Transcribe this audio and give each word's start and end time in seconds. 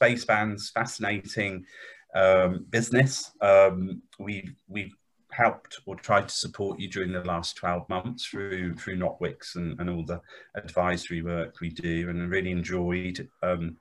Spacebands, 0.00 0.70
fascinating 0.72 1.64
um, 2.14 2.66
business. 2.70 3.30
Um, 3.40 4.02
we've 4.18 4.54
we've 4.68 4.94
helped 5.32 5.80
or 5.86 5.94
tried 5.94 6.28
to 6.28 6.34
support 6.34 6.80
you 6.80 6.88
during 6.88 7.12
the 7.12 7.22
last 7.22 7.56
12 7.56 7.88
months 7.88 8.26
through 8.26 8.74
through 8.74 8.98
Notwics 8.98 9.56
and, 9.56 9.78
and 9.80 9.88
all 9.88 10.04
the 10.04 10.20
advisory 10.56 11.22
work 11.22 11.60
we 11.60 11.70
do, 11.70 12.08
and 12.08 12.30
really 12.30 12.50
enjoyed 12.50 13.28
um, 13.42 13.76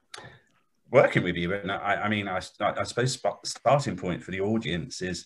working 0.91 1.23
with 1.23 1.35
you. 1.35 1.53
And 1.53 1.71
I, 1.71 1.95
I 1.95 2.09
mean, 2.09 2.27
I, 2.27 2.41
I 2.61 2.83
suppose 2.83 3.19
starting 3.43 3.95
point 3.95 4.23
for 4.23 4.31
the 4.31 4.41
audience 4.41 5.01
is, 5.01 5.25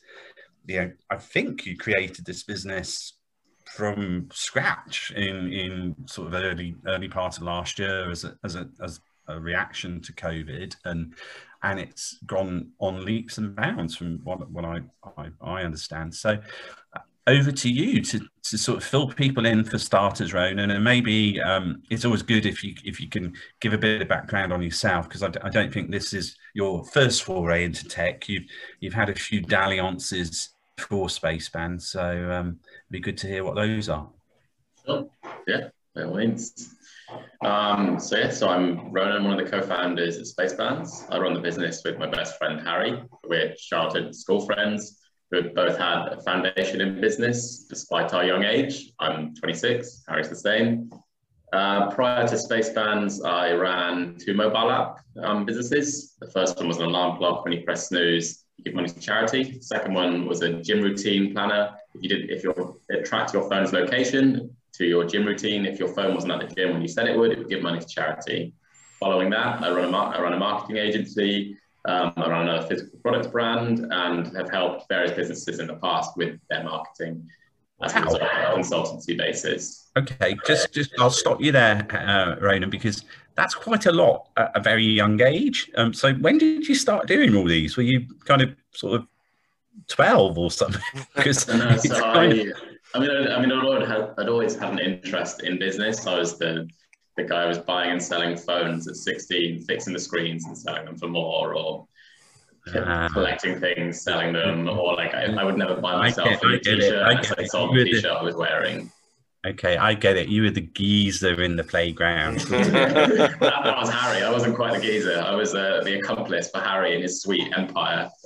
you 0.67 0.81
know, 0.81 0.91
I 1.09 1.17
think 1.17 1.65
you 1.65 1.77
created 1.77 2.25
this 2.25 2.43
business 2.43 3.13
from 3.65 4.29
scratch 4.31 5.11
in 5.15 5.51
in 5.51 5.95
sort 6.05 6.27
of 6.27 6.33
early 6.33 6.75
early 6.85 7.07
part 7.07 7.37
of 7.37 7.43
last 7.43 7.79
year 7.79 8.11
as 8.11 8.23
a 8.23 8.35
as 8.43 8.55
a 8.55 8.67
as 8.81 8.99
a 9.27 9.39
reaction 9.39 10.01
to 10.01 10.13
COVID, 10.13 10.75
and 10.85 11.13
and 11.63 11.79
it's 11.79 12.17
gone 12.25 12.71
on 12.79 13.05
leaps 13.05 13.37
and 13.37 13.55
bounds 13.55 13.95
from 13.95 14.19
what 14.23 14.49
what 14.51 14.65
I 14.65 14.81
I, 15.17 15.29
I 15.41 15.63
understand. 15.63 16.13
So. 16.13 16.37
Uh, 16.95 16.99
over 17.25 17.51
to 17.51 17.69
you 17.69 18.01
to, 18.01 18.19
to 18.43 18.57
sort 18.57 18.77
of 18.77 18.83
fill 18.83 19.07
people 19.07 19.45
in 19.45 19.63
for 19.63 19.77
starters, 19.77 20.33
Ronan, 20.33 20.71
and 20.71 20.83
maybe 20.83 21.41
um, 21.41 21.81
it's 21.89 22.03
always 22.03 22.21
good 22.21 22.45
if 22.45 22.63
you 22.63 22.75
if 22.83 22.99
you 22.99 23.07
can 23.07 23.33
give 23.61 23.73
a 23.73 23.77
bit 23.77 24.01
of 24.01 24.09
background 24.09 24.51
on 24.51 24.61
yourself 24.61 25.07
because 25.07 25.23
I 25.23 25.29
d- 25.29 25.39
I 25.41 25.49
don't 25.49 25.73
think 25.73 25.89
this 25.89 26.13
is 26.13 26.35
your 26.53 26.83
first 26.83 27.23
foray 27.23 27.63
into 27.63 27.87
tech. 27.87 28.27
You've 28.27 28.43
you've 28.81 28.93
had 28.93 29.09
a 29.09 29.15
few 29.15 29.39
dalliances 29.39 30.49
for 30.77 31.07
Spaceban, 31.07 31.81
so 31.81 32.29
um, 32.29 32.59
it'd 32.65 32.91
be 32.91 32.99
good 32.99 33.17
to 33.19 33.27
hear 33.27 33.43
what 33.45 33.55
those 33.55 33.87
are. 33.87 34.09
Sure. 34.85 35.07
Yeah, 35.47 35.69
by 35.95 36.03
all 36.03 36.15
means. 36.15 36.75
Um, 37.41 37.99
so 37.99 38.17
yeah, 38.17 38.29
so 38.29 38.49
I'm 38.49 38.91
Ronan, 38.91 39.23
one 39.23 39.37
of 39.37 39.45
the 39.45 39.51
co-founders 39.51 40.17
at 40.17 40.25
Spacebands. 40.25 41.05
I 41.09 41.19
run 41.19 41.33
the 41.33 41.39
business 41.39 41.81
with 41.83 41.97
my 41.97 42.07
best 42.07 42.37
friend 42.37 42.61
Harry. 42.65 43.03
We're 43.27 43.53
childhood 43.55 44.15
school 44.15 44.45
friends 44.45 45.01
who 45.31 45.49
both 45.49 45.77
had 45.77 46.09
a 46.09 46.21
foundation 46.21 46.79
in 46.79 47.01
business 47.01 47.65
despite 47.69 48.13
our 48.13 48.23
young 48.23 48.43
age. 48.43 48.91
I'm 48.99 49.33
26, 49.35 50.03
Harry's 50.07 50.29
the 50.29 50.35
same. 50.35 50.91
Uh, 51.51 51.91
prior 51.91 52.27
to 52.27 52.35
Spacebands, 52.35 53.23
I 53.23 53.51
ran 53.51 54.17
two 54.17 54.33
mobile 54.33 54.71
app 54.71 54.99
um, 55.21 55.45
businesses. 55.45 56.15
The 56.19 56.29
first 56.31 56.57
one 56.57 56.67
was 56.67 56.77
an 56.77 56.85
alarm 56.85 57.17
clock 57.17 57.43
when 57.43 57.53
you 57.53 57.61
press 57.61 57.89
snooze, 57.89 58.45
you 58.57 58.63
give 58.63 58.73
money 58.73 58.89
to 58.89 58.99
charity. 58.99 59.43
The 59.43 59.61
second 59.61 59.93
one 59.93 60.25
was 60.25 60.41
a 60.41 60.61
gym 60.61 60.81
routine 60.81 61.33
planner. 61.33 61.75
If 61.93 62.03
you 62.03 62.09
did, 62.09 62.29
if 62.31 62.43
your 62.43 62.77
it 62.89 63.05
tracked 63.05 63.33
your 63.33 63.47
phone's 63.49 63.71
location, 63.71 64.55
to 64.73 64.85
your 64.85 65.05
gym 65.05 65.25
routine. 65.25 65.65
If 65.65 65.79
your 65.79 65.89
phone 65.89 66.15
wasn't 66.15 66.33
at 66.33 66.49
the 66.49 66.55
gym 66.55 66.73
when 66.73 66.81
you 66.81 66.87
said 66.87 67.07
it 67.07 67.17
would, 67.17 67.31
it 67.31 67.37
would 67.37 67.49
give 67.49 67.61
money 67.61 67.79
to 67.79 67.87
charity. 67.87 68.53
Following 68.99 69.29
that, 69.31 69.61
I 69.61 69.71
run 69.71 69.93
a, 69.93 69.97
I 69.97 70.21
run 70.21 70.33
a 70.33 70.37
marketing 70.37 70.77
agency. 70.77 71.57
Um, 71.85 72.13
I 72.15 72.29
run 72.29 72.47
a 72.47 72.65
physical 72.65 72.97
products 72.99 73.27
brand 73.27 73.85
and 73.91 74.35
have 74.37 74.49
helped 74.49 74.87
various 74.87 75.11
businesses 75.11 75.59
in 75.59 75.67
the 75.67 75.75
past 75.75 76.15
with 76.15 76.39
their 76.49 76.63
marketing 76.63 77.27
as 77.81 77.93
wow. 77.93 78.13
a 78.13 78.57
consultancy 78.57 79.17
basis. 79.17 79.89
Okay, 79.97 80.37
just 80.47 80.73
just 80.73 80.91
I'll 80.99 81.09
stop 81.09 81.41
you 81.41 81.51
there, 81.51 81.85
uh, 81.91 82.39
Ronan, 82.39 82.69
because 82.69 83.03
that's 83.35 83.53
quite 83.55 83.85
a 83.85 83.91
lot 83.91 84.29
at 84.37 84.51
a 84.55 84.59
very 84.59 84.85
young 84.85 85.21
age. 85.21 85.69
Um, 85.75 85.93
so 85.93 86.13
when 86.13 86.37
did 86.37 86.67
you 86.67 86.75
start 86.75 87.07
doing 87.07 87.35
all 87.35 87.45
these? 87.45 87.77
Were 87.77 87.83
you 87.83 88.07
kind 88.25 88.41
of 88.41 88.55
sort 88.71 89.01
of 89.01 89.07
twelve 89.87 90.37
or 90.37 90.51
something? 90.51 90.81
Because 91.15 91.47
no, 91.47 91.77
so 91.77 92.05
I, 92.05 92.25
of... 92.25 92.47
I 92.93 92.99
mean, 92.99 93.09
I, 93.09 93.35
I 93.35 93.41
mean, 93.41 93.51
I'd 93.51 93.63
always, 93.63 93.87
had, 93.87 94.13
I'd 94.17 94.29
always 94.29 94.55
had 94.55 94.73
an 94.73 94.79
interest 94.79 95.43
in 95.43 95.57
business. 95.57 96.05
I 96.05 96.17
was 96.17 96.37
the 96.37 96.69
the 97.15 97.23
guy 97.23 97.43
who 97.43 97.49
was 97.49 97.59
buying 97.59 97.91
and 97.91 98.01
selling 98.01 98.35
phones 98.35 98.87
at 98.87 98.95
16, 98.95 99.61
fixing 99.61 99.93
the 99.93 99.99
screens 99.99 100.45
and 100.45 100.57
selling 100.57 100.85
them 100.85 100.97
for 100.97 101.07
more, 101.07 101.53
or 101.53 101.87
uh, 102.73 103.07
collecting 103.09 103.59
things, 103.59 104.01
selling 104.01 104.33
them, 104.33 104.67
or 104.67 104.95
like 104.95 105.13
I, 105.13 105.25
I 105.25 105.43
would 105.43 105.57
never 105.57 105.75
buy 105.75 105.97
myself 105.97 106.41
a 106.41 106.59
t-shirt. 106.59 107.03
I, 107.03 107.19
I 107.37 107.45
sold 107.45 107.75
the 107.75 107.83
t-shirt 107.83 108.05
I 108.11 108.23
was 108.23 108.35
wearing. 108.35 108.91
Okay, 109.45 109.75
I 109.75 109.93
get 109.93 110.15
it. 110.15 110.29
You 110.29 110.43
were 110.43 110.51
the 110.51 110.61
geezer 110.61 111.41
in 111.43 111.57
the 111.57 111.65
playground. 111.65 112.39
that, 112.49 113.37
that, 113.41 113.77
was 113.77 113.89
Harry. 113.89 114.23
I 114.23 114.31
wasn't 114.31 114.55
quite 114.55 114.73
the 114.73 114.79
geezer. 114.79 115.19
I 115.19 115.35
was 115.35 115.53
uh, 115.53 115.81
the 115.83 115.99
accomplice 115.99 116.49
for 116.49 116.61
Harry 116.61 116.93
and 116.93 117.03
his 117.03 117.21
sweet 117.21 117.51
empire 117.55 118.09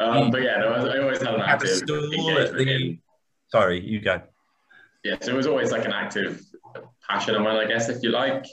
um, 0.00 0.30
but 0.30 0.42
yeah, 0.42 0.58
no, 0.58 0.68
I 0.68 0.98
always 1.00 1.22
had 1.22 1.34
an 1.34 1.40
active 1.40 1.82
engagement. 1.88 3.00
Sorry, 3.48 3.80
you 3.80 4.00
go. 4.00 4.20
Yeah, 5.04 5.16
so 5.20 5.32
it 5.32 5.36
was 5.36 5.46
always 5.46 5.70
like 5.70 5.84
an 5.84 5.92
active 5.92 6.44
passion 7.08 7.34
of 7.34 7.42
mine, 7.42 7.56
I 7.56 7.66
guess, 7.66 7.88
if 7.88 8.02
you 8.02 8.10
like. 8.10 8.44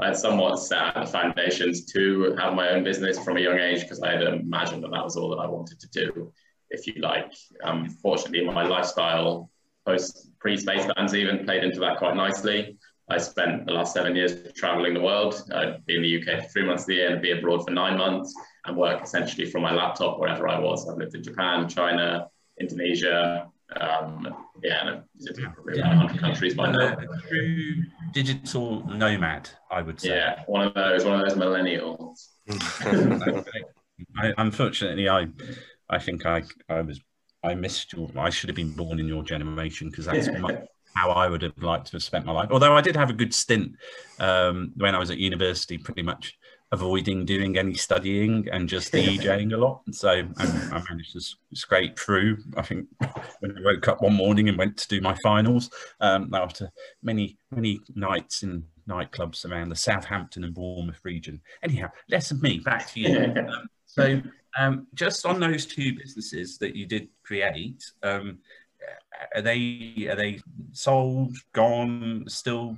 I 0.00 0.06
had 0.06 0.16
somewhat 0.16 0.56
set 0.56 0.94
the 0.94 1.06
foundations 1.06 1.86
to 1.92 2.34
have 2.38 2.54
my 2.54 2.70
own 2.70 2.84
business 2.84 3.18
from 3.18 3.36
a 3.36 3.40
young 3.40 3.58
age 3.58 3.82
because 3.82 4.00
I 4.00 4.12
had 4.12 4.22
imagined 4.22 4.84
that 4.84 4.92
that 4.92 5.04
was 5.04 5.16
all 5.16 5.30
that 5.30 5.42
I 5.42 5.46
wanted 5.46 5.80
to 5.80 5.88
do, 5.88 6.32
if 6.70 6.86
you 6.86 6.94
like. 7.00 7.32
Um, 7.64 7.88
fortunately, 7.88 8.44
my 8.44 8.64
lifestyle 8.64 9.50
post 9.84 10.30
pre 10.38 10.56
Space 10.56 10.86
Bands 10.94 11.14
even 11.14 11.44
played 11.44 11.64
into 11.64 11.80
that 11.80 11.98
quite 11.98 12.16
nicely. 12.16 12.78
I 13.12 13.18
spent 13.18 13.66
the 13.66 13.72
last 13.72 13.92
seven 13.92 14.16
years 14.16 14.52
traveling 14.54 14.94
the 14.94 15.00
world. 15.00 15.42
I'd 15.54 15.84
be 15.84 15.96
in 15.96 16.02
the 16.02 16.20
UK 16.20 16.44
for 16.44 16.48
three 16.48 16.64
months 16.64 16.84
of 16.84 16.86
the 16.88 16.94
year 16.94 17.12
and 17.12 17.20
be 17.20 17.32
abroad 17.32 17.64
for 17.64 17.70
nine 17.70 17.98
months 17.98 18.34
and 18.64 18.76
work 18.76 19.02
essentially 19.02 19.44
from 19.50 19.62
my 19.62 19.72
laptop 19.72 20.18
wherever 20.18 20.48
I 20.48 20.58
was. 20.58 20.88
I've 20.88 20.96
lived 20.96 21.14
in 21.14 21.22
Japan, 21.22 21.68
China, 21.68 22.28
Indonesia, 22.58 23.50
um, 23.80 24.34
yeah, 24.62 24.80
and 24.80 24.90
I've 24.90 25.02
visited 25.16 25.52
probably 25.54 25.78
about 25.80 25.96
100 25.96 26.20
countries 26.20 26.54
by 26.54 26.72
now. 26.72 26.96
True 27.28 27.84
digital 28.12 28.86
nomad, 28.86 29.48
I 29.70 29.82
would 29.82 30.00
say. 30.00 30.10
Yeah, 30.10 30.42
one 30.46 30.66
of 30.66 30.74
those, 30.74 31.04
one 31.04 31.20
of 31.20 31.28
those 31.28 31.38
millennials. 31.38 32.28
I, 34.18 34.32
unfortunately, 34.38 35.08
I, 35.08 35.26
I 35.88 35.98
think 35.98 36.26
I, 36.26 36.42
I 36.68 36.80
was, 36.80 37.00
I 37.44 37.54
missed 37.54 37.92
your. 37.92 38.10
I 38.16 38.30
should 38.30 38.48
have 38.48 38.56
been 38.56 38.72
born 38.72 39.00
in 39.00 39.06
your 39.06 39.22
generation 39.22 39.90
because 39.90 40.06
that's 40.06 40.28
my, 40.38 40.58
how 40.94 41.10
I 41.10 41.28
would 41.28 41.42
have 41.42 41.62
liked 41.62 41.86
to 41.86 41.92
have 41.92 42.02
spent 42.02 42.24
my 42.24 42.32
life. 42.32 42.48
Although 42.50 42.74
I 42.74 42.80
did 42.80 42.96
have 42.96 43.10
a 43.10 43.14
good 43.14 43.32
stint 43.34 43.76
um, 44.18 44.72
when 44.76 44.94
I 44.94 44.98
was 44.98 45.10
at 45.10 45.18
university, 45.18 45.78
pretty 45.78 46.02
much 46.02 46.38
avoiding 46.72 47.26
doing 47.26 47.58
any 47.58 47.74
studying 47.74 48.48
and 48.50 48.66
just 48.68 48.92
DJing 48.92 49.52
a 49.52 49.56
lot. 49.56 49.82
And 49.86 49.94
so 49.94 50.08
I, 50.08 50.24
I 50.72 50.82
managed 50.88 51.12
to 51.12 51.20
scrape 51.54 51.98
through. 51.98 52.38
I 52.56 52.62
think 52.62 52.86
when 53.40 53.56
I 53.56 53.60
woke 53.62 53.88
up 53.88 54.02
one 54.02 54.14
morning 54.14 54.48
and 54.48 54.56
went 54.56 54.78
to 54.78 54.88
do 54.88 55.00
my 55.02 55.14
finals 55.22 55.70
um, 56.00 56.32
after 56.32 56.70
many, 57.02 57.36
many 57.50 57.80
nights 57.94 58.42
in 58.42 58.64
nightclubs 58.88 59.44
around 59.44 59.68
the 59.68 59.76
Southampton 59.76 60.44
and 60.44 60.54
Bournemouth 60.54 61.00
region. 61.04 61.40
Anyhow, 61.62 61.90
less 62.10 62.30
of 62.30 62.42
me, 62.42 62.58
back 62.58 62.90
to 62.92 63.00
you. 63.00 63.34
um, 63.36 63.68
so 63.84 64.22
um, 64.58 64.86
just 64.94 65.26
on 65.26 65.40
those 65.40 65.66
two 65.66 65.94
businesses 65.96 66.58
that 66.58 66.74
you 66.74 66.86
did 66.86 67.08
create, 67.22 67.84
um, 68.02 68.38
are 69.34 69.42
they 69.42 70.08
are 70.10 70.16
they 70.16 70.40
sold, 70.72 71.36
gone, 71.52 72.24
still 72.28 72.76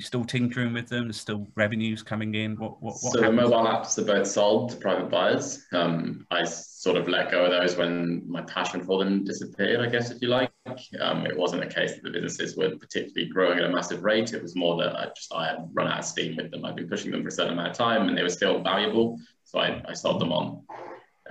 still 0.00 0.24
tinkering 0.24 0.72
with 0.72 0.88
them? 0.88 1.04
There's 1.04 1.20
still 1.20 1.46
revenues 1.56 2.02
coming 2.02 2.34
in. 2.34 2.56
What 2.56 2.82
what, 2.82 2.94
what 3.00 3.12
so 3.12 3.22
happens? 3.22 3.36
the 3.38 3.42
mobile 3.42 3.66
apps 3.66 3.98
are 3.98 4.04
both 4.04 4.26
sold 4.26 4.70
to 4.70 4.76
private 4.76 5.10
buyers. 5.10 5.64
Um, 5.72 6.26
I 6.30 6.44
sort 6.44 6.96
of 6.96 7.08
let 7.08 7.30
go 7.30 7.44
of 7.44 7.50
those 7.50 7.76
when 7.76 8.22
my 8.28 8.42
passion 8.42 8.82
for 8.84 9.02
them 9.02 9.24
disappeared. 9.24 9.80
I 9.80 9.88
guess 9.88 10.10
if 10.10 10.20
you 10.22 10.28
like, 10.28 10.50
um, 11.00 11.26
it 11.26 11.36
wasn't 11.36 11.64
a 11.64 11.66
case 11.66 11.94
that 11.94 12.02
the 12.02 12.10
businesses 12.10 12.56
were 12.56 12.76
particularly 12.76 13.30
growing 13.30 13.58
at 13.58 13.64
a 13.64 13.72
massive 13.72 14.02
rate. 14.02 14.32
It 14.32 14.42
was 14.42 14.56
more 14.56 14.76
that 14.82 14.96
I 14.96 15.06
just 15.14 15.32
I 15.34 15.48
had 15.48 15.68
run 15.72 15.88
out 15.88 16.00
of 16.00 16.04
steam 16.04 16.36
with 16.36 16.50
them. 16.50 16.64
I'd 16.64 16.76
been 16.76 16.88
pushing 16.88 17.10
them 17.10 17.22
for 17.22 17.28
a 17.28 17.32
certain 17.32 17.54
amount 17.54 17.70
of 17.70 17.76
time, 17.76 18.08
and 18.08 18.16
they 18.16 18.22
were 18.22 18.28
still 18.28 18.62
valuable, 18.62 19.18
so 19.44 19.58
I, 19.58 19.82
I 19.88 19.92
sold 19.92 20.20
them 20.20 20.32
on. 20.32 20.62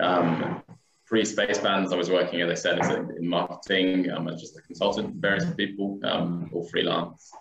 Um, 0.00 0.62
pre 1.06 1.22
Spacebands, 1.22 1.92
I 1.92 1.96
was 1.96 2.10
working, 2.10 2.40
as 2.40 2.50
I 2.50 2.54
said, 2.54 2.78
as 2.78 2.88
a, 2.90 3.00
in 3.16 3.28
marketing. 3.28 4.10
Um, 4.10 4.28
just 4.38 4.56
a 4.56 4.62
consultant, 4.62 5.14
for 5.14 5.20
various 5.20 5.52
people, 5.54 6.00
um, 6.04 6.50
all 6.52 6.66
freelance 6.68 7.32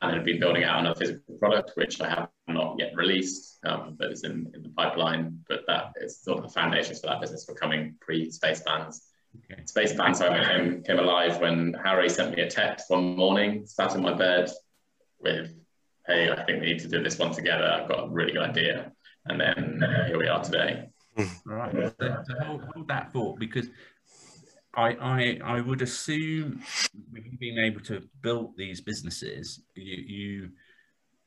and 0.00 0.14
had 0.14 0.24
been 0.24 0.40
building 0.40 0.64
out 0.64 0.80
another 0.80 0.98
physical 0.98 1.36
product, 1.38 1.72
which 1.74 2.00
I 2.00 2.08
have 2.08 2.28
not 2.46 2.76
yet 2.78 2.94
released, 2.94 3.58
um, 3.64 3.96
but 3.98 4.12
is 4.12 4.24
in, 4.24 4.50
in, 4.54 4.62
the 4.62 4.68
pipeline. 4.70 5.40
But 5.48 5.62
that 5.66 5.92
is 6.00 6.20
sort 6.20 6.38
of 6.38 6.44
the 6.44 6.50
foundations 6.50 7.00
for 7.00 7.08
that 7.08 7.20
business 7.20 7.44
for 7.44 7.54
coming 7.54 7.96
pre 8.00 8.30
Spacebands. 8.30 9.00
Okay. 9.50 9.62
Spacebands 9.64 10.20
came, 10.20 10.82
came 10.82 10.98
alive 10.98 11.40
when 11.40 11.74
Harry 11.82 12.08
sent 12.08 12.36
me 12.36 12.42
a 12.42 12.50
text 12.50 12.90
one 12.90 13.16
morning, 13.16 13.66
sat 13.66 13.94
in 13.94 14.02
my 14.02 14.12
bed 14.12 14.50
with, 15.20 15.54
hey, 16.06 16.30
I 16.30 16.44
think 16.44 16.60
we 16.60 16.66
need 16.66 16.80
to 16.80 16.88
do 16.88 17.02
this 17.02 17.18
one 17.18 17.32
together. 17.32 17.64
I've 17.64 17.88
got 17.88 18.04
a 18.04 18.08
really 18.08 18.32
good 18.32 18.42
idea. 18.42 18.92
And 19.26 19.40
then 19.40 19.82
uh, 19.82 20.06
here 20.06 20.18
we 20.18 20.28
are 20.28 20.42
today. 20.42 20.88
All 21.18 21.26
right. 21.46 21.92
So, 22.00 22.22
so 22.28 22.44
hold, 22.44 22.62
hold 22.74 22.88
that 22.88 23.12
thought 23.12 23.38
because 23.38 23.68
I, 24.74 24.92
I, 24.94 25.40
I 25.44 25.60
would 25.60 25.82
assume 25.82 26.62
being 27.38 27.58
able 27.58 27.80
to 27.82 28.02
build 28.22 28.56
these 28.56 28.80
businesses, 28.80 29.60
you, 29.74 29.96
you 30.06 30.50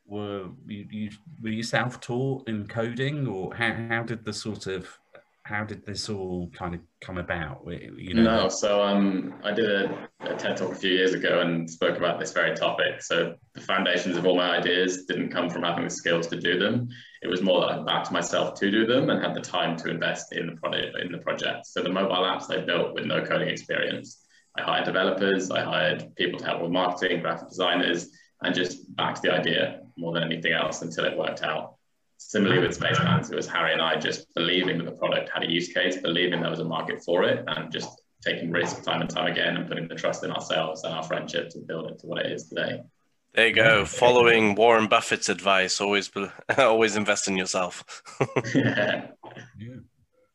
were 0.08 0.50
you, 0.66 0.88
you 0.90 1.10
were 1.42 1.50
you 1.50 1.64
self-taught 1.64 2.48
in 2.50 2.68
coding, 2.68 3.28
or 3.28 3.54
how, 3.54 3.74
how 3.90 4.04
did 4.04 4.26
the 4.26 4.34
sort 4.34 4.68
of 4.68 4.88
how 5.46 5.64
did 5.64 5.86
this 5.86 6.10
all 6.10 6.50
kind 6.58 6.74
of 6.74 6.82
come 7.02 7.20
about? 7.20 7.62
You 7.68 8.16
know, 8.16 8.24
no, 8.24 8.50
so 8.50 8.82
um, 8.82 9.36
I 9.44 9.52
did 9.52 9.70
a, 9.70 10.10
a, 10.22 10.36
TED 10.36 10.58
talk 10.58 10.72
a 10.72 10.76
few 10.76 10.90
years 10.92 11.14
ago 11.14 11.42
and 11.42 11.70
spoke 11.70 11.98
about 11.98 12.20
this 12.20 12.34
very 12.34 12.56
topic. 12.56 13.04
So 13.04 13.36
the 13.54 13.62
foundations 13.62 14.18
of 14.18 14.26
all 14.26 14.36
my 14.36 14.58
ideas 14.58 15.06
didn't 15.06 15.30
come 15.30 15.52
from 15.52 15.62
having 15.62 15.84
the 15.84 15.90
skills 15.92 16.26
to 16.28 16.40
do 16.42 16.58
them. 16.58 16.88
It 17.22 17.28
was 17.28 17.44
more 17.44 17.62
that 17.62 17.80
I 17.80 17.84
backed 17.84 18.12
myself 18.12 18.60
to 18.60 18.72
do 18.72 18.88
them 18.88 19.12
and 19.12 19.24
had 19.24 19.36
the 19.36 19.42
time 19.42 19.78
to 19.78 19.90
invest 19.92 20.34
in 20.34 20.48
the 20.48 20.56
project. 20.56 20.98
In 21.00 21.12
the 21.12 21.20
project. 21.20 21.68
So 21.68 21.84
the 21.84 21.90
mobile 21.90 22.16
apps 22.16 22.50
I 22.50 22.66
built 22.66 22.96
with 22.96 23.06
no 23.06 23.24
coding 23.24 23.50
experience. 23.50 24.26
I 24.58 24.64
hired 24.64 24.86
developers, 24.86 25.52
I 25.52 25.62
hired 25.62 26.16
people 26.16 26.40
to 26.40 26.46
help 26.46 26.64
with 26.64 26.72
marketing, 26.72 27.22
graphic 27.22 27.50
designers, 27.50 28.10
and 28.42 28.56
just 28.56 28.96
backed 28.96 29.22
the 29.22 29.32
idea 29.32 29.82
more 29.96 30.12
than 30.12 30.24
anything 30.24 30.54
else 30.54 30.82
until 30.82 31.06
it 31.06 31.16
worked 31.16 31.44
out. 31.44 31.75
Similarly 32.28 32.68
with 32.68 32.76
Spacebands, 32.76 33.32
it 33.32 33.36
was 33.36 33.48
Harry 33.48 33.72
and 33.72 33.82
I 33.82 33.98
just 33.98 34.34
believing 34.34 34.80
that 34.80 34.86
the 34.86 34.94
product 34.94 35.30
had 35.32 35.44
a 35.44 35.50
use 35.50 35.72
case, 35.72 35.98
believing 35.98 36.42
there 36.42 36.50
was 36.50 36.60
a 36.60 36.66
market 36.66 37.04
for 37.04 37.24
it, 37.24 37.46
and 37.48 37.72
just 37.72 38.02
taking 38.24 38.52
risk 38.52 38.82
time 38.84 39.02
and 39.02 39.10
time 39.10 39.32
again 39.32 39.56
and 39.56 39.68
putting 39.68 39.88
the 39.88 39.94
trust 39.94 40.24
in 40.24 40.32
ourselves 40.32 40.84
and 40.84 40.94
our 40.94 41.04
friendship 41.04 41.50
to 41.52 41.60
build 41.60 41.92
it 41.92 42.00
to 42.00 42.08
what 42.08 42.26
it 42.26 42.32
is 42.32 42.50
today. 42.50 42.82
There 43.36 43.48
you 43.48 43.54
go. 43.54 43.86
Following 43.86 44.56
Warren 44.56 44.88
Buffett's 44.88 45.30
advice, 45.30 45.80
always 45.80 46.10
always 46.58 46.96
invest 46.96 47.28
in 47.28 47.38
yourself. 47.38 48.02
yeah. 48.56 49.10
yeah. 49.60 49.76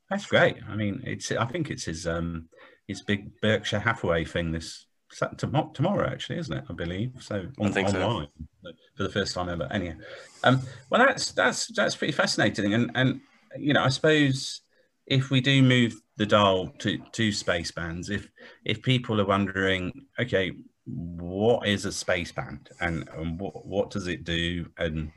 That's 0.08 0.26
great. 0.26 0.58
I 0.68 0.76
mean, 0.76 1.02
it's 1.04 1.32
I 1.32 1.46
think 1.46 1.70
it's 1.70 1.86
his 1.86 2.06
um 2.06 2.48
his 2.86 3.02
big 3.02 3.40
Berkshire 3.40 3.80
Hathaway 3.80 4.24
thing 4.24 4.52
this 4.52 4.86
tomorrow 5.36 6.06
actually, 6.06 6.38
isn't 6.38 6.56
it? 6.56 6.64
I 6.68 6.72
believe 6.72 7.12
so. 7.20 7.46
On, 7.58 7.68
I 7.68 7.70
think 7.70 7.88
online 7.88 8.28
so. 8.62 8.72
for 8.96 9.02
the 9.02 9.08
first 9.08 9.34
time 9.34 9.48
ever. 9.48 9.68
Anyhow, 9.70 9.96
um, 10.44 10.62
well, 10.88 11.04
that's 11.04 11.32
that's 11.32 11.66
that's 11.68 11.96
pretty 11.96 12.12
fascinating, 12.12 12.74
and 12.74 12.90
and 12.94 13.20
you 13.58 13.72
know, 13.72 13.82
I 13.82 13.88
suppose 13.88 14.62
if 15.06 15.30
we 15.30 15.40
do 15.40 15.62
move 15.62 16.00
the 16.16 16.26
dial 16.26 16.68
to 16.78 16.98
to 16.98 17.32
space 17.32 17.70
bands, 17.70 18.10
if 18.10 18.28
if 18.64 18.82
people 18.82 19.20
are 19.20 19.26
wondering, 19.26 19.92
okay, 20.18 20.52
what 20.84 21.66
is 21.66 21.84
a 21.84 21.92
space 21.92 22.32
band, 22.32 22.70
and, 22.80 23.08
and 23.16 23.38
what 23.38 23.66
what 23.66 23.90
does 23.90 24.06
it 24.06 24.24
do, 24.24 24.66
and 24.78 25.10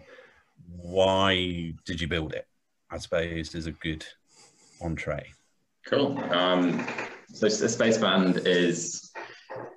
why 0.67 1.73
did 1.85 2.01
you 2.01 2.07
build 2.07 2.33
it? 2.33 2.47
I 2.89 2.97
suppose 2.97 3.55
is 3.55 3.67
a 3.67 3.71
good 3.71 4.05
entree. 4.81 5.31
Cool. 5.85 6.17
Um, 6.31 6.85
so 7.33 7.47
a 7.47 7.49
space 7.49 7.97
band 7.97 8.41
is 8.45 9.11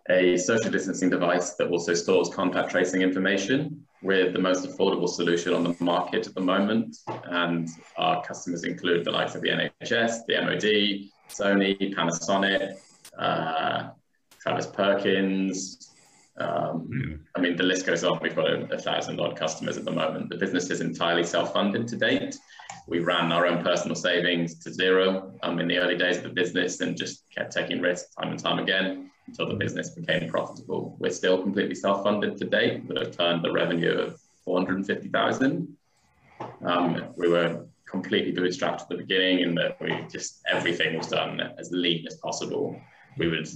a 0.08 0.36
social 0.36 0.70
distancing 0.70 1.10
device 1.10 1.54
that 1.54 1.68
also 1.68 1.94
stores 1.94 2.28
contact 2.28 2.70
tracing 2.70 3.02
information. 3.02 3.84
We're 4.02 4.32
the 4.32 4.38
most 4.38 4.66
affordable 4.66 5.08
solution 5.08 5.52
on 5.52 5.64
the 5.64 5.76
market 5.80 6.26
at 6.26 6.34
the 6.34 6.40
moment, 6.40 6.96
and 7.24 7.68
our 7.96 8.22
customers 8.24 8.64
include 8.64 9.04
the 9.04 9.10
likes 9.10 9.34
of 9.34 9.42
the 9.42 9.48
NHS, 9.48 10.26
the 10.26 10.40
MOD, 10.42 11.10
Sony, 11.28 11.94
Panasonic, 11.94 12.76
uh, 13.18 13.90
Travis 14.40 14.66
Perkins. 14.66 15.90
Um, 16.38 16.88
mm. 16.92 17.18
I 17.34 17.40
mean, 17.40 17.56
the 17.56 17.62
list 17.62 17.86
goes 17.86 18.04
on. 18.04 18.20
We've 18.22 18.36
got 18.36 18.48
a, 18.50 18.74
a 18.74 18.78
thousand 18.78 19.18
odd 19.20 19.36
customers 19.36 19.76
at 19.76 19.84
the 19.84 19.90
moment. 19.90 20.28
The 20.28 20.36
business 20.36 20.70
is 20.70 20.80
entirely 20.80 21.24
self-funded 21.24 21.88
to 21.88 21.96
date. 21.96 22.36
We 22.86 23.00
ran 23.00 23.32
our 23.32 23.46
own 23.46 23.64
personal 23.64 23.96
savings 23.96 24.58
to 24.60 24.72
zero 24.72 25.32
um, 25.42 25.58
in 25.58 25.66
the 25.66 25.78
early 25.78 25.96
days 25.96 26.18
of 26.18 26.22
the 26.22 26.28
business 26.30 26.80
and 26.80 26.96
just 26.96 27.24
kept 27.34 27.52
taking 27.52 27.80
risks 27.80 28.14
time 28.14 28.30
and 28.30 28.38
time 28.38 28.60
again 28.60 29.10
until 29.26 29.48
the 29.48 29.54
business 29.54 29.90
became 29.90 30.30
profitable. 30.30 30.96
We're 31.00 31.10
still 31.10 31.42
completely 31.42 31.74
self-funded 31.74 32.36
to 32.38 32.44
date, 32.44 32.86
but 32.86 32.96
have 32.98 33.16
turned 33.16 33.44
the 33.44 33.52
revenue 33.52 33.98
of 33.98 34.20
450,000. 34.44 35.76
Um, 36.64 37.06
we 37.16 37.28
were 37.28 37.66
completely 37.88 38.32
bootstrapped 38.32 38.82
at 38.82 38.88
the 38.88 38.96
beginning 38.96 39.40
in 39.40 39.54
that 39.56 39.80
we 39.80 40.06
just, 40.10 40.42
everything 40.48 40.96
was 40.96 41.08
done 41.08 41.40
as 41.58 41.70
lean 41.72 42.06
as 42.06 42.16
possible. 42.16 42.80
We 43.18 43.28
would 43.28 43.48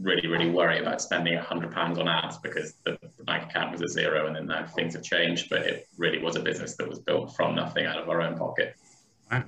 really, 0.00 0.28
really 0.28 0.50
worry 0.50 0.78
about 0.78 1.00
spending 1.02 1.34
a 1.34 1.42
hundred 1.42 1.72
pounds 1.72 1.98
on 1.98 2.08
ads 2.08 2.38
because 2.38 2.74
the, 2.84 2.98
the, 3.16 3.24
bank 3.24 3.50
account 3.50 3.72
was 3.72 3.82
at 3.82 3.90
zero 3.90 4.26
and 4.26 4.36
then 4.36 4.46
now 4.46 4.64
things 4.66 4.94
have 4.94 5.02
changed, 5.02 5.50
but 5.50 5.62
it 5.62 5.88
really 5.96 6.18
was 6.18 6.36
a 6.36 6.40
business 6.40 6.76
that 6.76 6.88
was 6.88 7.00
built 7.00 7.34
from 7.34 7.54
nothing 7.54 7.84
out 7.84 7.98
of 7.98 8.08
our 8.08 8.22
own 8.22 8.38
pocket. 8.38 8.76
And, 9.30 9.44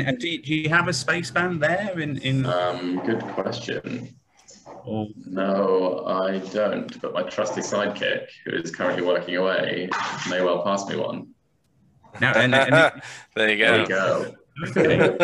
and 0.00 0.18
do, 0.18 0.28
you, 0.28 0.42
do 0.42 0.54
you 0.54 0.68
have 0.70 0.88
a 0.88 0.92
space 0.92 1.30
band 1.30 1.62
there 1.62 2.00
in, 2.00 2.18
in... 2.18 2.46
Um, 2.46 3.00
good 3.04 3.20
question. 3.20 4.16
No, 5.26 6.04
I 6.06 6.38
don't. 6.38 7.00
But 7.00 7.12
my 7.12 7.22
trusty 7.22 7.60
sidekick, 7.60 8.26
who 8.44 8.56
is 8.56 8.74
currently 8.74 9.02
working 9.02 9.36
away, 9.36 9.88
may 10.28 10.42
well 10.42 10.62
pass 10.62 10.88
me 10.88 10.96
one. 10.96 11.28
Now, 12.20 12.32
and, 12.32 12.54
and 12.54 13.02
there 13.36 13.50
you 13.50 13.58
go. 13.58 13.70
There 13.72 13.80
you 13.82 13.86
go. 13.86 14.34
Okay. 14.68 15.16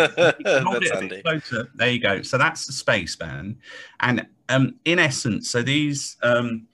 There 1.74 1.90
you 1.90 2.00
go. 2.00 2.22
So 2.22 2.38
that's 2.38 2.66
the 2.66 2.72
space 2.72 3.16
band, 3.16 3.58
and 4.00 4.26
um, 4.48 4.76
in 4.84 4.98
essence, 4.98 5.50
so 5.50 5.62
these 5.62 6.16
um, 6.22 6.68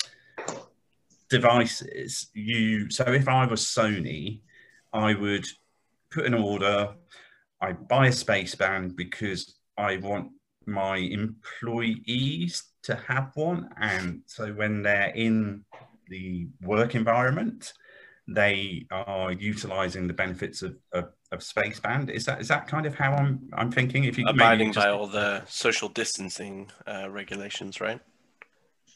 devices, 1.29 2.29
you. 2.35 2.91
So 2.91 3.05
if 3.09 3.29
I 3.29 3.47
was 3.47 3.65
Sony, 3.65 4.41
I 4.93 5.15
would 5.15 5.47
put 6.11 6.27
an 6.27 6.35
order. 6.35 6.95
I 7.61 7.73
buy 7.73 8.09
a 8.09 8.13
space 8.13 8.55
band 8.55 8.97
because 8.97 9.57
I 9.79 9.97
want 9.99 10.33
my 10.67 10.97
employees 10.97 12.65
to 12.85 12.97
have 13.09 13.31
one. 13.35 13.71
And 13.81 14.23
so 14.27 14.53
when 14.53 14.83
they're 14.83 15.13
in 15.15 15.65
the 16.09 16.49
work 16.63 16.95
environment, 16.95 17.73
they 18.29 18.87
are 18.91 19.33
utilizing 19.33 20.07
the 20.07 20.15
benefits 20.15 20.63
of, 20.63 20.77
of, 20.93 21.11
of 21.33 21.43
space 21.43 21.81
band. 21.81 22.11
Is 22.11 22.25
that 22.27 22.41
is 22.41 22.49
that 22.49 22.69
kind 22.69 22.87
of 22.87 22.95
how 22.95 23.13
I'm 23.13 23.49
I'm 23.55 23.73
thinking? 23.73 24.05
If 24.05 24.19
you 24.19 24.27
abiding 24.27 24.73
just... 24.73 24.85
by 24.85 24.91
all 24.91 25.07
the 25.07 25.43
social 25.47 25.89
distancing 25.89 26.71
uh, 26.87 27.11
regulations, 27.11 27.81
right? 27.81 28.01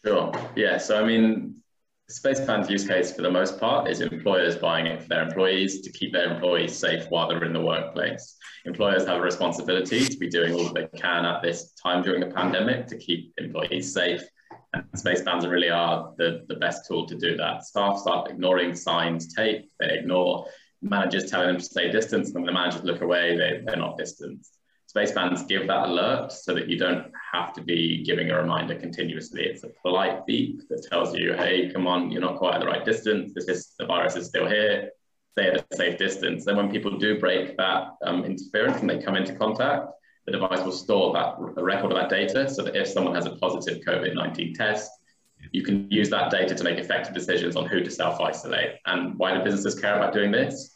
Sure. 0.04 0.32
Yeah. 0.54 0.78
So 0.78 1.02
I 1.02 1.06
mean, 1.06 1.62
space 2.08 2.40
band's 2.40 2.70
use 2.70 2.86
case 2.86 3.12
for 3.14 3.22
the 3.22 3.30
most 3.30 3.58
part 3.58 3.88
is 3.88 4.00
employers 4.00 4.56
buying 4.56 4.86
it 4.86 5.02
for 5.02 5.08
their 5.08 5.22
employees 5.22 5.80
to 5.80 5.90
keep 5.90 6.12
their 6.12 6.32
employees 6.32 6.76
safe 6.76 7.06
while 7.08 7.28
they're 7.28 7.44
in 7.44 7.52
the 7.52 7.60
workplace. 7.60 8.36
Employers 8.64 9.06
have 9.06 9.18
a 9.18 9.22
responsibility 9.22 10.04
to 10.04 10.16
be 10.18 10.28
doing 10.28 10.52
all 10.54 10.64
that 10.64 10.74
they 10.74 10.98
can 10.98 11.24
at 11.24 11.42
this 11.42 11.72
time 11.72 12.02
during 12.02 12.20
the 12.20 12.34
pandemic 12.34 12.86
to 12.88 12.98
keep 12.98 13.32
employees 13.38 13.92
safe. 13.92 14.22
And 14.72 14.84
space 14.94 15.22
bands 15.22 15.46
really 15.46 15.70
are 15.70 16.12
the, 16.18 16.44
the 16.48 16.56
best 16.56 16.86
tool 16.86 17.06
to 17.06 17.16
do 17.16 17.36
that. 17.36 17.64
Staff 17.64 17.98
start 17.98 18.30
ignoring 18.30 18.74
signs, 18.74 19.34
tape, 19.34 19.70
they 19.80 19.98
ignore 19.98 20.46
managers 20.88 21.30
telling 21.30 21.48
them 21.48 21.58
to 21.58 21.64
stay 21.64 21.90
distant, 21.90 22.26
and 22.26 22.34
when 22.34 22.46
the 22.46 22.52
managers 22.52 22.84
look 22.84 23.00
away, 23.00 23.36
they, 23.36 23.62
they're 23.64 23.76
not 23.76 23.98
distant. 23.98 24.46
Spacebands 24.86 25.46
give 25.46 25.66
that 25.66 25.88
alert 25.88 26.32
so 26.32 26.54
that 26.54 26.68
you 26.68 26.78
don't 26.78 27.12
have 27.32 27.52
to 27.54 27.60
be 27.60 28.02
giving 28.04 28.30
a 28.30 28.40
reminder 28.40 28.74
continuously. 28.76 29.42
It's 29.42 29.64
a 29.64 29.68
polite 29.82 30.24
beep 30.26 30.66
that 30.68 30.86
tells 30.90 31.14
you, 31.14 31.34
hey, 31.34 31.70
come 31.70 31.86
on, 31.86 32.10
you're 32.10 32.22
not 32.22 32.36
quite 32.36 32.54
at 32.54 32.60
the 32.60 32.66
right 32.66 32.84
distance. 32.84 33.32
This 33.34 33.48
is 33.48 33.74
the 33.78 33.86
virus 33.86 34.16
is 34.16 34.26
still 34.26 34.48
here. 34.48 34.90
Stay 35.32 35.48
at 35.48 35.66
a 35.70 35.76
safe 35.76 35.98
distance. 35.98 36.44
Then 36.44 36.56
when 36.56 36.70
people 36.70 36.98
do 36.98 37.20
break 37.20 37.56
that 37.58 37.88
um, 38.04 38.24
interference 38.24 38.80
and 38.80 38.88
they 38.88 39.02
come 39.02 39.16
into 39.16 39.34
contact, 39.34 39.88
the 40.24 40.32
device 40.32 40.60
will 40.64 40.72
store 40.72 41.12
that 41.12 41.34
a 41.56 41.62
record 41.62 41.92
of 41.92 41.98
that 41.98 42.08
data 42.08 42.48
so 42.48 42.62
that 42.62 42.74
if 42.74 42.88
someone 42.88 43.14
has 43.14 43.26
a 43.26 43.36
positive 43.36 43.84
COVID-19 43.84 44.54
test, 44.54 44.90
you 45.52 45.62
can 45.62 45.90
use 45.90 46.10
that 46.10 46.30
data 46.30 46.54
to 46.54 46.64
make 46.64 46.78
effective 46.78 47.14
decisions 47.14 47.54
on 47.56 47.66
who 47.66 47.80
to 47.80 47.90
self-isolate. 47.90 48.76
And 48.86 49.18
why 49.18 49.36
do 49.36 49.44
businesses 49.44 49.78
care 49.78 49.96
about 49.96 50.12
doing 50.12 50.30
this? 50.30 50.75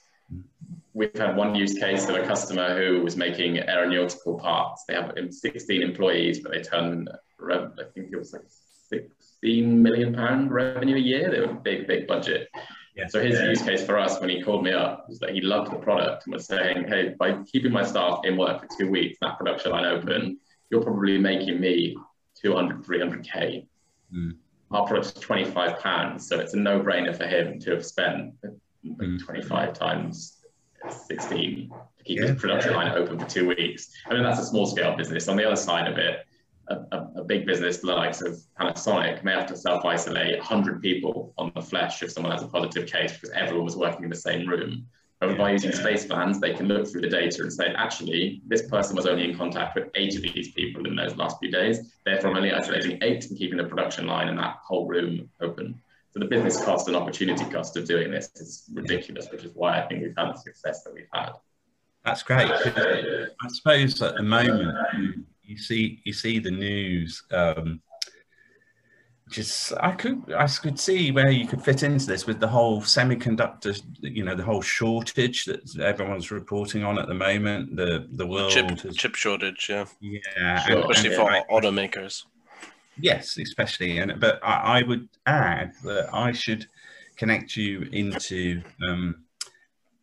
We've 0.92 1.16
had 1.16 1.36
one 1.36 1.54
use 1.54 1.74
case 1.74 2.08
of 2.08 2.16
a 2.16 2.26
customer 2.26 2.76
who 2.76 3.02
was 3.02 3.16
making 3.16 3.58
aeronautical 3.58 4.38
parts. 4.38 4.84
They 4.88 4.94
have 4.94 5.14
16 5.30 5.82
employees, 5.82 6.40
but 6.40 6.52
they 6.52 6.62
turn, 6.62 7.06
I 7.48 7.68
think 7.94 8.08
it 8.12 8.16
was 8.16 8.32
like 8.32 8.42
16 8.88 9.82
million 9.82 10.14
pound 10.14 10.50
revenue 10.50 10.96
a 10.96 11.00
year. 11.00 11.30
They 11.30 11.40
were 11.40 11.52
a 11.52 11.54
big, 11.54 11.86
big 11.86 12.06
budget. 12.06 12.48
Yeah. 12.96 13.06
So 13.08 13.22
his 13.22 13.38
yeah. 13.38 13.48
use 13.48 13.62
case 13.62 13.86
for 13.86 13.98
us 13.98 14.20
when 14.20 14.30
he 14.30 14.42
called 14.42 14.64
me 14.64 14.72
up 14.72 15.06
was 15.08 15.20
that 15.20 15.30
he 15.30 15.40
loved 15.40 15.70
the 15.72 15.76
product 15.76 16.26
and 16.26 16.34
was 16.34 16.46
saying, 16.46 16.88
hey, 16.88 17.14
by 17.18 17.40
keeping 17.44 17.72
my 17.72 17.84
staff 17.84 18.20
in 18.24 18.36
work 18.36 18.60
for 18.60 18.68
two 18.78 18.90
weeks, 18.90 19.18
that 19.22 19.38
production 19.38 19.70
line 19.70 19.84
open, 19.84 20.38
you're 20.70 20.82
probably 20.82 21.18
making 21.18 21.60
me 21.60 21.96
200, 22.42 22.84
300K. 22.84 23.66
Mm. 24.12 24.36
Our 24.72 24.86
product's 24.86 25.12
25 25.12 25.78
pounds. 25.78 26.28
So 26.28 26.38
it's 26.38 26.54
a 26.54 26.56
no 26.56 26.80
brainer 26.80 27.16
for 27.16 27.26
him 27.26 27.60
to 27.60 27.70
have 27.70 27.86
spent 27.86 28.34
mm. 28.84 29.24
25 29.24 29.72
times 29.72 30.39
16 30.88 31.72
to 31.98 32.04
keep 32.04 32.20
yeah. 32.20 32.28
his 32.28 32.40
production 32.40 32.74
line 32.74 32.92
open 32.92 33.18
for 33.18 33.26
two 33.26 33.48
weeks. 33.48 33.90
I 34.06 34.14
mean, 34.14 34.22
that's 34.22 34.40
a 34.40 34.44
small 34.44 34.66
scale 34.66 34.96
business. 34.96 35.28
On 35.28 35.36
the 35.36 35.46
other 35.46 35.56
side 35.56 35.90
of 35.90 35.98
it, 35.98 36.26
a, 36.68 36.74
a, 36.92 37.10
a 37.16 37.24
big 37.24 37.46
business 37.46 37.78
the 37.78 37.88
likes 37.88 38.22
of 38.22 38.38
Panasonic 38.58 39.24
may 39.24 39.32
have 39.32 39.46
to 39.46 39.56
self 39.56 39.84
isolate 39.84 40.38
100 40.38 40.80
people 40.80 41.34
on 41.36 41.52
the 41.54 41.62
flesh 41.62 42.02
if 42.02 42.12
someone 42.12 42.32
has 42.32 42.42
a 42.42 42.46
positive 42.46 42.88
case 42.88 43.12
because 43.12 43.30
everyone 43.30 43.64
was 43.64 43.76
working 43.76 44.04
in 44.04 44.10
the 44.10 44.16
same 44.16 44.48
room. 44.48 44.86
But 45.18 45.32
yeah, 45.32 45.36
by 45.36 45.52
using 45.52 45.70
yeah. 45.70 45.82
Spacebands, 45.82 46.40
they 46.40 46.54
can 46.54 46.66
look 46.66 46.88
through 46.88 47.02
the 47.02 47.08
data 47.08 47.42
and 47.42 47.52
say, 47.52 47.74
actually, 47.76 48.40
this 48.46 48.66
person 48.68 48.96
was 48.96 49.04
only 49.04 49.28
in 49.28 49.36
contact 49.36 49.74
with 49.74 49.90
eight 49.94 50.16
of 50.16 50.22
these 50.22 50.52
people 50.52 50.86
in 50.86 50.96
those 50.96 51.14
last 51.16 51.38
few 51.38 51.50
days. 51.50 51.92
Therefore, 52.06 52.30
I'm 52.30 52.36
only 52.36 52.52
isolating 52.52 52.98
eight 53.02 53.26
and 53.26 53.38
keeping 53.38 53.58
the 53.58 53.64
production 53.64 54.06
line 54.06 54.28
and 54.28 54.38
that 54.38 54.56
whole 54.64 54.86
room 54.88 55.28
open. 55.42 55.78
So 56.12 56.18
the 56.18 56.26
business 56.26 56.62
cost 56.64 56.88
and 56.88 56.96
opportunity 56.96 57.44
cost 57.44 57.76
of 57.76 57.86
doing 57.86 58.10
this 58.10 58.30
is 58.36 58.64
ridiculous, 58.72 59.28
which 59.30 59.44
is 59.44 59.52
why 59.54 59.80
I 59.80 59.86
think 59.86 60.02
we've 60.02 60.14
had 60.16 60.34
the 60.34 60.38
success 60.38 60.82
that 60.82 60.92
we've 60.92 61.06
had. 61.14 61.32
That's 62.04 62.22
great. 62.24 62.50
I 62.50 63.48
suppose 63.48 64.00
at 64.02 64.16
the 64.16 64.22
moment 64.22 64.76
you 65.42 65.56
see 65.56 66.00
you 66.04 66.12
see 66.12 66.38
the 66.38 66.50
news. 66.50 67.22
Um, 67.30 67.80
just 69.30 69.72
I 69.80 69.92
could 69.92 70.32
I 70.36 70.48
could 70.48 70.80
see 70.80 71.12
where 71.12 71.30
you 71.30 71.46
could 71.46 71.62
fit 71.62 71.84
into 71.84 72.06
this 72.06 72.26
with 72.26 72.40
the 72.40 72.48
whole 72.48 72.80
semiconductor, 72.80 73.80
you 74.00 74.24
know, 74.24 74.34
the 74.34 74.42
whole 74.42 74.62
shortage 74.62 75.44
that 75.44 75.78
everyone's 75.78 76.32
reporting 76.32 76.82
on 76.82 76.98
at 76.98 77.06
the 77.06 77.14
moment. 77.14 77.76
The 77.76 78.08
the 78.10 78.26
world 78.26 78.50
chip, 78.50 78.68
has, 78.80 78.96
chip 78.96 79.14
shortage, 79.14 79.68
yeah, 79.68 79.84
yeah, 80.00 80.64
Sure. 80.66 80.80
especially 80.80 81.14
and- 81.14 81.46
for 81.46 81.54
automakers. 81.54 82.24
Yes, 82.98 83.38
especially, 83.38 83.98
and 83.98 84.20
but 84.20 84.40
I, 84.42 84.80
I 84.80 84.82
would 84.82 85.08
add 85.26 85.72
that 85.84 86.10
I 86.12 86.32
should 86.32 86.66
connect 87.16 87.56
you 87.56 87.88
into 87.92 88.62
um, 88.86 89.24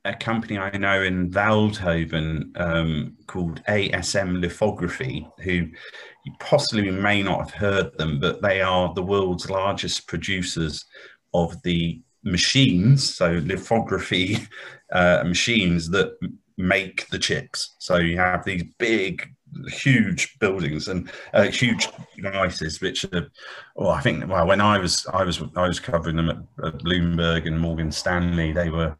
a 0.06 0.16
company 0.16 0.58
I 0.58 0.76
know 0.78 1.04
in 1.04 1.30
Veldhoven 1.30 2.60
um, 2.60 3.18
called 3.28 3.62
ASM 3.68 4.40
Lithography, 4.40 5.28
who 5.40 5.52
you 5.52 6.34
possibly 6.40 6.90
may 6.90 7.22
not 7.22 7.40
have 7.40 7.54
heard 7.54 7.98
them, 7.98 8.20
but 8.20 8.42
they 8.42 8.62
are 8.62 8.94
the 8.94 9.04
world's 9.04 9.50
largest 9.50 10.08
producers 10.08 10.86
of 11.34 11.62
the 11.64 12.02
machines, 12.24 13.16
so 13.16 13.42
lithography 13.44 14.38
uh, 14.92 15.24
machines 15.26 15.90
that 15.90 16.18
make 16.58 17.08
the 17.10 17.20
chips. 17.20 17.76
So 17.80 17.98
you 17.98 18.18
have 18.18 18.46
these 18.46 18.64
big, 18.78 19.28
huge 19.70 20.38
buildings 20.40 20.88
and 20.88 21.10
uh, 21.34 21.44
huge 21.44 21.88
devices, 22.16 22.82
which 22.82 23.06
are, 23.06 23.30
well, 23.76 23.90
I 23.90 24.02
think, 24.02 24.28
well, 24.28 24.48
when 24.48 24.62
I 24.62 24.78
was, 24.78 25.06
I 25.14 25.24
was, 25.24 25.42
I 25.56 25.68
was 25.68 25.80
covering 25.80 26.18
them 26.18 26.30
at, 26.30 26.66
at 26.66 26.80
Bloomberg 26.80 27.48
and 27.48 27.60
Morgan 27.60 27.92
Stanley. 27.92 28.52
They 28.52 28.70
were, 28.70 28.96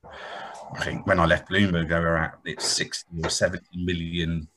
I 0.74 0.84
think, 0.84 1.06
when 1.08 1.20
I 1.20 1.26
left 1.26 1.50
Bloomberg, 1.50 1.90
they 1.90 2.00
were 2.00 2.18
at 2.18 2.40
it's 2.46 2.66
sixty 2.66 3.24
or 3.24 3.30
seventy 3.30 3.86
million 3.86 4.48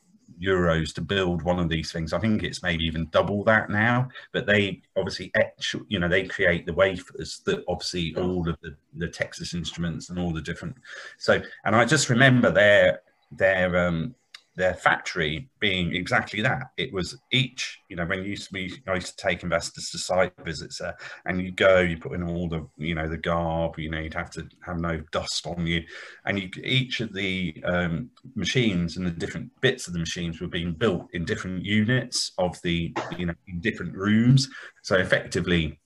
euros 0.41 0.91
to 0.91 1.01
build 1.01 1.43
one 1.43 1.59
of 1.59 1.69
these 1.69 1.91
things. 1.91 2.13
I 2.13 2.19
think 2.19 2.41
it's 2.41 2.63
maybe 2.63 2.83
even 2.85 3.07
double 3.11 3.43
that 3.43 3.69
now. 3.69 4.09
But 4.31 4.47
they 4.47 4.81
obviously 4.97 5.31
etch, 5.35 5.75
you 5.87 5.99
know, 5.99 6.07
they 6.07 6.25
create 6.25 6.65
the 6.65 6.73
wafers 6.73 7.41
that 7.45 7.63
obviously 7.67 8.15
all 8.15 8.49
of 8.49 8.57
the, 8.61 8.75
the 8.95 9.07
Texas 9.07 9.53
Instruments 9.53 10.09
and 10.09 10.17
all 10.17 10.33
the 10.33 10.41
different. 10.41 10.75
So, 11.19 11.41
and 11.63 11.75
I 11.75 11.85
just 11.85 12.09
remember 12.09 12.49
their 12.49 13.01
their 13.31 13.87
um, 13.87 14.15
their 14.61 14.75
factory 14.75 15.49
being 15.59 15.95
exactly 15.95 16.39
that. 16.39 16.67
It 16.77 16.93
was 16.93 17.17
each, 17.31 17.79
you 17.89 17.95
know, 17.95 18.05
when 18.05 18.19
you 18.19 18.29
used 18.29 18.47
to 18.49 18.53
be, 18.53 18.71
I 18.87 18.93
used 18.93 19.17
to 19.17 19.27
take 19.27 19.41
investors 19.41 19.89
to 19.89 19.97
site 19.97 20.33
visits 20.45 20.77
there, 20.77 20.95
and 21.25 21.41
you 21.41 21.51
go, 21.51 21.79
you 21.79 21.97
put 21.97 22.13
in 22.13 22.21
all 22.21 22.47
the, 22.47 22.67
you 22.77 22.93
know, 22.93 23.09
the 23.09 23.17
garb, 23.17 23.79
you 23.79 23.89
know, 23.89 23.99
you'd 23.99 24.13
have 24.13 24.29
to 24.31 24.47
have 24.63 24.79
no 24.79 25.01
dust 25.11 25.47
on 25.47 25.65
you, 25.65 25.83
and 26.25 26.39
you 26.39 26.47
each 26.63 26.99
of 27.01 27.11
the 27.11 27.55
um, 27.65 28.11
machines 28.35 28.97
and 28.97 29.05
the 29.05 29.11
different 29.11 29.49
bits 29.61 29.87
of 29.87 29.93
the 29.93 29.99
machines 29.99 30.39
were 30.39 30.47
being 30.47 30.73
built 30.73 31.07
in 31.13 31.25
different 31.25 31.65
units 31.65 32.31
of 32.37 32.55
the, 32.61 32.93
you 33.17 33.25
know, 33.25 33.33
in 33.47 33.59
different 33.61 33.95
rooms. 33.95 34.47
So 34.83 34.95
effectively, 34.97 35.80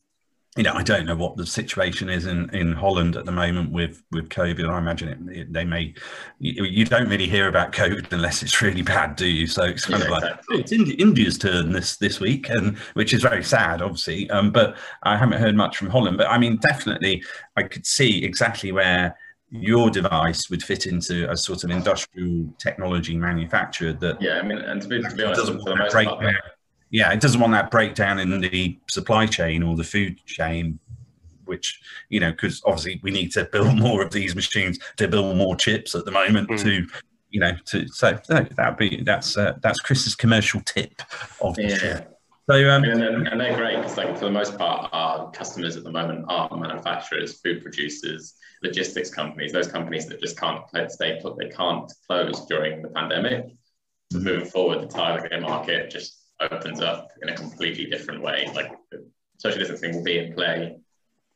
you 0.58 0.64
know, 0.64 0.72
I 0.74 0.84
don't 0.84 1.06
know 1.06 1.18
what 1.18 1.36
the 1.36 1.46
situation 1.46 2.08
is 2.08 2.26
in, 2.28 2.50
in 2.56 2.72
Holland 2.72 3.18
at 3.18 3.26
the 3.26 3.32
moment 3.32 3.74
with, 3.74 4.02
with 4.14 4.30
COVID. 4.30 4.70
I 4.70 4.78
imagine 4.78 5.10
it, 5.30 5.38
it- 5.38 5.54
they 5.54 5.66
may, 5.66 5.94
you, 6.40 6.64
you 6.64 6.86
don't 6.86 7.10
really 7.10 7.28
hear 7.28 7.50
about 7.50 7.74
COVID 7.74 8.12
unless 8.14 8.42
it's 8.42 8.62
really 8.62 8.82
bad, 8.82 9.18
do 9.18 9.28
you? 9.28 9.48
So 9.48 9.64
it's 9.64 9.86
kind 9.86 10.00
Yeah, 10.00 10.06
of 10.06 10.12
like, 10.12 10.24
exactly. 10.24 10.56
oh, 10.56 10.60
it's 10.62 10.72
Indi- 10.72 10.94
India's 10.94 11.38
turn 11.38 11.74
this 11.74 11.98
this 11.98 12.22
week, 12.22 12.50
and 12.50 12.78
which 12.94 13.14
is 13.14 13.22
very 13.22 13.44
sad, 13.44 13.82
obviously. 13.82 14.30
Um, 14.30 14.52
but 14.52 14.78
I 15.04 15.18
haven't 15.18 15.40
heard 15.40 15.56
much 15.56 15.76
from 15.76 15.90
Holland. 15.90 16.18
But 16.18 16.28
I 16.28 16.38
mean, 16.38 16.56
definitely, 16.58 17.22
I 17.58 17.64
could 17.64 17.86
see 17.86 18.24
exactly 18.24 18.72
where 18.72 19.18
your 19.52 19.90
device 19.90 20.50
would 20.50 20.64
fit 20.64 20.86
into 20.86 21.30
a 21.30 21.36
sort 21.36 21.66
of 21.66 21.70
industrial 21.70 22.46
technology 22.60 23.16
manufacturer 23.18 23.92
that 23.94 24.22
Yeah, 24.22 24.40
I 24.40 24.42
mean, 24.42 24.58
and 24.60 24.82
to 24.82 24.88
be, 24.88 25.02
to 25.02 25.16
be 25.16 25.24
honest, 25.24 25.42
doesn't 25.42 25.60
for 25.60 25.70
the 25.72 25.76
most 25.76 25.94
part. 25.94 26.24
Yeah, 26.92 27.12
it 27.12 27.20
doesn't 27.20 27.42
want 27.42 27.54
that 27.54 27.72
breakdown 27.72 28.20
in 28.20 28.40
the 28.40 28.78
supply 28.90 29.26
chain 29.26 29.64
or 29.64 29.76
the 29.76 29.84
food 29.84 30.24
chain, 30.26 30.80
which 31.46 31.80
you 32.10 32.20
know, 32.20 32.32
because 32.32 32.62
obviously 32.66 33.00
we 33.04 33.12
need 33.12 33.32
to 33.34 33.46
build 33.46 33.78
more 33.80 34.02
of 34.02 34.12
these 34.12 34.36
machines 34.36 34.80
to 34.98 35.08
build 35.08 35.36
more 35.38 35.56
chips 35.56 35.96
at 35.96 36.06
the 36.06 36.12
moment 36.12 36.50
Mm. 36.50 36.64
to, 36.64 36.88
you 37.32 37.40
know, 37.40 37.54
to 37.66 37.88
so 37.88 38.18
no, 38.30 38.46
that'd 38.56 38.78
be 38.78 39.02
that's 39.04 39.38
uh, 39.38 39.54
that's 39.62 39.80
Chris's 39.80 40.16
commercial 40.16 40.62
tip 40.62 41.02
of 41.42 41.56
the 41.56 41.64
yeah. 41.64 41.78
show. 41.78 42.06
So 42.48 42.70
um, 42.70 42.84
And, 42.84 43.04
and, 43.04 43.28
and 43.28 43.42
they're 43.42 43.56
great 43.56 43.78
because, 43.78 43.98
like, 43.98 44.16
for 44.20 44.26
the 44.26 44.32
most 44.32 44.56
part, 44.56 44.90
our 44.94 45.32
customers 45.32 45.78
at 45.78 45.84
the 45.84 45.92
moment 45.92 46.26
are 46.30 46.56
manufacturers, 46.56 47.42
food 47.42 47.64
producers, 47.64 48.36
logistics 48.62 49.10
companies, 49.10 49.52
those 49.52 49.68
companies 49.68 50.06
that 50.08 50.22
just 50.22 50.40
can't 50.40 50.62
stay 50.92 51.20
put, 51.24 51.38
they 51.40 51.50
can't 51.50 51.92
close 52.08 52.46
during 52.46 52.84
the 52.84 52.90
pandemic. 52.90 53.48
So 54.12 54.20
moving 54.20 54.46
forward, 54.46 54.82
the 54.82 54.88
target 54.88 55.42
market 55.42 55.90
just 55.90 56.20
opens 56.40 56.82
up 56.82 57.10
in 57.22 57.30
a 57.30 57.36
completely 57.36 57.86
different 57.86 58.22
way. 58.22 58.50
Like, 58.54 58.72
social 59.38 59.60
distancing 59.60 59.96
will 59.96 60.04
be 60.04 60.20
in 60.20 60.34
play 60.34 60.78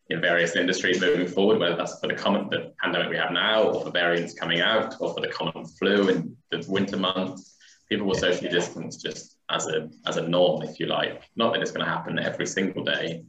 in 0.09 0.21
various 0.21 0.55
industries 0.55 0.99
moving 0.99 1.27
forward, 1.27 1.59
whether 1.59 1.75
that's 1.75 1.99
for 1.99 2.07
the 2.07 2.15
common 2.15 2.49
the 2.49 2.73
pandemic 2.81 3.09
we 3.09 3.17
have 3.17 3.31
now, 3.31 3.63
or 3.63 3.83
for 3.83 3.91
variants 3.91 4.33
coming 4.33 4.59
out, 4.59 4.95
or 4.99 5.13
for 5.13 5.21
the 5.21 5.27
common 5.27 5.65
flu 5.65 6.09
in 6.09 6.35
the 6.51 6.65
winter 6.67 6.97
months. 6.97 7.55
People 7.89 8.07
will 8.07 8.15
socially 8.15 8.49
distance 8.49 8.97
just 8.97 9.37
as 9.49 9.67
a 9.67 9.89
as 10.05 10.17
a 10.17 10.27
norm, 10.27 10.63
if 10.63 10.79
you 10.79 10.87
like. 10.87 11.23
Not 11.35 11.53
that 11.53 11.61
it's 11.61 11.71
going 11.71 11.85
to 11.85 11.91
happen 11.91 12.19
every 12.19 12.47
single 12.47 12.83
day, 12.83 13.23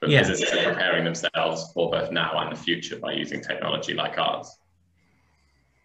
but 0.00 0.10
Yeah. 0.10 0.20
businesses 0.20 0.52
are 0.52 0.72
preparing 0.72 1.04
themselves 1.04 1.72
for 1.72 1.90
both 1.90 2.10
now 2.10 2.38
and 2.38 2.56
the 2.56 2.60
future 2.60 2.98
by 2.98 3.12
using 3.12 3.40
technology 3.40 3.94
like 3.94 4.18
ours. 4.18 4.58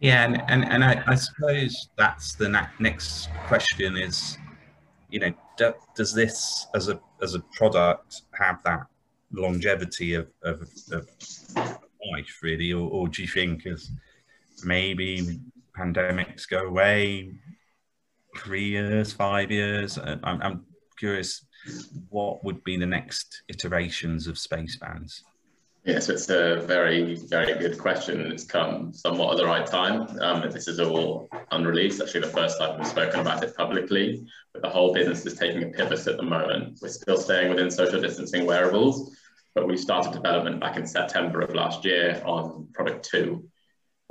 Yeah, 0.00 0.24
and, 0.24 0.42
and, 0.48 0.64
and 0.64 0.82
I, 0.82 1.02
I 1.06 1.14
suppose 1.14 1.88
that's 1.96 2.34
the 2.34 2.48
na- 2.48 2.66
next 2.80 3.28
question 3.46 3.96
is, 3.96 4.36
you 5.12 5.20
know, 5.20 5.32
do, 5.58 5.74
does 5.94 6.12
this 6.14 6.66
as 6.74 6.88
a 6.88 6.98
as 7.22 7.34
a 7.34 7.40
product 7.58 8.22
have 8.32 8.62
that 8.64 8.86
longevity 9.30 10.14
of, 10.14 10.28
of, 10.42 10.62
of 10.90 11.06
life 12.12 12.38
really, 12.42 12.72
or, 12.72 12.90
or 12.90 13.08
do 13.08 13.22
you 13.22 13.28
think 13.28 13.66
as 13.66 13.90
maybe 14.64 15.38
pandemics 15.76 16.48
go 16.48 16.66
away, 16.66 17.30
three 18.38 18.68
years, 18.68 19.12
five 19.12 19.50
years? 19.50 19.98
Uh, 19.98 20.16
I'm, 20.24 20.42
I'm 20.42 20.64
curious, 20.98 21.44
what 22.08 22.42
would 22.44 22.64
be 22.64 22.76
the 22.76 22.86
next 22.86 23.42
iterations 23.48 24.26
of 24.26 24.38
space 24.38 24.76
bands? 24.78 25.22
Yeah, 25.84 25.98
so 25.98 26.12
it's 26.12 26.30
a 26.30 26.60
very, 26.64 27.16
very 27.16 27.58
good 27.58 27.76
question. 27.76 28.30
It's 28.30 28.44
come 28.44 28.92
somewhat 28.92 29.32
at 29.32 29.38
the 29.38 29.46
right 29.46 29.66
time. 29.66 30.16
Um, 30.20 30.48
this 30.48 30.68
is 30.68 30.78
all 30.78 31.28
unreleased. 31.50 32.00
Actually, 32.00 32.20
the 32.20 32.28
first 32.28 32.60
time 32.60 32.78
we've 32.78 32.86
spoken 32.86 33.18
about 33.18 33.42
it 33.42 33.56
publicly, 33.56 34.24
but 34.52 34.62
the 34.62 34.68
whole 34.68 34.94
business 34.94 35.26
is 35.26 35.36
taking 35.36 35.64
a 35.64 35.66
pivot 35.66 36.06
at 36.06 36.18
the 36.18 36.22
moment. 36.22 36.78
We're 36.80 36.88
still 36.88 37.16
staying 37.16 37.50
within 37.50 37.68
social 37.68 38.00
distancing 38.00 38.46
wearables, 38.46 39.16
but 39.56 39.66
we 39.66 39.76
started 39.76 40.12
development 40.12 40.60
back 40.60 40.76
in 40.76 40.86
September 40.86 41.40
of 41.40 41.52
last 41.52 41.84
year 41.84 42.22
on 42.24 42.68
product 42.72 43.04
two, 43.10 43.48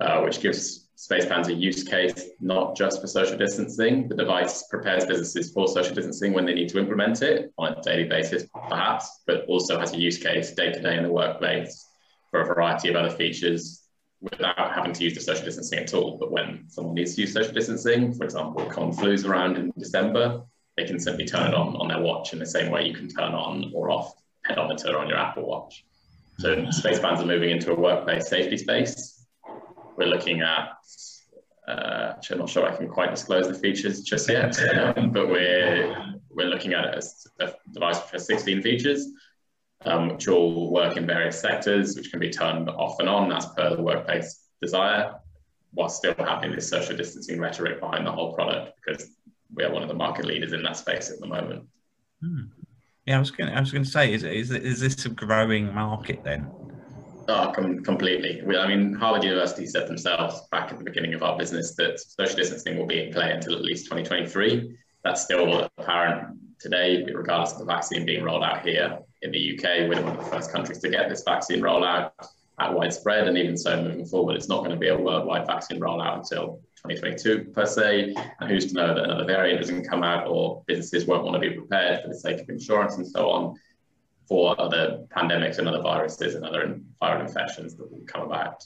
uh, 0.01 0.20
which 0.24 0.42
gives 0.42 0.81
Spacebands 0.96 1.48
a 1.48 1.54
use 1.54 1.84
case 1.84 2.30
not 2.40 2.76
just 2.76 3.02
for 3.02 3.08
social 3.08 3.38
distancing. 3.38 4.08
The 4.08 4.16
device 4.16 4.68
prepares 4.70 5.06
businesses 5.06 5.52
for 5.52 5.68
social 5.68 5.96
distancing 5.96 6.34
when 6.34 6.46
they 6.46 6.54
need 6.54 6.70
to 6.70 6.80
implement 6.80 7.22
it 7.22 7.52
on 7.58 7.74
a 7.74 7.82
daily 7.82 8.04
basis, 8.04 8.46
perhaps, 8.70 9.22
but 9.26 9.46
also 9.46 9.80
has 9.80 9.94
a 9.94 10.00
use 10.00 10.18
case 10.18 10.52
day 10.52 10.72
to 10.72 10.82
day 10.82 10.98
in 10.98 11.04
the 11.04 11.12
workplace 11.12 11.88
for 12.30 12.42
a 12.42 12.46
variety 12.46 12.90
of 12.90 12.96
other 12.96 13.10
features 13.10 13.82
without 14.22 14.74
having 14.74 14.94
to 14.94 15.04
use 15.04 15.16
the 15.16 15.22
social 15.22 15.44
distancing 15.44 15.80
at 15.80 15.94
all. 15.94 16.18
But 16.18 16.32
when 16.32 16.66
someone 16.68 16.94
needs 16.94 17.16
to 17.16 17.22
use 17.22 17.34
social 17.34 17.54
distancing, 17.54 18.14
for 18.14 18.24
example, 18.24 18.66
common 18.66 18.94
flu's 18.94 19.26
around 19.26 19.58
in 19.58 19.72
December, 19.78 20.44
they 20.78 20.86
can 20.86 21.00
simply 21.00 21.26
turn 21.26 21.48
it 21.48 21.54
on 21.54 21.76
on 21.76 21.88
their 21.88 22.00
watch 22.00 22.34
in 22.34 22.40
the 22.40 22.46
same 22.46 22.72
way 22.72 22.88
you 22.88 22.94
can 22.94 23.08
turn 23.08 23.34
on 23.34 23.72
or 23.74 23.90
off 23.90 24.14
pedometer 24.46 24.98
on 24.98 25.08
your 25.08 25.18
Apple 25.18 25.46
Watch. 25.46 25.86
So 26.40 26.70
space 26.72 27.00
Spacebands 27.00 27.20
are 27.20 27.26
moving 27.26 27.52
into 27.52 27.72
a 27.72 27.76
workplace 27.76 28.28
safety 28.30 28.58
space. 28.58 29.21
We're 29.98 30.08
looking 30.08 30.42
at, 30.42 30.78
uh, 31.68 32.14
I'm 32.30 32.38
not 32.38 32.50
sure 32.50 32.66
I 32.66 32.76
can 32.76 32.88
quite 32.88 33.12
disclose 33.12 33.48
the 33.48 33.54
features 33.54 34.02
just 34.02 34.30
yet, 34.30 34.58
um, 34.98 35.12
but 35.12 35.28
we're 35.28 36.16
we're 36.30 36.48
looking 36.48 36.74
at 36.74 36.96
as 36.96 37.28
a 37.40 37.54
device 37.74 38.02
which 38.02 38.12
has 38.12 38.26
16 38.26 38.62
features, 38.62 39.08
um, 39.86 40.10
which 40.10 40.28
all 40.28 40.72
work 40.72 40.96
in 40.96 41.06
various 41.06 41.40
sectors, 41.40 41.96
which 41.96 42.10
can 42.10 42.20
be 42.20 42.30
turned 42.30 42.70
off 42.70 43.00
and 43.00 43.10
on 43.10 43.32
as 43.32 43.48
per 43.48 43.76
the 43.76 43.82
workplace 43.82 44.48
desire, 44.62 45.16
while 45.74 45.90
still 45.90 46.16
having 46.18 46.56
this 46.56 46.70
social 46.70 46.96
distancing 46.96 47.40
rhetoric 47.40 47.80
behind 47.80 48.08
the 48.08 48.12
whole 48.12 48.34
product, 48.34 48.78
because 48.78 49.10
we 49.54 49.64
are 49.64 49.72
one 49.72 49.82
of 49.84 49.90
the 49.90 49.94
market 49.96 50.26
leaders 50.26 50.54
in 50.54 50.64
that 50.64 50.78
space 50.78 51.10
at 51.12 51.20
the 51.20 51.28
moment. 51.28 51.68
Hmm. 52.22 52.44
Yeah, 53.06 53.18
I 53.18 53.20
was 53.20 53.32
going. 53.32 53.50
I 53.50 53.60
was 53.60 53.72
going 53.72 53.84
to 53.84 53.90
say, 53.90 54.14
is 54.14 54.24
is 54.24 54.52
is 54.52 54.80
this 54.80 55.06
a 55.06 55.10
growing 55.10 55.74
market 55.74 56.24
then? 56.24 56.50
Oh, 57.34 57.50
com- 57.56 57.82
completely. 57.82 58.42
We, 58.46 58.58
I 58.58 58.68
mean, 58.68 58.94
Harvard 58.94 59.24
University 59.24 59.66
said 59.66 59.88
themselves 59.88 60.42
back 60.52 60.70
at 60.70 60.78
the 60.78 60.84
beginning 60.84 61.14
of 61.14 61.24
our 61.24 61.38
business 61.38 61.76
that 61.76 61.98
social 61.98 62.36
distancing 62.36 62.78
will 62.78 62.86
be 62.86 63.06
in 63.06 63.14
play 63.14 63.32
until 63.32 63.56
at 63.56 63.62
least 63.62 63.86
2023. 63.86 64.78
That's 65.06 65.22
still 65.22 65.70
apparent 65.78 66.38
today, 66.60 67.06
regardless 67.06 67.54
of 67.54 67.60
the 67.60 67.66
vaccine 67.66 68.06
being 68.06 68.26
rolled 68.26 68.44
out 68.44 68.68
here 68.68 69.00
in 69.22 69.32
the 69.32 69.58
UK. 69.58 69.88
We're 69.88 70.04
one 70.04 70.18
of 70.18 70.26
the 70.26 70.30
first 70.30 70.52
countries 70.52 70.80
to 70.80 70.90
get 70.90 71.08
this 71.08 71.24
vaccine 71.24 71.62
rollout 71.62 72.12
at 72.60 72.74
widespread, 72.74 73.30
and 73.30 73.38
even 73.38 73.56
so, 73.56 73.82
moving 73.82 74.06
forward, 74.06 74.36
it's 74.36 74.50
not 74.50 74.60
going 74.66 74.72
to 74.72 74.76
be 74.76 74.90
a 74.90 74.98
worldwide 74.98 75.48
vaccine 75.48 75.80
rollout 75.80 76.18
until 76.18 76.60
2022 76.86 77.52
per 77.54 77.66
se, 77.66 78.14
and 78.42 78.50
who's 78.50 78.66
to 78.66 78.74
know 78.74 78.94
that 78.94 79.06
another 79.06 79.26
variant 79.26 79.62
doesn't 79.62 79.88
come 79.88 80.04
out 80.04 80.28
or 80.28 80.64
businesses 80.68 81.08
won't 81.08 81.24
want 81.24 81.42
to 81.42 81.50
be 81.50 81.56
prepared 81.56 82.02
for 82.02 82.10
the 82.10 82.20
sake 82.20 82.42
of 82.42 82.50
insurance 82.50 82.98
and 82.98 83.08
so 83.08 83.30
on 83.30 83.58
for 84.32 84.56
other 84.62 85.06
pandemics 85.14 85.58
and 85.58 85.68
other 85.68 85.82
viruses 85.82 86.36
and 86.36 86.46
other 86.46 86.80
viral 87.02 87.20
infections 87.20 87.76
that 87.76 87.92
will 87.92 88.06
come 88.08 88.22
about. 88.22 88.64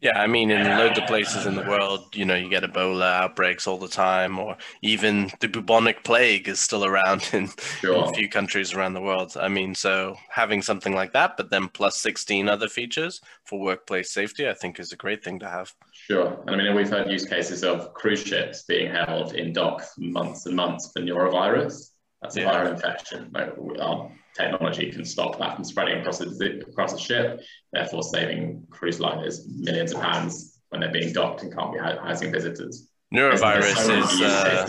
Yeah, 0.00 0.16
I 0.16 0.28
mean, 0.28 0.52
in 0.52 0.64
loads 0.64 0.96
of 0.96 1.08
places 1.08 1.44
in 1.44 1.56
the 1.56 1.64
world, 1.64 2.14
you 2.14 2.24
know, 2.24 2.36
you 2.36 2.48
get 2.48 2.62
Ebola 2.62 3.14
outbreaks 3.14 3.66
all 3.66 3.78
the 3.78 3.88
time, 3.88 4.38
or 4.38 4.56
even 4.80 5.28
the 5.40 5.48
bubonic 5.48 6.04
plague 6.04 6.46
is 6.46 6.60
still 6.60 6.84
around 6.84 7.28
in, 7.32 7.48
sure. 7.80 7.96
in, 7.96 8.04
a 8.04 8.12
few 8.12 8.28
countries 8.28 8.72
around 8.72 8.94
the 8.94 9.00
world. 9.00 9.36
I 9.36 9.48
mean, 9.48 9.74
so 9.74 10.14
having 10.30 10.62
something 10.62 10.94
like 10.94 11.12
that, 11.14 11.36
but 11.36 11.50
then 11.50 11.66
plus 11.66 11.96
16 12.00 12.48
other 12.48 12.68
features 12.68 13.20
for 13.42 13.58
workplace 13.58 14.12
safety, 14.12 14.48
I 14.48 14.54
think 14.54 14.78
is 14.78 14.92
a 14.92 14.96
great 14.96 15.24
thing 15.24 15.40
to 15.40 15.48
have. 15.48 15.74
Sure. 15.92 16.44
And 16.46 16.60
I 16.60 16.64
mean, 16.64 16.76
we've 16.76 16.88
heard 16.88 17.10
use 17.10 17.24
cases 17.24 17.64
of 17.64 17.92
cruise 17.92 18.22
ships 18.22 18.62
being 18.62 18.92
held 18.92 19.34
in 19.34 19.52
dock 19.52 19.82
months 19.98 20.46
and 20.46 20.54
months 20.54 20.92
for 20.92 21.02
norovirus. 21.02 21.90
That's 22.22 22.36
a 22.36 22.42
yeah. 22.42 22.52
viral 22.52 22.74
infection. 22.74 23.30
Like, 23.32 23.54
our 23.80 24.12
technology 24.38 24.90
can 24.90 25.04
stop 25.04 25.38
that 25.38 25.56
from 25.56 25.64
spreading 25.64 26.00
across 26.00 26.18
the, 26.18 26.64
across 26.68 26.92
the 26.92 26.98
ship, 26.98 27.42
therefore 27.72 28.02
saving 28.02 28.66
cruise 28.70 29.00
liners 29.00 29.46
millions 29.48 29.92
of 29.92 30.00
pounds 30.00 30.60
when 30.68 30.80
they're 30.80 30.92
being 30.92 31.12
docked 31.12 31.42
and 31.42 31.54
can't 31.54 31.72
be 31.72 31.78
housing 31.78 32.32
visitors. 32.32 32.88
Norovirus 33.14 33.76
so 33.76 33.98
is 33.98 34.22
uh, 34.22 34.68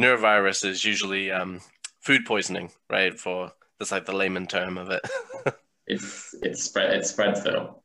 norovirus 0.00 0.64
is 0.64 0.84
usually 0.84 1.30
um, 1.30 1.60
food 2.00 2.24
poisoning, 2.26 2.70
right? 2.88 3.18
For 3.18 3.52
that's 3.78 3.92
like 3.92 4.06
the 4.06 4.16
layman 4.16 4.46
term 4.46 4.78
of 4.78 4.90
it. 4.90 5.02
it's 5.86 6.34
it's 6.42 6.62
spread 6.64 6.94
it 6.94 7.06
spreads 7.06 7.44
though. 7.44 7.82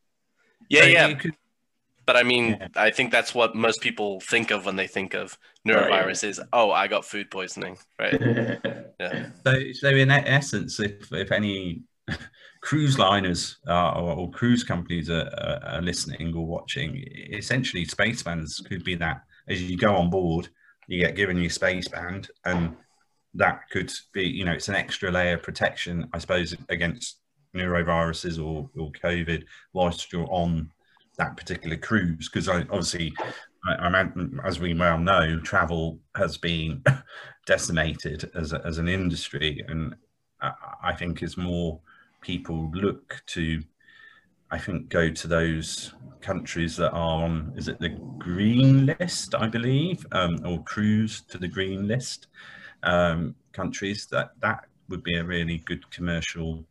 Yeah, 0.69 0.81
so 0.81 0.87
yeah. 0.87 1.13
Could, 1.13 1.35
but 2.05 2.15
I 2.15 2.23
mean, 2.23 2.57
yeah. 2.59 2.67
I 2.75 2.89
think 2.91 3.11
that's 3.11 3.33
what 3.33 3.55
most 3.55 3.81
people 3.81 4.19
think 4.19 4.51
of 4.51 4.65
when 4.65 4.75
they 4.75 4.87
think 4.87 5.13
of 5.13 5.37
norovirus 5.67 6.23
is, 6.23 6.41
oh, 6.51 6.71
I 6.71 6.87
got 6.87 7.05
food 7.05 7.31
poisoning, 7.31 7.77
right? 7.99 8.19
yeah. 8.99 9.27
So, 9.45 9.71
so 9.73 9.87
in 9.89 10.11
essence, 10.11 10.79
if, 10.79 11.11
if 11.11 11.31
any 11.31 11.83
cruise 12.61 12.99
liners 12.99 13.57
uh, 13.67 13.91
or, 13.91 14.13
or, 14.13 14.31
cruise 14.31 14.63
companies 14.63 15.09
are, 15.09 15.29
are, 15.63 15.81
listening 15.81 16.35
or 16.35 16.45
watching, 16.45 17.03
essentially 17.31 17.85
Spaceband's 17.85 18.59
could 18.59 18.83
be 18.83 18.95
that 18.95 19.21
as 19.47 19.61
you 19.61 19.77
go 19.77 19.95
on 19.95 20.09
board, 20.09 20.49
you 20.87 20.99
get 20.99 21.15
given 21.15 21.37
your 21.37 21.49
Spaceband 21.49 22.29
and 22.45 22.75
that 23.35 23.61
could 23.71 23.91
be, 24.13 24.23
you 24.23 24.45
know, 24.45 24.51
it's 24.51 24.69
an 24.69 24.75
extra 24.75 25.09
layer 25.11 25.35
of 25.35 25.43
protection, 25.43 26.07
I 26.13 26.19
suppose, 26.19 26.55
against 26.69 27.19
noroviruses 27.55 28.43
or, 28.43 28.69
or 28.77 28.91
COVID 29.03 29.43
whilst 29.73 30.11
you're 30.11 30.31
on 30.31 30.69
that 31.17 31.37
particular 31.37 31.77
cruise 31.77 32.29
because 32.29 32.49
obviously 32.49 33.13
I, 33.65 33.87
I, 33.87 34.05
as 34.45 34.59
we 34.59 34.73
well 34.73 34.97
know 34.97 35.39
travel 35.39 35.99
has 36.15 36.37
been 36.37 36.83
decimated 37.45 38.31
as, 38.35 38.53
a, 38.53 38.65
as 38.65 38.77
an 38.77 38.87
industry 38.87 39.63
and 39.67 39.95
I, 40.41 40.51
I 40.83 40.93
think 40.93 41.21
as 41.23 41.37
more 41.37 41.79
people 42.21 42.71
look 42.73 43.21
to 43.27 43.61
I 44.49 44.57
think 44.57 44.89
go 44.89 45.09
to 45.09 45.27
those 45.27 45.93
countries 46.21 46.77
that 46.77 46.91
are 46.91 47.23
on 47.23 47.53
is 47.55 47.67
it 47.67 47.79
the 47.79 47.97
green 48.17 48.85
list 48.99 49.35
I 49.35 49.47
believe 49.47 50.05
um, 50.11 50.39
or 50.45 50.63
cruise 50.63 51.21
to 51.29 51.37
the 51.37 51.47
green 51.47 51.87
list 51.87 52.27
um, 52.83 53.35
countries 53.51 54.07
that 54.11 54.31
that 54.41 54.65
would 54.89 55.03
be 55.03 55.17
a 55.17 55.23
really 55.23 55.59
good 55.59 55.89
commercial 55.91 56.65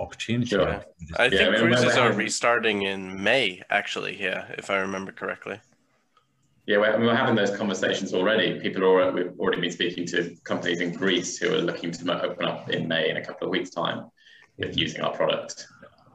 opportunity. 0.00 0.50
Sure. 0.50 0.82
I 1.16 1.28
think 1.28 1.40
yeah, 1.40 1.58
cruises 1.58 1.96
are 1.96 2.12
restarting 2.12 2.82
in 2.82 3.22
May, 3.22 3.62
actually. 3.70 4.20
Yeah, 4.20 4.46
if 4.58 4.70
I 4.70 4.78
remember 4.78 5.12
correctly. 5.12 5.60
Yeah, 6.66 6.78
we're, 6.78 6.98
we're 7.00 7.16
having 7.16 7.34
those 7.34 7.56
conversations 7.56 8.14
already. 8.14 8.60
People 8.60 8.84
are 8.84 9.12
we've 9.12 9.38
already 9.38 9.60
been 9.60 9.72
speaking 9.72 10.06
to 10.06 10.36
companies 10.44 10.80
in 10.80 10.92
Greece 10.92 11.38
who 11.38 11.52
are 11.54 11.58
looking 11.58 11.90
to 11.90 12.22
open 12.22 12.44
up 12.44 12.70
in 12.70 12.88
May 12.88 13.10
in 13.10 13.16
a 13.16 13.24
couple 13.24 13.46
of 13.46 13.50
weeks' 13.50 13.70
time 13.70 14.10
with 14.58 14.76
using 14.76 15.00
our 15.00 15.12
product. 15.12 15.66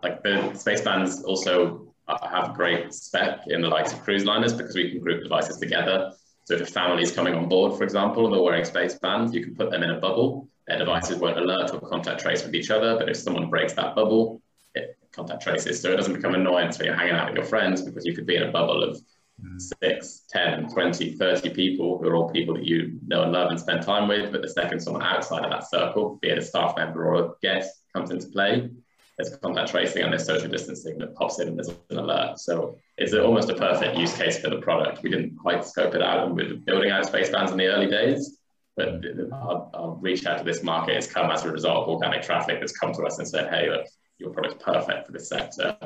Like 0.04 0.24
the 0.24 0.52
Spacebands 0.54 1.24
also 1.24 1.94
have 2.08 2.54
great 2.54 2.94
spec 2.94 3.42
in 3.48 3.62
the 3.62 3.68
likes 3.68 3.92
of 3.92 4.02
cruise 4.02 4.24
liners 4.26 4.54
because 4.54 4.76
we 4.76 4.92
can 4.92 5.00
group 5.02 5.24
devices 5.24 5.58
together. 5.58 6.14
So 6.46 6.54
if 6.54 6.62
a 6.62 6.66
family 6.66 7.02
is 7.02 7.12
coming 7.12 7.34
on 7.34 7.50
board, 7.50 7.76
for 7.76 7.84
example, 7.84 8.26
and 8.26 8.34
they're 8.34 8.42
wearing 8.42 8.64
Spacebands, 8.64 9.34
you 9.34 9.44
can 9.44 9.56
put 9.56 9.72
them 9.72 9.82
in 9.82 9.90
a 9.90 10.00
bubble 10.00 10.48
their 10.68 10.80
devices 10.80 11.18
won't 11.18 11.38
alert 11.38 11.74
or 11.74 11.80
contact 11.80 12.22
trace 12.22 12.44
with 12.44 12.56
each 12.56 12.72
other, 12.72 12.98
but 12.98 13.10
if 13.10 13.18
someone 13.18 13.50
breaks 13.50 13.74
that 13.74 13.96
bubble, 13.96 14.42
it 14.74 14.98
contact 15.12 15.44
traces. 15.44 15.82
So 15.82 15.92
it 15.92 15.96
doesn't 15.96 16.14
become 16.14 16.36
annoyance 16.36 16.78
when 16.78 16.88
you're 16.88 16.96
hanging 16.96 17.16
out 17.16 17.28
with 17.28 17.38
your 17.38 17.46
friends 17.46 17.82
because 17.82 18.06
you 18.06 18.14
could 18.14 18.26
be 18.26 18.36
in 18.36 18.44
a 18.44 18.52
bubble 18.52 18.84
of 18.84 19.00
mm. 19.44 19.62
6, 19.82 20.22
10, 20.30 20.70
20, 20.70 21.14
30 21.14 21.50
people 21.52 21.98
who 21.98 22.08
are 22.08 22.16
all 22.16 22.30
people 22.30 22.56
that 22.56 22.66
you 22.66 23.00
know 23.06 23.24
and 23.24 23.32
love 23.32 23.52
and 23.52 23.60
spend 23.60 23.84
time 23.84 24.08
with. 24.08 24.32
But 24.32 24.42
the 24.42 24.50
second 24.50 24.80
someone 24.80 25.04
outside 25.04 25.46
of 25.46 25.52
that 25.52 25.70
circle, 25.70 26.18
be 26.22 26.30
it 26.30 26.38
a 26.38 26.42
staff 26.42 26.76
member 26.76 27.06
or 27.06 27.24
a 27.24 27.30
guest, 27.42 27.82
comes 27.94 28.12
into 28.12 28.28
play, 28.28 28.70
there's 29.18 29.36
contact 29.38 29.70
tracing 29.70 30.04
and 30.04 30.12
there's 30.12 30.26
social 30.26 30.50
distancing 30.50 30.98
that 30.98 31.16
pops 31.16 31.40
in 31.40 31.48
and 31.48 31.58
there's 31.58 31.70
an 31.90 31.98
alert. 31.98 32.40
So 32.40 32.76
it's 32.98 33.14
almost 33.14 33.50
a 33.50 33.56
perfect 33.56 33.98
use 33.98 34.16
case 34.18 34.40
for 34.40 34.50
the 34.50 34.58
product. 34.58 35.04
We 35.04 35.10
didn't 35.10 35.38
quite 35.38 35.66
scope 35.66 35.96
it 35.96 36.02
out 36.02 36.28
and 36.28 36.36
we 36.36 36.44
are 36.44 36.56
building 36.56 36.92
out 36.92 37.06
Spacebands 37.06 37.52
in 37.52 37.58
the 37.58 37.68
early 37.68 37.88
days, 37.88 38.40
but 38.76 39.02
our, 39.32 39.70
our, 39.74 39.96
reach 39.96 40.26
out 40.26 40.40
to 40.40 40.44
this 40.44 40.62
market 40.62 40.96
has 40.96 41.08
come 41.08 41.32
as 41.32 41.46
a 41.46 41.52
result 41.52 41.84
of 41.84 41.90
organic 41.90 42.24
traffic 42.24 42.60
that's 42.60 42.78
come 42.78 42.94
to 42.94 43.04
us 43.04 43.20
and 43.20 43.28
said, 43.28 43.50
hey, 43.50 43.70
look, 43.70 43.86
your 44.18 44.32
product's 44.32 44.64
perfect 44.64 45.06
for 45.06 45.14
this 45.14 45.30
sector. 45.30 45.78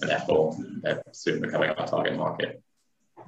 And 0.00 0.10
therefore, 0.10 0.56
they're 0.82 1.02
soon 1.12 1.42
becoming 1.42 1.70
our 1.70 1.86
target 1.86 2.16
market. 2.16 2.62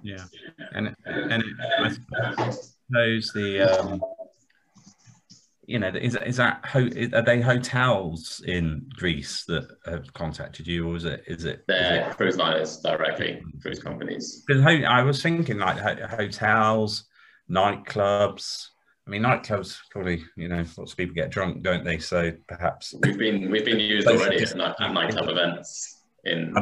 Yeah. 0.03 0.25
And, 0.73 0.97
and 1.05 1.45
I 1.69 2.51
suppose 2.51 3.31
the, 3.35 3.61
um, 3.61 4.01
you 5.67 5.79
know, 5.79 5.89
is, 5.89 6.17
is 6.25 6.39
that, 6.39 6.65
are 6.75 7.23
they 7.23 7.43
hotels 7.43 8.43
in 8.47 8.89
Greece 8.97 9.45
that 9.49 9.69
have 9.85 10.11
contacted 10.15 10.67
you 10.67 10.91
or 10.91 10.97
is 10.97 11.05
it, 11.05 11.23
is 11.27 11.45
it? 11.45 11.65
They're 11.69 12.07
is 12.07 12.09
it, 12.09 12.17
cruise 12.17 12.37
liners 12.39 12.79
directly, 12.79 13.43
cruise 13.61 13.79
companies. 13.79 14.43
Because 14.47 14.63
I 14.65 15.03
was 15.03 15.23
thinking 15.23 15.59
like 15.59 15.79
hotels, 15.79 17.05
nightclubs, 17.51 18.69
I 19.07 19.11
mean, 19.11 19.23
nightclubs 19.23 19.79
probably, 19.91 20.25
you 20.37 20.49
know, 20.49 20.65
lots 20.77 20.93
of 20.93 20.97
people 20.97 21.15
get 21.15 21.31
drunk, 21.31 21.63
don't 21.63 21.85
they? 21.85 21.99
So 21.99 22.33
perhaps 22.47 22.95
we've 23.03 23.19
been 23.19 23.51
we've 23.51 23.65
been 23.65 23.81
used 23.81 24.07
already 24.07 24.43
at, 24.43 24.57
night, 24.57 24.77
nightclub 24.79 25.29
events. 25.29 25.99
In 26.25 26.55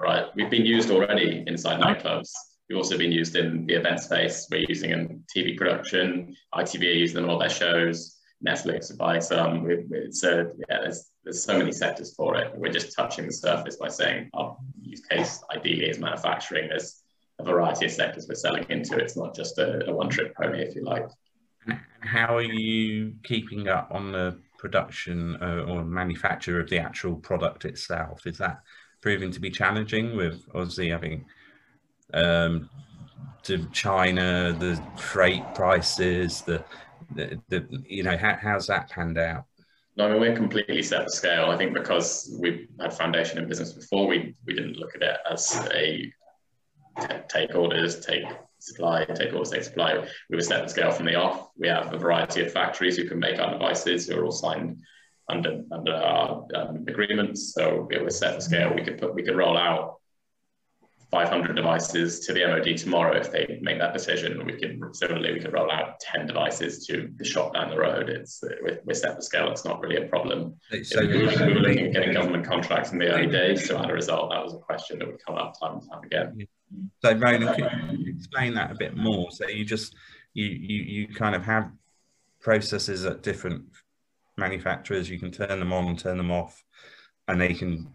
right, 0.00 0.26
we've 0.34 0.48
been 0.48 0.64
used 0.64 0.90
already 0.90 1.44
inside 1.46 1.80
nightclubs. 1.80 2.30
We've 2.68 2.78
also 2.78 2.96
been 2.96 3.12
used 3.12 3.36
in 3.36 3.66
the 3.66 3.74
event 3.74 4.00
space. 4.00 4.46
We're 4.50 4.64
using 4.66 4.90
in 4.90 5.22
TV 5.34 5.54
production. 5.54 6.34
ITV 6.54 6.80
are 6.80 6.84
using 6.84 7.16
them 7.16 7.24
in 7.24 7.30
all 7.30 7.38
their 7.38 7.50
shows. 7.50 8.18
Netflix 8.46 8.90
are 8.90 8.96
buying 8.96 9.20
some. 9.20 9.70
A, 9.70 9.76
yeah, 10.70 10.80
there's 10.80 11.10
there's 11.24 11.44
so 11.44 11.58
many 11.58 11.72
sectors 11.72 12.14
for 12.14 12.36
it. 12.36 12.52
We're 12.56 12.72
just 12.72 12.96
touching 12.96 13.26
the 13.26 13.32
surface 13.32 13.76
by 13.76 13.88
saying 13.88 14.30
our 14.32 14.56
use 14.80 15.04
case 15.04 15.44
ideally 15.54 15.90
is 15.90 15.98
manufacturing. 15.98 16.68
There's 16.70 17.02
a 17.38 17.44
variety 17.44 17.84
of 17.84 17.92
sectors 17.92 18.26
we're 18.26 18.34
selling 18.34 18.64
into. 18.70 18.96
It's 18.96 19.16
not 19.16 19.34
just 19.34 19.58
a, 19.58 19.88
a 19.88 19.92
one-trick 19.92 20.34
pony, 20.34 20.62
if 20.62 20.74
you 20.74 20.84
like. 20.84 21.08
How 22.02 22.36
are 22.36 22.42
you 22.42 23.14
keeping 23.22 23.68
up 23.68 23.88
on 23.90 24.12
the 24.12 24.38
production 24.58 25.36
uh, 25.42 25.64
or 25.68 25.84
manufacture 25.84 26.60
of 26.60 26.68
the 26.68 26.78
actual 26.78 27.16
product 27.16 27.64
itself? 27.64 28.26
Is 28.26 28.38
that 28.38 28.62
proving 29.00 29.30
to 29.32 29.40
be 29.40 29.50
challenging 29.50 30.16
with 30.16 30.44
obviously 30.54 30.88
having 30.88 31.24
um, 32.14 32.68
to 33.42 33.66
China, 33.72 34.54
the 34.58 34.80
freight 34.96 35.42
prices, 35.54 36.42
the, 36.42 36.64
the, 37.14 37.40
the 37.48 37.66
you 37.88 38.02
know, 38.02 38.16
how, 38.16 38.36
how's 38.40 38.66
that 38.68 38.88
panned 38.90 39.18
out? 39.18 39.44
No, 39.96 40.06
I 40.06 40.12
mean, 40.12 40.20
we're 40.20 40.36
completely 40.36 40.82
set 40.82 41.04
the 41.04 41.10
scale. 41.10 41.50
I 41.50 41.56
think 41.56 41.74
because 41.74 42.34
we've 42.40 42.68
had 42.80 42.94
foundation 42.94 43.38
in 43.38 43.48
business 43.48 43.72
before, 43.72 44.06
we, 44.06 44.34
we 44.46 44.54
didn't 44.54 44.76
look 44.76 44.94
at 44.94 45.02
it 45.02 45.18
as 45.30 45.68
a 45.74 46.12
take 47.28 47.54
orders, 47.54 48.00
take 48.00 48.24
supply, 48.62 49.04
take 49.04 49.32
all 49.32 49.44
the 49.44 49.50
take 49.50 49.64
supply. 49.64 50.06
We 50.30 50.36
were 50.36 50.42
set 50.42 50.70
scale 50.70 50.90
from 50.90 51.06
the 51.06 51.16
off. 51.16 51.50
We 51.56 51.68
have 51.68 51.92
a 51.92 51.98
variety 51.98 52.44
of 52.44 52.52
factories 52.52 52.96
who 52.96 53.08
can 53.08 53.18
make 53.18 53.40
our 53.40 53.52
devices 53.52 54.06
who 54.06 54.18
are 54.18 54.24
all 54.24 54.32
signed 54.32 54.80
under 55.28 55.62
under 55.70 55.94
our 55.94 56.46
um, 56.54 56.84
agreements. 56.88 57.54
So 57.54 57.88
it 57.90 58.02
was 58.04 58.18
set 58.18 58.42
scale. 58.42 58.72
We 58.74 58.82
could 58.82 58.98
put 58.98 59.14
we 59.14 59.22
could 59.22 59.36
roll 59.36 59.56
out 59.56 59.96
500 61.12 61.54
devices 61.54 62.20
to 62.20 62.32
the 62.32 62.40
MOD 62.46 62.74
tomorrow 62.78 63.14
if 63.14 63.30
they 63.30 63.58
make 63.60 63.78
that 63.78 63.92
decision. 63.92 64.44
We 64.46 64.58
can 64.58 64.80
similarly 64.94 65.34
we 65.34 65.40
could 65.40 65.52
roll 65.52 65.70
out 65.70 66.00
10 66.00 66.26
devices 66.26 66.86
to 66.86 67.10
the 67.16 67.24
shop 67.24 67.52
down 67.52 67.68
the 67.68 67.76
road. 67.76 68.08
It's 68.08 68.42
we're, 68.62 68.94
set 68.94 69.16
the 69.16 69.22
scale. 69.22 69.50
It's 69.50 69.66
not 69.66 69.78
really 69.80 69.96
a 69.96 70.08
problem. 70.08 70.54
So 70.82 71.02
we, 71.02 71.26
were, 71.26 71.46
we 71.46 71.52
were 71.52 71.60
looking 71.60 71.86
at 71.88 71.92
getting 71.92 72.14
government 72.14 72.46
contracts 72.46 72.92
in 72.92 72.98
the 72.98 73.12
early 73.12 73.26
days. 73.26 73.68
So 73.68 73.78
as 73.78 73.90
a 73.90 73.92
result, 73.92 74.30
that 74.30 74.42
was 74.42 74.54
a 74.54 74.58
question 74.58 75.00
that 75.00 75.06
would 75.06 75.22
come 75.24 75.36
up 75.36 75.52
time 75.60 75.74
and 75.74 75.90
time 75.90 76.02
again. 76.02 76.46
So 77.02 77.12
Ronan, 77.12 77.54
could 77.54 77.98
you 77.98 78.14
explain 78.14 78.54
that 78.54 78.70
a 78.70 78.74
bit 78.74 78.96
more? 78.96 79.30
So 79.32 79.46
you 79.46 79.66
just 79.66 79.94
you 80.32 80.46
you 80.46 80.82
you 80.82 81.08
kind 81.08 81.34
of 81.36 81.44
have 81.44 81.70
processes 82.40 83.04
at 83.04 83.22
different 83.22 83.64
manufacturers. 84.38 85.10
You 85.10 85.18
can 85.18 85.30
turn 85.30 85.58
them 85.58 85.74
on, 85.74 85.88
and 85.88 85.98
turn 85.98 86.16
them 86.16 86.30
off, 86.30 86.64
and 87.28 87.38
they 87.38 87.52
can 87.52 87.92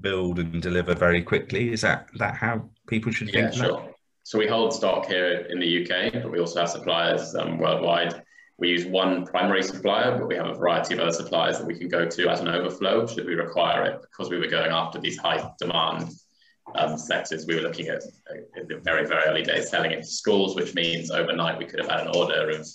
build 0.00 0.38
and 0.38 0.62
deliver 0.62 0.94
very 0.94 1.22
quickly. 1.22 1.72
Is 1.72 1.80
that 1.82 2.08
that 2.18 2.34
how 2.34 2.68
people 2.86 3.12
should 3.12 3.32
yeah, 3.32 3.50
think? 3.50 3.54
Sure. 3.54 3.94
So 4.22 4.38
we 4.38 4.48
hold 4.48 4.74
stock 4.74 5.06
here 5.06 5.46
in 5.50 5.60
the 5.60 5.82
UK, 5.82 6.12
but 6.14 6.30
we 6.32 6.40
also 6.40 6.60
have 6.60 6.70
suppliers 6.70 7.34
um, 7.36 7.58
worldwide. 7.58 8.22
We 8.58 8.70
use 8.70 8.86
one 8.86 9.26
primary 9.26 9.62
supplier, 9.62 10.18
but 10.18 10.26
we 10.26 10.34
have 10.34 10.46
a 10.46 10.54
variety 10.54 10.94
of 10.94 11.00
other 11.00 11.12
suppliers 11.12 11.58
that 11.58 11.66
we 11.66 11.78
can 11.78 11.88
go 11.88 12.08
to 12.08 12.28
as 12.28 12.40
an 12.40 12.48
overflow 12.48 13.06
should 13.06 13.26
we 13.26 13.34
require 13.34 13.84
it. 13.84 14.00
Because 14.00 14.30
we 14.30 14.38
were 14.38 14.48
going 14.48 14.72
after 14.72 14.98
these 14.98 15.18
high 15.18 15.48
demand 15.60 16.10
um, 16.74 16.96
sectors, 16.98 17.46
we 17.46 17.54
were 17.54 17.60
looking 17.60 17.88
at 17.88 18.02
uh, 18.02 18.60
in 18.60 18.66
the 18.66 18.78
very, 18.78 19.06
very 19.06 19.22
early 19.26 19.42
days 19.42 19.70
selling 19.70 19.92
into 19.92 20.06
schools, 20.06 20.56
which 20.56 20.74
means 20.74 21.10
overnight 21.10 21.58
we 21.58 21.66
could 21.66 21.78
have 21.78 21.90
had 21.90 22.00
an 22.00 22.16
order 22.16 22.50
of 22.50 22.66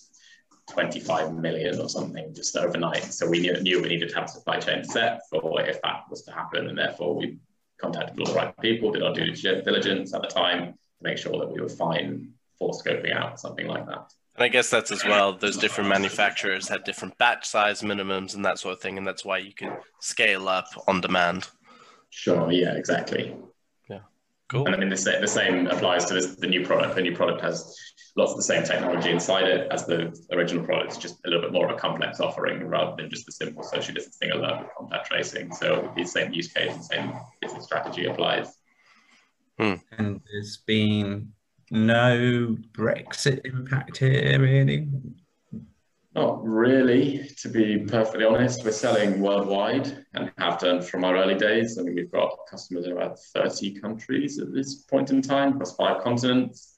25 0.72 1.34
million 1.36 1.80
or 1.80 1.90
something 1.90 2.34
just 2.34 2.56
overnight. 2.56 3.04
So 3.04 3.28
we 3.28 3.40
knew, 3.40 3.54
knew 3.62 3.82
we 3.82 3.90
needed 3.90 4.10
to 4.10 4.16
have 4.16 4.26
a 4.26 4.28
supply 4.28 4.60
chain 4.60 4.84
set 4.84 5.22
for 5.30 5.62
if 5.62 5.82
that 5.82 6.04
was 6.10 6.24
to 6.24 6.32
happen. 6.32 6.68
And 6.68 6.78
therefore 6.78 7.16
we 7.16 7.38
contacted 7.80 8.20
all 8.20 8.26
the 8.26 8.34
right 8.34 8.58
people, 8.60 8.92
did 8.92 9.04
our 9.04 9.14
due 9.14 9.34
diligence 9.34 10.14
at 10.14 10.22
the 10.22 10.28
time 10.28 10.74
to 10.74 10.78
make 11.02 11.18
sure 11.18 11.38
that 11.40 11.52
we 11.52 11.62
were 11.62 11.70
fine 11.70 12.32
for 12.58 12.72
scoping 12.72 13.16
out 13.16 13.40
something 13.40 13.68
like 13.68 13.86
that. 13.88 14.14
And 14.36 14.46
I 14.46 14.48
guess 14.48 14.70
that's 14.70 14.92
as 14.92 15.04
well, 15.04 15.34
those 15.34 15.58
different 15.58 15.90
manufacturers 15.90 16.70
had 16.70 16.84
different 16.84 17.18
batch 17.18 17.46
size 17.46 17.82
minimums 17.82 18.34
and 18.34 18.46
that 18.46 18.60
sort 18.60 18.74
of 18.74 18.82
thing. 18.82 18.98
And 18.98 19.06
that's 19.06 19.26
why 19.26 19.40
you 19.40 19.54
can 19.54 19.76
scale 20.00 20.48
up 20.48 20.68
on 20.88 21.02
demand. 21.02 21.50
Sure, 22.10 22.52
yeah, 22.52 22.74
exactly. 22.76 23.36
Yeah, 24.52 24.58
cool. 24.58 24.66
And 24.66 24.76
I 24.76 24.78
mean, 24.78 24.90
the, 24.90 25.18
the 25.20 25.28
same 25.28 25.68
applies 25.68 26.06
to 26.06 26.14
this, 26.14 26.36
the 26.36 26.48
new 26.48 26.66
product. 26.66 26.96
The 26.96 27.02
new 27.02 27.16
product 27.16 27.42
has 27.42 27.76
lots 28.16 28.32
of 28.32 28.38
the 28.38 28.44
same 28.44 28.64
technology 28.64 29.10
inside 29.10 29.46
it 29.46 29.72
as 29.72 29.86
the 29.86 30.14
original 30.32 30.66
product. 30.66 30.90
It's 30.90 30.98
just 30.98 31.20
a 31.26 31.30
little 31.30 31.42
bit 31.42 31.54
more 31.54 31.70
of 31.70 31.76
a 31.76 31.80
complex 31.80 32.20
offering 32.20 32.68
rather 32.68 32.96
than 32.96 33.10
just 33.10 33.26
the 33.26 33.32
simple 33.32 33.64
social 33.64 33.94
distancing 33.94 34.32
alert 34.32 34.62
with 34.62 34.70
contact 34.78 35.08
tracing. 35.08 35.54
So 35.54 35.92
the 35.96 36.06
same 36.06 36.34
use 36.34 36.52
case 36.52 36.74
and 36.74 36.84
same 36.84 37.14
business 37.42 37.66
strategy 37.66 38.06
applies. 38.06 38.58
Hmm. 39.58 39.76
And 39.98 40.22
there's 40.32 40.58
been 40.58 41.32
no 41.70 42.58
Brexit 42.74 43.46
impact 43.46 43.98
here, 43.98 44.40
really? 44.40 44.88
Not 46.14 46.44
really, 46.44 47.30
to 47.38 47.50
be 47.50 47.86
perfectly 47.86 48.26
honest. 48.26 48.66
We're 48.66 48.72
selling 48.72 49.22
worldwide 49.22 50.06
and 50.14 50.32
have 50.38 50.60
done 50.60 50.82
from 50.82 51.06
our 51.06 51.16
early 51.16 51.36
days. 51.36 51.78
I 51.78 51.84
mean, 51.84 51.96
we've 51.96 52.12
got 52.12 52.38
customers 52.50 52.86
in 52.86 52.92
about 52.92 53.18
30 53.18 53.80
countries 53.80 54.38
at 54.40 54.54
this 54.54 54.76
point 54.76 55.10
in 55.10 55.22
time, 55.22 55.54
across 55.54 55.76
five 55.76 56.04
continents 56.04 56.72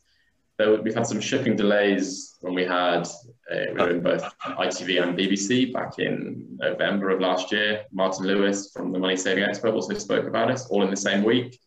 there, 0.58 0.82
we've 0.82 0.94
had 0.94 1.08
some 1.08 1.20
shipping 1.20 1.56
delays 1.56 2.38
when 2.42 2.54
we 2.54 2.64
had 2.64 3.08
uh, 3.52 3.66
we 3.70 3.74
were 3.74 3.90
in 3.90 4.02
both 4.02 4.24
ITV 4.46 5.02
and 5.02 5.18
BBC 5.18 5.74
back 5.74 6.00
in 6.00 6.58
November 6.60 7.10
of 7.10 7.20
last 7.20 7.52
year. 7.52 7.84
Martin 7.92 8.26
Lewis 8.26 8.72
from 8.72 8.92
the 8.92 9.00
Money 9.00 9.18
Saving 9.18 9.44
Expert 9.44 9.74
also 9.74 9.94
spoke 9.96 10.28
about 10.28 10.52
us 10.52 10.68
all 10.68 10.84
in 10.84 10.90
the 10.90 10.98
same 10.98 11.24
week. 11.24 11.60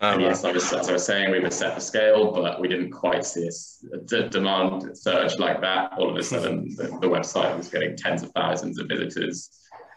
And 0.00 0.20
yes, 0.20 0.44
I 0.44 0.52
was, 0.52 0.72
as 0.72 0.88
I 0.88 0.92
was 0.92 1.06
saying, 1.06 1.30
we 1.30 1.40
were 1.40 1.50
set 1.50 1.74
for 1.74 1.80
scale, 1.80 2.32
but 2.32 2.60
we 2.60 2.68
didn't 2.68 2.90
quite 2.90 3.24
see 3.24 3.48
a 3.48 3.98
d- 3.98 4.28
demand 4.28 4.96
surge 4.98 5.38
like 5.38 5.60
that. 5.60 5.92
All 5.96 6.10
of 6.10 6.16
a 6.16 6.22
sudden, 6.22 6.74
the, 6.76 6.84
the, 7.00 7.08
website 7.08 7.56
was 7.56 7.68
getting 7.68 7.96
tens 7.96 8.22
of 8.22 8.30
thousands 8.32 8.78
of 8.78 8.88
visitors 8.88 9.50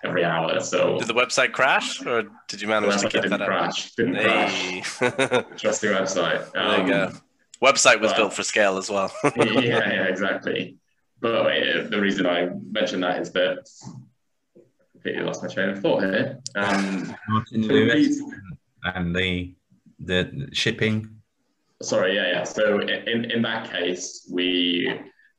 every 0.05 0.23
hour. 0.23 0.59
So 0.59 0.99
did 0.99 1.07
the 1.07 1.13
website 1.13 1.51
crash, 1.51 2.05
or 2.05 2.25
did 2.47 2.61
you 2.61 2.67
manage 2.67 3.01
to 3.01 3.09
keep 3.09 3.23
that 3.23 3.39
crash, 3.41 3.93
Didn't 3.95 4.15
hey. 4.15 4.81
crash. 4.81 5.45
Trusting 5.57 5.89
website. 5.89 6.41
Um, 6.55 6.69
there 6.69 6.81
you 6.81 6.87
go. 6.87 7.03
Um, 7.07 7.21
Website 7.61 7.99
was 7.99 8.13
built 8.13 8.33
for 8.33 8.43
scale 8.43 8.77
as 8.77 8.89
well. 8.89 9.11
yeah, 9.35 9.61
yeah, 9.63 10.03
exactly. 10.03 10.77
But 11.19 11.33
uh, 11.33 11.87
the 11.89 11.99
reason 11.99 12.27
I 12.27 12.49
mentioned 12.69 13.01
that 13.03 13.19
is 13.19 13.31
that 13.31 13.67
I 14.55 14.59
completely 14.91 15.23
lost 15.23 15.41
my 15.41 15.49
train 15.49 15.69
of 15.69 15.79
thought 15.79 16.03
here. 16.03 16.39
Um, 16.55 17.15
Martin 17.27 17.63
Lewis 17.63 18.21
and 18.83 19.15
the 19.15 19.55
the 19.99 20.49
shipping. 20.53 21.09
Sorry, 21.81 22.15
yeah, 22.15 22.31
yeah. 22.31 22.43
So 22.43 22.79
in, 22.81 23.31
in 23.31 23.41
that 23.43 23.71
case, 23.71 24.27
we 24.31 24.91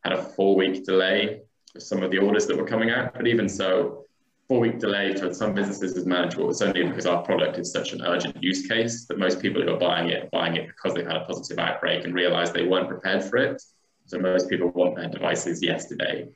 had 0.05 0.13
a 0.13 0.23
four 0.23 0.55
week 0.57 0.85
delay 0.85 1.41
for 1.73 1.81
some 1.81 2.03
of 2.03 2.11
the 2.11 2.19
orders 2.19 2.47
that 2.47 2.57
were 2.57 2.67
coming 2.67 2.91
out. 2.91 3.15
But 3.15 3.27
even 3.27 3.49
so, 3.49 4.05
four 4.47 4.61
week 4.61 4.79
delay 4.79 5.15
for 5.15 5.33
some 5.35 5.55
businesses 5.55 5.97
is 5.97 6.07
manageable. 6.07 6.51
It's 6.51 6.63
only 6.63 6.85
because 6.85 7.07
our 7.07 7.23
product 7.23 7.59
is 7.59 7.73
such 7.73 7.93
an 7.93 8.03
urgent 8.03 8.43
use 8.43 8.67
case 8.67 9.07
that 9.07 9.19
most 9.19 9.41
people 9.41 9.63
who 9.63 9.75
are 9.75 9.79
buying 9.79 10.11
it 10.11 10.25
are 10.25 10.29
buying 10.33 10.57
it 10.57 10.69
because 10.69 10.95
they've 10.95 11.07
had 11.07 11.17
a 11.17 11.25
positive 11.25 11.59
outbreak 11.59 12.05
and 12.05 12.15
realized 12.15 12.55
they 12.55 12.67
weren't 12.67 12.89
prepared 12.89 13.25
for 13.25 13.37
it. 13.37 13.63
So 14.07 14.19
most 14.19 14.49
people 14.49 14.71
want 14.71 14.97
their 14.97 15.09
devices 15.09 15.63
yesterday. 15.63 16.29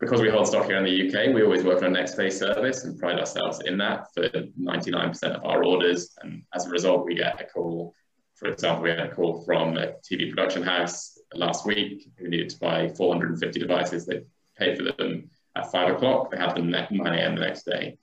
Because 0.00 0.22
we 0.22 0.30
hold 0.30 0.46
stock 0.46 0.64
here 0.64 0.78
in 0.78 0.84
the 0.84 1.08
UK, 1.08 1.34
we 1.34 1.42
always 1.42 1.62
work 1.62 1.82
on 1.82 1.88
a 1.88 1.90
next 1.90 2.14
day 2.14 2.30
service 2.30 2.84
and 2.84 2.98
pride 2.98 3.18
ourselves 3.18 3.60
in 3.66 3.76
that 3.78 4.06
for 4.14 4.28
99% 4.30 5.22
of 5.24 5.44
our 5.44 5.62
orders. 5.62 6.16
And 6.22 6.42
as 6.54 6.66
a 6.66 6.70
result, 6.70 7.04
we 7.04 7.14
get 7.14 7.38
a 7.38 7.44
call. 7.44 7.94
For 8.34 8.48
example, 8.48 8.84
we 8.84 8.90
had 8.90 9.00
a 9.00 9.14
call 9.14 9.42
from 9.44 9.76
a 9.76 9.92
TV 10.10 10.30
production 10.30 10.62
house 10.62 11.18
last 11.34 11.66
week 11.66 12.08
who 12.16 12.28
needed 12.28 12.48
to 12.48 12.58
buy 12.58 12.88
450 12.88 13.60
devices. 13.60 14.06
They 14.06 14.22
paid 14.58 14.78
for 14.78 14.84
them 14.84 15.28
at 15.54 15.70
five 15.70 15.94
o'clock. 15.94 16.30
They 16.30 16.38
had 16.38 16.56
them 16.56 16.74
at 16.74 16.90
9 16.90 17.06
a.m. 17.06 17.34
the 17.34 17.42
next 17.42 17.64
day. 17.64 17.98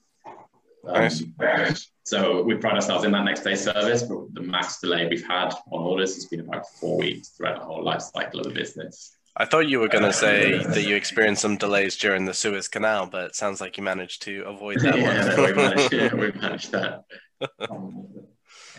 Um, 0.88 1.10
nice. 1.40 1.92
So 2.04 2.44
we 2.44 2.56
pride 2.56 2.76
ourselves 2.76 3.06
in 3.06 3.12
that 3.14 3.26
next 3.26 3.42
day 3.42 3.56
service, 3.56 4.04
but 4.04 4.34
the 4.34 4.42
max 4.42 4.80
delay 4.80 5.08
we've 5.08 5.26
had 5.26 5.52
on 5.72 5.84
orders 5.84 6.14
has 6.14 6.26
been 6.26 6.42
about 6.42 6.70
four 6.80 7.00
weeks 7.00 7.30
throughout 7.30 7.60
the 7.60 7.66
whole 7.66 7.84
life 7.84 8.02
cycle 8.02 8.40
of 8.40 8.46
the 8.46 8.54
business. 8.54 9.17
I 9.40 9.46
thought 9.46 9.70
you 9.70 9.80
were 9.80 9.88
going 9.88 10.04
to 10.04 10.14
say 10.14 10.64
that 10.64 10.84
you 10.84 10.96
experienced 10.96 11.44
some 11.44 11.58
delays 11.58 11.96
during 11.96 12.26
the 12.26 12.34
Suez 12.34 12.68
Canal, 12.68 13.06
but 13.06 13.26
it 13.26 13.36
sounds 13.36 13.62
like 13.62 13.78
you 13.78 13.84
managed 13.84 14.24
to 14.24 14.42
avoid 14.48 14.80
that 14.80 14.98
yeah, 14.98 15.36
one. 15.36 15.46
we 15.46 15.54
managed, 15.54 15.94
yeah, 15.94 16.14
we 16.16 16.32
managed 16.32 16.72
that. 16.72 17.06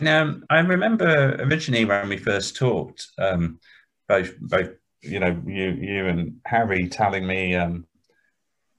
Um, 0.07 0.44
I 0.49 0.61
remember 0.61 1.35
originally 1.40 1.85
when 1.85 2.09
we 2.09 2.18
first 2.18 2.55
talked, 2.55 3.09
um, 3.18 3.59
both 4.07 4.38
both 4.38 4.71
you 5.03 5.18
know 5.18 5.42
you 5.44 5.71
you 5.73 6.07
and 6.07 6.37
Harry 6.44 6.88
telling 6.88 7.27
me 7.27 7.57
um, 7.57 7.85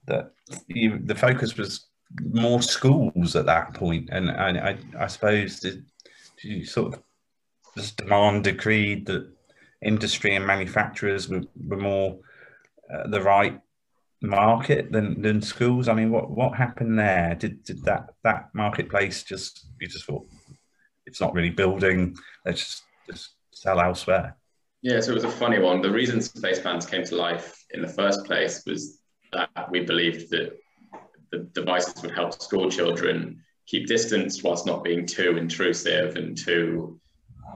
that 0.06 0.32
you, 0.68 1.00
the 1.00 1.16
focus 1.16 1.58
was 1.58 1.88
more 2.24 2.62
schools 2.62 3.36
at 3.36 3.48
that 3.48 3.74
point, 3.74 4.10
and, 4.14 4.30
and 4.30 4.58
I, 4.60 4.78
I 4.98 5.08
suppose 5.08 5.60
the, 5.60 5.84
you 6.42 6.66
sort 6.66 6.94
of 6.94 7.04
just 7.76 7.98
demand 7.98 8.46
decreed 8.46 9.06
that 9.08 9.30
industry 9.82 10.36
and 10.36 10.46
manufacturers 10.46 11.30
were, 11.30 11.44
were 11.68 11.78
more 11.78 12.20
uh, 12.94 13.08
the 13.08 13.22
right 13.22 13.60
market 14.22 14.92
than, 14.92 15.22
than 15.22 15.42
schools. 15.42 15.88
I 15.88 15.94
mean, 15.94 16.12
what 16.12 16.30
what 16.30 16.56
happened 16.56 17.00
there? 17.00 17.36
Did 17.36 17.64
did 17.64 17.84
that 17.84 18.10
that 18.24 18.50
marketplace 18.54 19.24
just 19.24 19.68
you 19.80 19.88
just 19.88 20.06
thought 20.06 20.26
it's 21.06 21.22
not 21.22 21.34
really 21.34 21.50
building? 21.50 22.16
Let's 22.46 22.60
just, 22.60 22.84
just 23.08 23.30
sell 23.54 23.80
elsewhere. 23.80 24.36
Yeah, 24.82 25.02
so 25.02 25.12
it 25.12 25.16
was 25.16 25.24
a 25.26 25.32
funny 25.32 25.60
one. 25.60 25.82
The 25.82 25.92
reason 25.92 26.20
Spacebands 26.20 26.90
came 26.90 27.04
to 27.06 27.16
life 27.16 27.66
in 27.72 27.82
the 27.82 27.88
first 27.88 28.26
place 28.26 28.64
was 28.66 29.00
that 29.34 29.70
we 29.70 29.82
believed 29.82 30.30
that 30.32 30.58
the 31.32 31.40
devices 31.54 32.02
would 32.02 32.12
help 32.12 32.42
school 32.42 32.70
children 32.72 33.44
keep 33.68 33.88
distance 33.88 34.42
whilst 34.42 34.66
not 34.66 34.84
being 34.84 35.06
too 35.06 35.38
intrusive 35.38 36.16
and 36.16 36.38
too 36.38 37.00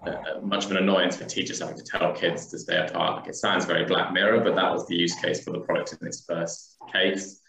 uh, 0.05 0.39
much 0.41 0.65
of 0.65 0.71
an 0.71 0.77
annoyance 0.77 1.17
for 1.17 1.25
teachers 1.25 1.59
having 1.59 1.77
to 1.77 1.83
tell 1.83 2.13
kids 2.13 2.47
to 2.47 2.59
stay 2.59 2.77
apart. 2.77 3.17
Like 3.17 3.29
it 3.29 3.35
sounds 3.35 3.65
very 3.65 3.85
Black 3.85 4.13
Mirror, 4.13 4.41
but 4.41 4.55
that 4.55 4.71
was 4.71 4.85
the 4.87 4.95
use 4.95 5.15
case 5.15 5.43
for 5.43 5.51
the 5.51 5.59
product 5.59 5.95
in 5.99 6.07
its 6.07 6.23
first 6.25 6.77
case. 6.91 7.41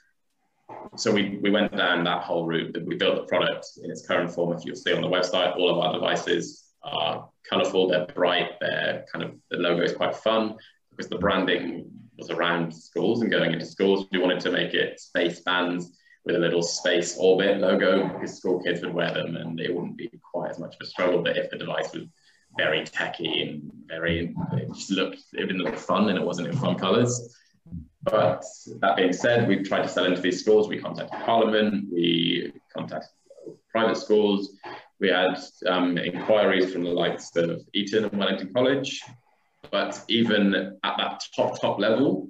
So 0.96 1.12
we, 1.12 1.38
we 1.42 1.50
went 1.50 1.76
down 1.76 2.04
that 2.04 2.22
whole 2.22 2.46
route. 2.46 2.72
That 2.72 2.86
we 2.86 2.96
built 2.96 3.16
the 3.16 3.24
product 3.24 3.66
in 3.82 3.90
its 3.90 4.06
current 4.06 4.30
form. 4.30 4.56
If 4.56 4.64
you'll 4.64 4.76
see 4.76 4.92
on 4.92 5.02
the 5.02 5.08
website, 5.08 5.56
all 5.56 5.70
of 5.70 5.78
our 5.78 5.92
devices 5.92 6.64
are 6.82 7.28
colorful, 7.48 7.88
they're 7.88 8.06
bright, 8.06 8.52
they're 8.60 9.04
kind 9.12 9.24
of, 9.24 9.34
the 9.50 9.58
logo 9.58 9.82
is 9.82 9.94
quite 9.94 10.14
fun 10.14 10.56
because 10.90 11.08
the 11.08 11.18
branding 11.18 11.90
was 12.16 12.30
around 12.30 12.72
schools 12.72 13.22
and 13.22 13.30
going 13.30 13.52
into 13.52 13.66
schools. 13.66 14.06
We 14.12 14.18
wanted 14.18 14.40
to 14.40 14.50
make 14.50 14.74
it 14.74 15.00
space 15.00 15.40
bands 15.40 15.92
with 16.24 16.36
a 16.36 16.38
little 16.38 16.62
space 16.62 17.16
orbit 17.18 17.58
logo 17.58 18.08
because 18.08 18.36
school 18.36 18.62
kids 18.62 18.80
would 18.82 18.94
wear 18.94 19.12
them 19.12 19.36
and 19.36 19.60
it 19.60 19.74
wouldn't 19.74 19.96
be 19.96 20.10
quite 20.22 20.50
as 20.50 20.58
much 20.58 20.74
of 20.74 20.80
a 20.80 20.86
struggle. 20.86 21.22
But 21.22 21.36
if 21.36 21.50
the 21.50 21.58
device 21.58 21.92
was 21.92 22.04
very 22.56 22.84
techy 22.84 23.42
and 23.42 23.72
very, 23.86 24.34
it 24.52 24.68
just 24.74 24.90
looked, 24.90 25.22
it 25.32 25.46
didn't 25.46 25.62
look 25.62 25.76
fun 25.76 26.08
and 26.08 26.18
it 26.18 26.24
wasn't 26.24 26.48
in 26.48 26.56
fun 26.56 26.76
colors. 26.76 27.36
But 28.02 28.44
that 28.80 28.96
being 28.96 29.12
said, 29.12 29.48
we 29.48 29.62
tried 29.62 29.82
to 29.82 29.88
sell 29.88 30.04
into 30.04 30.20
these 30.20 30.40
schools. 30.40 30.68
We 30.68 30.78
contacted 30.78 31.18
Parliament, 31.20 31.86
we 31.90 32.52
contacted 32.76 33.10
private 33.70 33.96
schools. 33.96 34.56
We 35.00 35.08
had 35.08 35.36
um, 35.66 35.98
inquiries 35.98 36.72
from 36.72 36.84
the 36.84 36.90
likes 36.90 37.34
of 37.36 37.62
Eton 37.72 38.04
and 38.04 38.18
Wellington 38.18 38.52
College, 38.54 39.02
but 39.70 40.00
even 40.08 40.54
at 40.54 40.96
that 40.98 41.22
top, 41.34 41.60
top 41.60 41.78
level, 41.78 42.28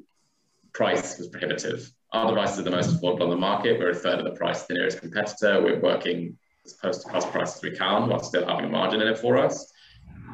price 0.72 1.18
was 1.18 1.28
prohibitive. 1.28 1.90
Our 2.12 2.30
devices 2.30 2.60
are 2.60 2.62
the 2.62 2.70
most 2.70 2.90
affordable 2.90 3.22
on 3.22 3.30
the 3.30 3.36
market. 3.36 3.78
We're 3.78 3.90
a 3.90 3.94
third 3.94 4.18
of 4.20 4.24
the 4.24 4.38
price 4.38 4.62
of 4.62 4.68
the 4.68 4.74
nearest 4.74 5.00
competitor. 5.00 5.62
We're 5.62 5.80
working 5.80 6.38
as 6.64 6.72
close 6.74 7.04
to 7.04 7.10
cost 7.10 7.30
price 7.30 7.56
as 7.56 7.62
we 7.62 7.72
can 7.72 8.08
while 8.08 8.22
still 8.22 8.46
having 8.46 8.64
a 8.66 8.68
margin 8.68 9.02
in 9.02 9.08
it 9.08 9.18
for 9.18 9.36
us. 9.36 9.72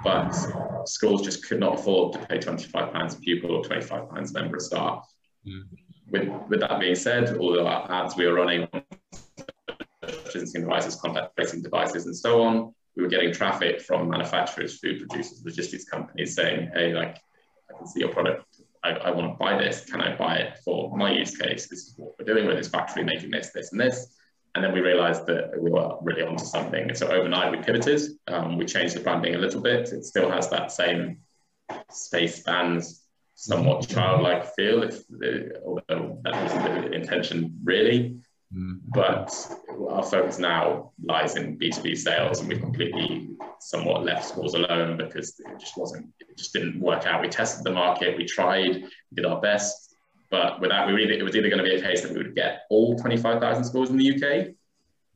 But 0.03 0.33
schools 0.87 1.22
just 1.22 1.46
could 1.46 1.61
not 1.61 1.79
afford 1.79 2.14
to 2.14 2.18
pay 2.26 2.38
£25 2.38 3.16
a 3.16 3.20
pupil 3.20 3.57
or 3.57 3.62
£25 3.62 4.31
a 4.31 4.33
member 4.33 4.57
of 4.57 4.62
staff. 4.62 5.07
Mm. 5.46 5.64
With, 6.11 6.29
with 6.48 6.61
that 6.61 6.81
being 6.81 6.94
said, 6.94 7.37
all 7.37 7.59
of 7.59 7.66
our 7.66 7.90
ads 7.90 8.16
we 8.16 8.26
are 8.26 8.35
running, 8.35 8.66
devices, 10.70 10.96
contact 10.96 11.37
tracing 11.37 11.62
devices, 11.62 12.07
and 12.07 12.16
so 12.16 12.42
on, 12.42 12.74
we 12.96 13.03
were 13.03 13.09
getting 13.09 13.33
traffic 13.33 13.81
from 13.81 14.09
manufacturers, 14.09 14.79
food 14.79 14.98
producers, 14.98 15.42
logistics 15.44 15.85
companies 15.85 16.35
saying, 16.35 16.70
hey, 16.74 16.92
like, 16.92 17.18
I 17.68 17.79
can 17.79 17.87
see 17.87 18.00
your 18.00 18.11
product. 18.11 18.44
I, 18.83 18.90
I 18.90 19.11
want 19.11 19.33
to 19.33 19.37
buy 19.38 19.59
this. 19.59 19.85
Can 19.85 20.00
I 20.00 20.16
buy 20.16 20.37
it 20.37 20.59
for 20.64 20.96
my 20.96 21.12
use 21.12 21.37
case? 21.37 21.68
This 21.68 21.81
is 21.81 21.94
what 21.96 22.14
we're 22.18 22.24
doing 22.24 22.46
with 22.46 22.57
this 22.57 22.68
factory, 22.68 23.05
making 23.05 23.31
this, 23.31 23.50
this, 23.55 23.72
and 23.72 23.81
this. 23.81 24.16
And 24.55 24.65
then 24.65 24.73
we 24.73 24.81
realized 24.81 25.27
that 25.27 25.53
we 25.61 25.71
were 25.71 25.97
really 26.03 26.23
onto 26.23 26.45
something. 26.45 26.89
And 26.89 26.97
so 26.97 27.07
overnight 27.07 27.53
we 27.53 27.59
pivoted. 27.59 28.01
Um, 28.27 28.59
we 28.59 28.67
changed 28.67 28.97
the 28.97 29.01
branding 29.01 29.37
a 29.37 29.39
little 29.39 29.61
bit. 29.61 29.91
It 29.91 30.05
still 30.05 30.31
has 30.31 30.51
that 30.51 30.73
same 30.73 31.19
space 31.91 32.43
bands, 32.43 33.05
somewhat 33.35 33.89
childlike 33.89 34.55
feel, 34.55 34.83
if 34.83 35.07
the, 35.09 35.61
although 35.65 36.19
that 36.25 36.43
wasn't 36.43 36.65
the 36.65 36.93
intention 36.93 37.59
really. 37.63 38.21
Mm. 38.53 38.81
But 38.89 39.33
our 39.89 40.03
focus 40.03 40.41
now 40.41 40.91
lies 41.05 41.37
in 41.37 41.57
B2B 41.57 41.97
sales, 41.97 42.41
and 42.41 42.49
we've 42.49 42.61
completely 42.61 43.37
somewhat 43.61 44.05
left 44.05 44.27
schools 44.27 44.55
alone 44.55 44.97
because 44.97 45.39
it 45.39 45.61
just 45.61 45.77
wasn't, 45.77 46.09
it 46.19 46.37
just 46.37 46.53
didn't 46.53 46.81
work 46.81 47.07
out. 47.07 47.21
We 47.21 47.29
tested 47.29 47.63
the 47.63 47.71
market, 47.71 48.17
we 48.17 48.25
tried, 48.25 48.75
we 48.75 49.15
did 49.15 49.27
our 49.27 49.41
best, 49.41 49.89
but 50.31 50.61
without, 50.61 50.87
we 50.87 50.93
really, 50.93 51.19
it 51.19 51.23
was 51.23 51.35
either 51.35 51.49
going 51.49 51.62
to 51.62 51.64
be 51.64 51.75
a 51.75 51.81
case 51.81 52.03
that 52.03 52.12
we 52.12 52.19
would 52.19 52.35
get 52.35 52.62
all 52.71 52.97
25,000 52.99 53.64
schools 53.64 53.90
in 53.90 53.97
the 53.97 54.14
UK, 54.14 54.55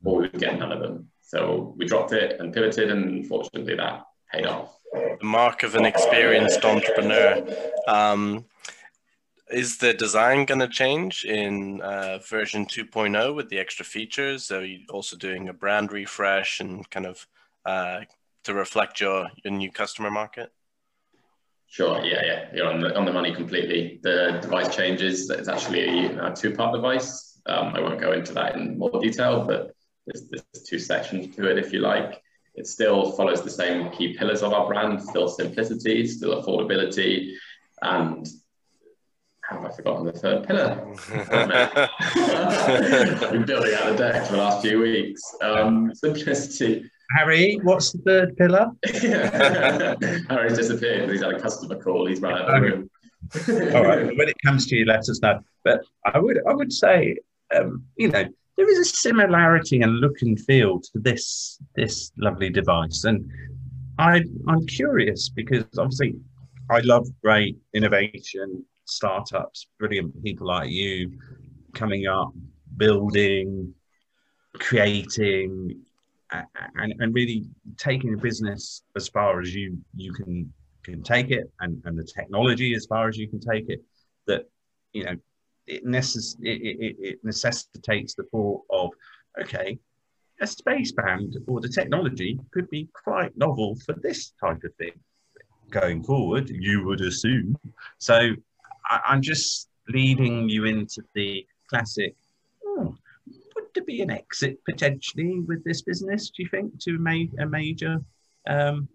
or 0.03 0.17
we 0.17 0.21
would 0.23 0.39
get 0.39 0.59
none 0.59 0.71
of 0.71 0.79
them. 0.79 1.09
So 1.21 1.73
we 1.77 1.85
dropped 1.85 2.11
it 2.11 2.39
and 2.39 2.53
pivoted, 2.53 2.91
and 2.91 3.25
fortunately 3.25 3.75
that 3.75 4.03
paid 4.31 4.45
off. 4.45 4.77
The 4.93 5.17
mark 5.21 5.63
of 5.63 5.75
an 5.75 5.85
experienced 5.85 6.63
entrepreneur. 6.63 7.45
Um, 7.87 8.45
is 9.51 9.77
the 9.77 9.93
design 9.93 10.45
going 10.45 10.59
to 10.59 10.67
change 10.67 11.23
in 11.23 11.79
uh, 11.81 12.19
version 12.27 12.65
2.0 12.65 13.35
with 13.35 13.49
the 13.49 13.59
extra 13.59 13.85
features? 13.85 14.43
So 14.43 14.59
you're 14.59 14.79
also 14.89 15.15
doing 15.17 15.49
a 15.49 15.53
brand 15.53 15.91
refresh 15.91 16.59
and 16.59 16.89
kind 16.89 17.05
of 17.05 17.27
uh, 17.63 18.01
to 18.45 18.53
reflect 18.53 19.01
your, 19.01 19.27
your 19.43 19.53
new 19.53 19.71
customer 19.71 20.09
market? 20.09 20.51
Sure, 21.75 21.99
yeah, 22.05 22.21
yeah, 22.23 22.45
you're 22.53 22.71
on 22.71 22.79
the, 22.79 22.97
on 22.97 23.03
the 23.03 23.11
money 23.11 23.35
completely. 23.35 23.99
The 24.01 24.39
device 24.41 24.73
changes. 24.73 25.29
It's 25.29 25.49
actually 25.49 26.05
a, 26.05 26.33
two-part 26.33 26.73
device. 26.73 27.41
Um, 27.47 27.75
I 27.75 27.81
won't 27.81 27.99
go 27.99 28.13
into 28.13 28.31
that 28.31 28.55
in 28.55 28.79
more 28.79 29.01
detail, 29.01 29.45
but 29.45 29.75
there's, 30.07 30.29
there's 30.29 30.63
two 30.65 30.79
sections 30.79 31.35
to 31.35 31.51
it, 31.51 31.57
if 31.57 31.73
you 31.73 31.79
like. 31.79 32.21
It 32.53 32.65
still 32.65 33.11
follows 33.11 33.41
the 33.41 33.49
same 33.49 33.91
key 33.91 34.15
pillars 34.17 34.41
of 34.41 34.53
our 34.53 34.67
brand, 34.67 35.01
still 35.01 35.27
simplicity, 35.27 36.07
still 36.07 36.41
affordability, 36.41 37.33
and 37.81 38.25
have 39.43 39.65
I 39.65 39.71
forgotten 39.71 40.05
the 40.05 40.13
third 40.13 40.47
pillar? 40.47 40.95
I've 43.21 43.33
been 43.33 43.45
building 43.45 43.73
out 43.73 43.91
the 43.91 43.97
deck 43.97 44.27
for 44.27 44.31
the 44.31 44.37
last 44.37 44.61
few 44.61 44.79
weeks. 44.79 45.21
Um, 45.41 45.91
simplicity. 45.93 46.89
Harry, 47.11 47.59
what's 47.63 47.91
the 47.91 47.99
third 47.99 48.37
pillar? 48.37 48.71
Harry's 50.29 50.57
disappeared. 50.57 51.09
He's 51.09 51.21
had 51.21 51.33
a 51.33 51.39
customer 51.39 51.75
call. 51.81 52.07
He's 52.07 52.19
run 52.21 52.33
out 52.33 52.49
of 52.49 52.61
the 52.61 52.61
room. 52.61 52.89
All 53.75 53.83
right. 53.83 54.05
When 54.17 54.29
it 54.29 54.35
comes 54.43 54.67
to 54.67 54.75
you, 54.75 54.85
let 54.85 54.99
us 54.99 55.21
know. 55.21 55.39
But 55.63 55.81
I 56.05 56.19
would, 56.19 56.39
I 56.47 56.53
would 56.53 56.73
say, 56.73 57.17
um, 57.55 57.83
you 57.95 58.09
know, 58.09 58.25
there 58.57 58.69
is 58.69 58.79
a 58.79 58.85
similarity 58.85 59.81
and 59.81 59.99
look 59.99 60.21
and 60.21 60.39
feel 60.39 60.79
to 60.79 60.99
this 60.99 61.59
this 61.75 62.11
lovely 62.17 62.49
device, 62.49 63.03
and 63.03 63.29
I, 63.97 64.23
I'm 64.47 64.65
curious 64.67 65.29
because 65.29 65.65
obviously 65.77 66.15
I 66.69 66.79
love 66.79 67.07
great 67.21 67.57
innovation 67.73 68.65
startups, 68.85 69.67
brilliant 69.79 70.23
people 70.23 70.47
like 70.47 70.69
you 70.69 71.17
coming 71.73 72.07
up, 72.07 72.31
building, 72.77 73.73
creating, 74.53 75.81
and, 76.75 76.93
and 76.99 77.13
really 77.13 77.45
taking 77.77 78.11
the 78.11 78.17
business 78.17 78.83
as 78.95 79.07
far 79.07 79.39
as 79.39 79.53
you 79.53 79.77
you 79.95 80.13
can 80.13 80.51
can 80.83 81.01
take 81.01 81.31
it 81.31 81.51
and, 81.61 81.81
and 81.85 81.97
the 81.97 82.03
technology 82.03 82.75
as 82.75 82.85
far 82.85 83.07
as 83.07 83.17
you 83.17 83.27
can 83.27 83.39
take 83.39 83.69
it 83.69 83.81
that 84.27 84.43
you 84.93 85.03
know 85.03 85.15
it, 85.67 85.83
necess- 85.85 86.37
it, 86.41 86.61
it, 86.61 86.95
it 86.99 87.19
necessitates 87.23 88.13
the 88.13 88.23
thought 88.31 88.61
of 88.69 88.91
okay 89.41 89.77
a 90.41 90.47
space 90.47 90.91
band 90.91 91.37
or 91.47 91.61
the 91.61 91.69
technology 91.69 92.39
could 92.51 92.69
be 92.69 92.87
quite 93.03 93.35
novel 93.37 93.75
for 93.85 93.95
this 94.03 94.33
type 94.39 94.61
of 94.63 94.73
thing 94.75 94.91
going 95.71 96.03
forward 96.03 96.49
you 96.49 96.85
would 96.85 97.01
assume 97.01 97.57
so 97.97 98.35
I, 98.89 99.13
am 99.13 99.21
just 99.21 99.69
leading 99.87 100.49
you 100.49 100.65
into 100.65 101.03
the 101.13 101.45
classic. 101.69 102.15
Be 103.85 104.01
an 104.01 104.09
exit 104.09 104.57
potentially 104.65 105.41
with 105.41 105.63
this 105.63 105.81
business? 105.81 106.29
Do 106.29 106.43
you 106.43 106.49
think 106.49 106.79
to 106.81 106.97
make 106.97 107.29
a 107.39 107.45
major 107.45 107.97
um, 108.47 108.87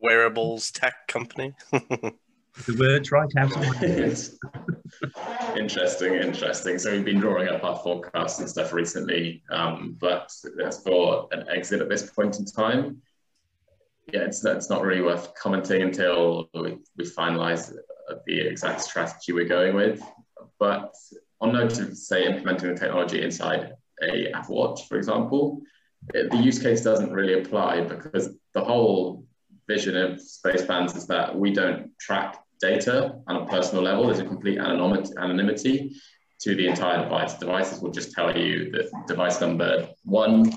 wearables 0.00 0.70
tech 0.70 0.94
company? 1.08 1.54
the 1.72 2.76
words 2.78 3.10
right 3.10 3.28
out 3.38 3.56
of 3.56 3.58
my 3.58 5.56
interesting, 5.56 6.14
interesting. 6.14 6.78
So 6.78 6.92
we've 6.92 7.04
been 7.04 7.20
drawing 7.20 7.48
up 7.48 7.64
our 7.64 7.76
forecasts 7.76 8.38
and 8.38 8.48
stuff 8.48 8.72
recently, 8.72 9.42
um, 9.50 9.96
but 10.00 10.30
as 10.64 10.82
for 10.82 11.28
an 11.32 11.46
exit 11.48 11.80
at 11.80 11.88
this 11.88 12.10
point 12.10 12.38
in 12.38 12.44
time, 12.44 13.00
yeah, 14.12 14.20
it's, 14.20 14.44
it's 14.44 14.70
not 14.70 14.82
really 14.82 15.02
worth 15.02 15.34
commenting 15.34 15.82
until 15.82 16.50
we, 16.54 16.76
we 16.96 17.04
finalize 17.04 17.74
the 18.26 18.40
exact 18.40 18.82
strategy 18.82 19.32
we're 19.32 19.46
going 19.46 19.74
with. 19.74 20.02
But 20.58 20.94
on 21.40 21.52
note 21.52 21.78
of, 21.78 21.96
say, 21.96 22.26
implementing 22.26 22.74
the 22.74 22.78
technology 22.78 23.22
inside 23.22 23.72
a 24.02 24.30
Apple 24.32 24.56
Watch, 24.56 24.88
for 24.88 24.96
example, 24.96 25.62
it, 26.12 26.30
the 26.30 26.36
use 26.36 26.58
case 26.58 26.82
doesn't 26.82 27.12
really 27.12 27.40
apply 27.40 27.82
because 27.82 28.36
the 28.52 28.64
whole 28.64 29.24
vision 29.66 29.96
of 29.96 30.20
space 30.20 30.62
bands 30.62 30.94
is 30.94 31.06
that 31.06 31.34
we 31.34 31.52
don't 31.52 31.90
track 31.98 32.38
data 32.60 33.16
on 33.26 33.36
a 33.36 33.46
personal 33.46 33.82
level. 33.82 34.06
There's 34.06 34.18
a 34.18 34.24
complete 34.24 34.58
anonymity 34.58 35.96
to 36.40 36.54
the 36.54 36.66
entire 36.66 37.02
device. 37.02 37.34
Devices 37.34 37.80
will 37.80 37.90
just 37.90 38.12
tell 38.12 38.36
you 38.36 38.70
that 38.72 38.90
device 39.06 39.40
number 39.40 39.88
one 40.04 40.50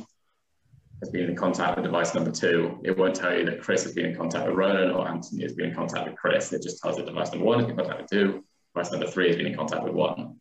has 1.00 1.10
been 1.12 1.30
in 1.30 1.36
contact 1.36 1.78
with 1.78 1.86
device 1.86 2.14
number 2.16 2.32
two. 2.32 2.80
It 2.84 2.98
won't 2.98 3.16
tell 3.16 3.38
you 3.38 3.46
that 3.46 3.62
Chris 3.62 3.84
has 3.84 3.94
been 3.94 4.08
in 4.08 4.16
contact 4.16 4.48
with 4.48 4.56
Ronan 4.56 4.92
or 4.92 5.08
Anthony 5.08 5.44
has 5.44 5.54
been 5.54 5.70
in 5.70 5.76
contact 5.76 6.08
with 6.08 6.18
Chris. 6.18 6.52
It 6.54 6.64
just 6.64 6.82
tells 6.82 6.98
you 6.98 7.06
device 7.06 7.32
number 7.32 7.46
one 7.46 7.60
has 7.60 7.68
been 7.68 7.80
in 7.80 7.86
contact 7.86 8.02
with 8.02 8.10
two, 8.10 8.44
device 8.74 8.92
number 8.92 9.08
three 9.08 9.28
has 9.28 9.38
been 9.38 9.48
in 9.48 9.56
contact 9.56 9.84
with 9.84 9.94
one. 9.94 10.40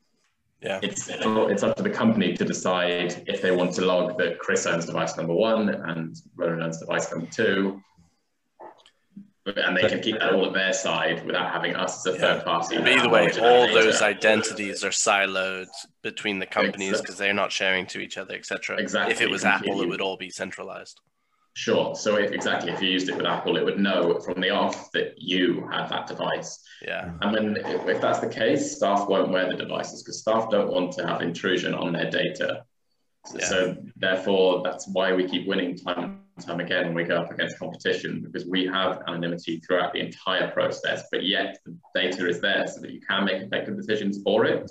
Yeah. 0.67 0.81
It's, 0.83 1.09
it's 1.09 1.63
up 1.63 1.77
to 1.77 1.83
the 1.83 1.91
company 1.91 2.37
to 2.37 2.45
decide 2.45 3.23
if 3.29 3.41
they 3.41 3.53
want 3.53 3.73
to 3.75 3.85
log 3.85 4.19
that 4.19 4.39
Chris 4.41 4.67
owns 4.67 4.87
device 4.87 5.17
number 5.17 5.35
one 5.35 5.69
and 5.69 6.17
Ronan 6.35 6.63
owns 6.63 6.81
device 6.81 7.11
number 7.13 7.31
two, 7.31 7.81
and 9.47 9.77
they 9.77 9.89
can 9.89 10.01
keep 10.01 10.19
that 10.19 10.33
all 10.33 10.47
at 10.47 10.55
their 10.55 10.73
side 10.73 11.25
without 11.25 11.53
having 11.53 11.77
us 11.77 12.05
as 12.05 12.15
a 12.15 12.19
yeah. 12.19 12.21
third 12.21 12.45
party. 12.45 12.79
But 12.79 12.89
either 12.89 13.09
way, 13.09 13.31
all 13.41 13.69
those 13.69 14.03
identities 14.03 14.83
are 14.83 14.91
siloed 14.91 15.69
between 16.03 16.41
the 16.41 16.47
companies 16.47 17.01
because 17.01 17.17
they're 17.17 17.33
not 17.33 17.53
sharing 17.53 17.87
to 17.87 18.01
each 18.01 18.19
other, 18.19 18.35
etc. 18.35 18.77
Exactly. 18.79 19.15
If 19.15 19.21
it 19.21 19.31
was 19.31 19.45
Apple, 19.45 19.83
it 19.83 19.89
would 19.89 20.01
all 20.01 20.17
be 20.17 20.31
centralized. 20.31 21.01
Sure. 21.57 21.95
So 21.95 22.17
if 22.17 22.33
exactly 22.33 22.71
if 22.71 22.83
you 22.83 22.91
used 22.91 23.09
it 23.09 23.17
with 23.17 23.25
Apple, 23.25 23.57
it 23.57 23.65
would 23.65 23.79
know 23.79 24.21
from 24.21 24.43
the 24.43 24.51
off 24.51 24.93
that 24.93 25.15
you 25.17 25.67
had 25.73 25.89
that 25.89 26.07
device. 26.07 26.63
Yeah. 26.83 27.13
And 27.23 27.35
then 27.35 27.57
if 27.65 27.99
that's 27.99 28.19
the 28.19 28.29
case, 28.29 28.77
staff 28.77 29.09
won't 29.09 29.31
wear 29.31 29.49
the 29.49 29.57
devices 29.57 30.03
because 30.03 30.21
staff 30.21 30.51
don't 30.51 30.71
want 30.71 30.93
to 30.93 31.07
have 31.07 31.23
intrusion 31.23 31.73
on 31.73 31.95
their 31.95 32.11
data. 32.11 32.63
Yeah. 33.35 33.47
So 33.47 33.77
therefore, 33.97 34.65
that's 34.65 34.87
why 34.89 35.15
we 35.15 35.27
keep 35.27 35.49
winning 35.49 35.79
time 35.79 36.21
and 36.37 36.47
time 36.47 36.61
again 36.61 36.89
when 36.89 36.95
we 36.95 37.05
go 37.05 37.17
up 37.17 37.31
against 37.31 37.59
competition 37.59 38.21
because 38.21 38.47
we 38.47 38.67
have 38.67 39.03
anonymity 39.09 39.59
throughout 39.61 39.95
the 39.95 40.01
entire 40.01 40.51
process, 40.51 41.05
but 41.11 41.25
yet 41.25 41.57
the 41.65 41.75
data 41.95 42.29
is 42.29 42.39
there 42.43 42.67
so 42.67 42.83
that 42.83 42.91
you 42.91 43.01
can 43.01 43.25
make 43.25 43.41
effective 43.41 43.79
decisions 43.79 44.23
for 44.23 44.45
it. 44.45 44.71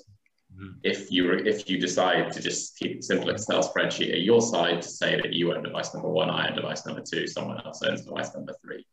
Mm-hmm. 0.56 0.80
If 0.84 1.12
you 1.12 1.34
if 1.34 1.70
you 1.70 1.78
decide 1.78 2.32
to 2.32 2.42
just 2.42 2.78
keep 2.78 2.98
it 2.98 3.04
simple 3.04 3.30
Excel 3.30 3.62
spreadsheet 3.62 4.14
at 4.14 4.22
your 4.22 4.42
side 4.42 4.82
to 4.82 4.88
say 4.88 5.20
that 5.20 5.34
you 5.34 5.54
own 5.54 5.64
device 5.64 5.94
number 5.94 6.10
one, 6.10 6.30
I 6.30 6.50
own 6.50 6.56
device 6.56 6.86
number 6.86 7.02
two, 7.02 7.28
someone 7.28 7.62
else 7.66 7.82
owns 7.84 8.06
device 8.06 8.34
number 8.34 8.54
three. 8.64 8.86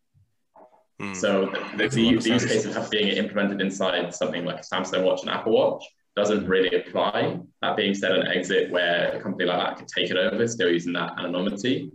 Mm. 1.00 1.16
So 1.16 1.52
the, 1.76 1.88
the, 1.88 2.16
the 2.16 2.30
use 2.30 2.44
case 2.44 2.64
of 2.64 2.90
being 2.90 3.08
implemented 3.08 3.60
inside 3.60 4.14
something 4.14 4.44
like 4.44 4.60
a 4.60 4.62
Samsung 4.62 5.04
Watch 5.04 5.22
and 5.22 5.30
Apple 5.30 5.52
Watch 5.52 5.84
doesn't 6.16 6.46
really 6.46 6.76
apply. 6.76 7.38
That 7.62 7.76
being 7.76 7.94
said, 7.94 8.12
an 8.12 8.26
exit 8.26 8.70
where 8.70 9.12
a 9.16 9.20
company 9.20 9.46
like 9.46 9.58
that 9.58 9.78
could 9.78 9.88
take 9.88 10.10
it 10.10 10.16
over, 10.16 10.46
still 10.46 10.70
using 10.70 10.92
that 10.94 11.18
anonymity, 11.18 11.90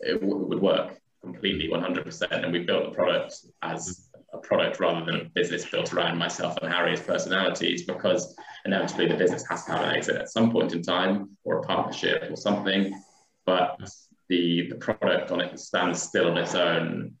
it, 0.00 0.20
w- 0.20 0.46
would 0.46 0.60
work 0.60 0.98
completely 1.22 1.68
100%. 1.68 2.22
And 2.30 2.52
we 2.52 2.60
built 2.60 2.84
the 2.84 2.90
product 2.90 3.36
as 3.62 4.08
a 4.11 4.11
product 4.42 4.80
rather 4.80 5.04
than 5.04 5.20
a 5.20 5.24
business 5.24 5.64
built 5.64 5.92
around 5.92 6.18
myself 6.18 6.56
and 6.62 6.72
Harry's 6.72 7.00
personalities 7.00 7.82
because 7.82 8.36
inevitably 8.64 9.08
the 9.08 9.16
business 9.16 9.44
has 9.48 9.64
to 9.64 9.72
have 9.72 9.82
an 9.82 9.94
exit 9.94 10.16
at 10.16 10.30
some 10.30 10.50
point 10.50 10.72
in 10.72 10.82
time 10.82 11.36
or 11.44 11.58
a 11.58 11.62
partnership 11.62 12.30
or 12.30 12.36
something. 12.36 12.94
But 13.46 13.78
the, 14.28 14.68
the 14.68 14.76
product 14.76 15.30
on 15.30 15.40
it 15.40 15.58
stands 15.58 16.02
still 16.02 16.30
on 16.30 16.38
its 16.38 16.54
own 16.54 17.14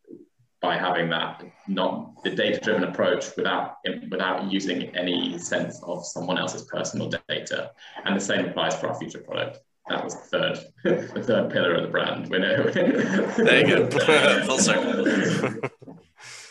by 0.60 0.76
having 0.76 1.10
that 1.10 1.42
not 1.66 2.22
the 2.22 2.30
data 2.30 2.60
driven 2.60 2.84
approach 2.84 3.36
without 3.36 3.78
without 4.10 4.50
using 4.52 4.94
any 4.96 5.36
sense 5.36 5.82
of 5.82 6.06
someone 6.06 6.38
else's 6.38 6.62
personal 6.66 7.10
data 7.28 7.72
and 8.04 8.14
the 8.14 8.20
same 8.20 8.44
applies 8.44 8.76
for 8.76 8.86
our 8.86 8.94
future 8.94 9.18
product 9.18 9.58
that 9.88 10.04
was 10.04 10.14
the 10.14 10.20
third, 10.20 10.58
the 10.84 11.22
third 11.22 11.50
pillar 11.50 11.74
of 11.74 11.82
the 11.82 11.88
brand. 11.88 12.28
We 12.30 12.38
know. 12.38 12.62
there 12.70 13.66
you 13.66 13.88
go, 13.88 13.90
full 14.46 14.58
circle. 14.58 15.04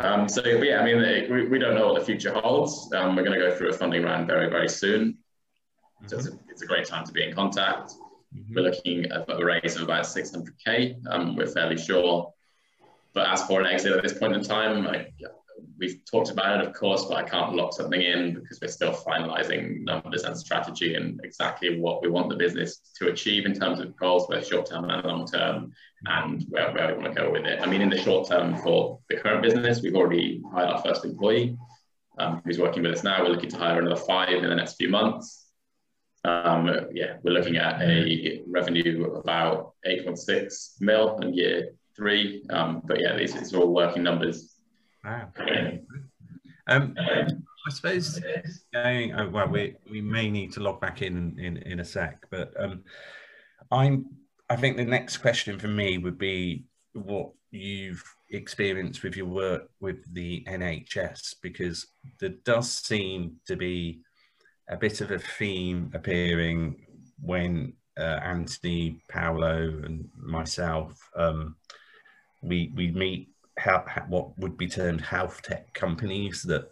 Um, 0.00 0.28
so 0.28 0.44
yeah, 0.44 0.80
I 0.80 0.84
mean, 0.84 1.30
we, 1.30 1.46
we 1.46 1.58
don't 1.58 1.74
know 1.74 1.86
what 1.86 1.98
the 1.98 2.04
future 2.04 2.32
holds. 2.32 2.92
Um, 2.92 3.14
we're 3.14 3.24
going 3.24 3.38
to 3.38 3.46
go 3.46 3.56
through 3.56 3.70
a 3.70 3.72
funding 3.72 4.02
round 4.02 4.26
very, 4.26 4.48
very 4.50 4.68
soon. 4.68 5.18
So 6.06 6.18
it's 6.18 6.28
a, 6.28 6.32
it's 6.48 6.62
a 6.62 6.66
great 6.66 6.86
time 6.86 7.04
to 7.04 7.12
be 7.12 7.22
in 7.22 7.34
contact. 7.34 7.92
Mm-hmm. 8.36 8.54
We're 8.54 8.62
looking 8.62 9.06
at 9.06 9.24
a 9.28 9.44
raise 9.44 9.76
of 9.76 9.82
about 9.82 10.04
600k. 10.04 11.06
Um, 11.08 11.36
we're 11.36 11.46
fairly 11.46 11.78
sure. 11.78 12.32
But 13.12 13.28
as 13.28 13.44
for 13.44 13.60
an 13.60 13.66
exit 13.66 13.92
at 13.92 14.02
this 14.02 14.18
point 14.18 14.34
in 14.34 14.42
time, 14.42 14.86
I, 14.88 15.06
we've 15.78 16.04
talked 16.04 16.30
about 16.30 16.60
it, 16.60 16.66
of 16.66 16.74
course, 16.74 17.04
but 17.04 17.16
I 17.16 17.22
can't 17.22 17.54
lock 17.54 17.72
something 17.72 18.02
in 18.02 18.34
because 18.34 18.60
we're 18.60 18.68
still 18.68 18.92
finalizing 18.92 19.84
numbers 19.84 20.24
and 20.24 20.36
strategy 20.36 20.94
and 20.94 21.20
exactly 21.22 21.78
what 21.78 22.02
we 22.02 22.08
want 22.08 22.28
the 22.28 22.36
business 22.36 22.80
to 22.98 23.08
achieve 23.08 23.46
in 23.46 23.54
terms 23.54 23.78
of 23.80 23.96
goals, 23.96 24.26
both 24.26 24.46
short 24.46 24.66
term 24.66 24.90
and 24.90 25.04
long 25.04 25.26
term, 25.26 25.72
and 26.06 26.44
where, 26.48 26.72
where 26.72 26.88
we 26.88 27.02
want 27.02 27.14
to 27.14 27.20
go 27.20 27.30
with 27.30 27.44
it. 27.44 27.60
I 27.60 27.66
mean, 27.66 27.80
in 27.80 27.90
the 27.90 27.98
short 27.98 28.28
term 28.28 28.56
for 28.58 29.00
the 29.08 29.16
current 29.16 29.42
business, 29.42 29.82
we've 29.82 29.94
already 29.94 30.42
hired 30.52 30.70
our 30.70 30.82
first 30.82 31.04
employee 31.04 31.56
um, 32.18 32.42
who's 32.44 32.58
working 32.58 32.82
with 32.82 32.92
us 32.92 33.04
now. 33.04 33.22
We're 33.22 33.30
looking 33.30 33.50
to 33.50 33.58
hire 33.58 33.80
another 33.80 34.00
five 34.00 34.30
in 34.30 34.48
the 34.48 34.54
next 34.54 34.74
few 34.74 34.88
months. 34.88 35.46
Um, 36.24 36.70
yeah, 36.92 37.16
we're 37.22 37.32
looking 37.32 37.56
at 37.56 37.82
a 37.82 38.42
revenue 38.46 39.06
of 39.06 39.16
about 39.16 39.74
8.6 39.86 40.80
mil 40.80 41.18
in 41.18 41.34
year 41.34 41.74
three. 41.94 42.44
Um, 42.50 42.82
but 42.84 43.00
yeah, 43.00 43.16
these, 43.16 43.34
these 43.34 43.52
are 43.52 43.58
all 43.58 43.74
working 43.74 44.02
numbers 44.02 44.54
Wow. 45.04 45.28
Um, 46.66 46.94
I 46.96 47.70
suppose 47.70 48.20
going. 48.72 49.12
Oh, 49.12 49.28
well, 49.28 49.48
we 49.48 49.76
we 49.90 50.00
may 50.00 50.30
need 50.30 50.52
to 50.52 50.60
log 50.60 50.80
back 50.80 51.02
in 51.02 51.38
in 51.38 51.58
in 51.58 51.80
a 51.80 51.84
sec, 51.84 52.24
but 52.30 52.52
um, 52.58 52.84
I'm. 53.70 54.06
I 54.54 54.56
think 54.56 54.76
the 54.76 54.84
next 54.84 55.16
question 55.16 55.58
for 55.58 55.66
me 55.66 55.98
would 55.98 56.16
be 56.16 56.62
what 56.92 57.30
you've 57.50 58.04
experienced 58.30 59.02
with 59.02 59.16
your 59.16 59.26
work 59.26 59.68
with 59.80 59.96
the 60.14 60.44
NHS, 60.46 61.34
because 61.42 61.88
there 62.20 62.36
does 62.44 62.70
seem 62.70 63.40
to 63.48 63.56
be 63.56 64.02
a 64.68 64.76
bit 64.76 65.00
of 65.00 65.10
a 65.10 65.18
theme 65.18 65.90
appearing 65.92 66.86
when 67.20 67.72
uh, 67.98 68.20
Anthony, 68.22 69.02
Paolo, 69.08 69.82
and 69.84 70.08
myself 70.16 71.10
um, 71.16 71.56
we 72.40 72.70
we 72.76 72.92
meet 72.92 73.30
how, 73.58 73.84
what 74.06 74.38
would 74.38 74.56
be 74.56 74.68
termed 74.68 75.00
health 75.00 75.42
tech 75.42 75.74
companies 75.74 76.44
that 76.44 76.70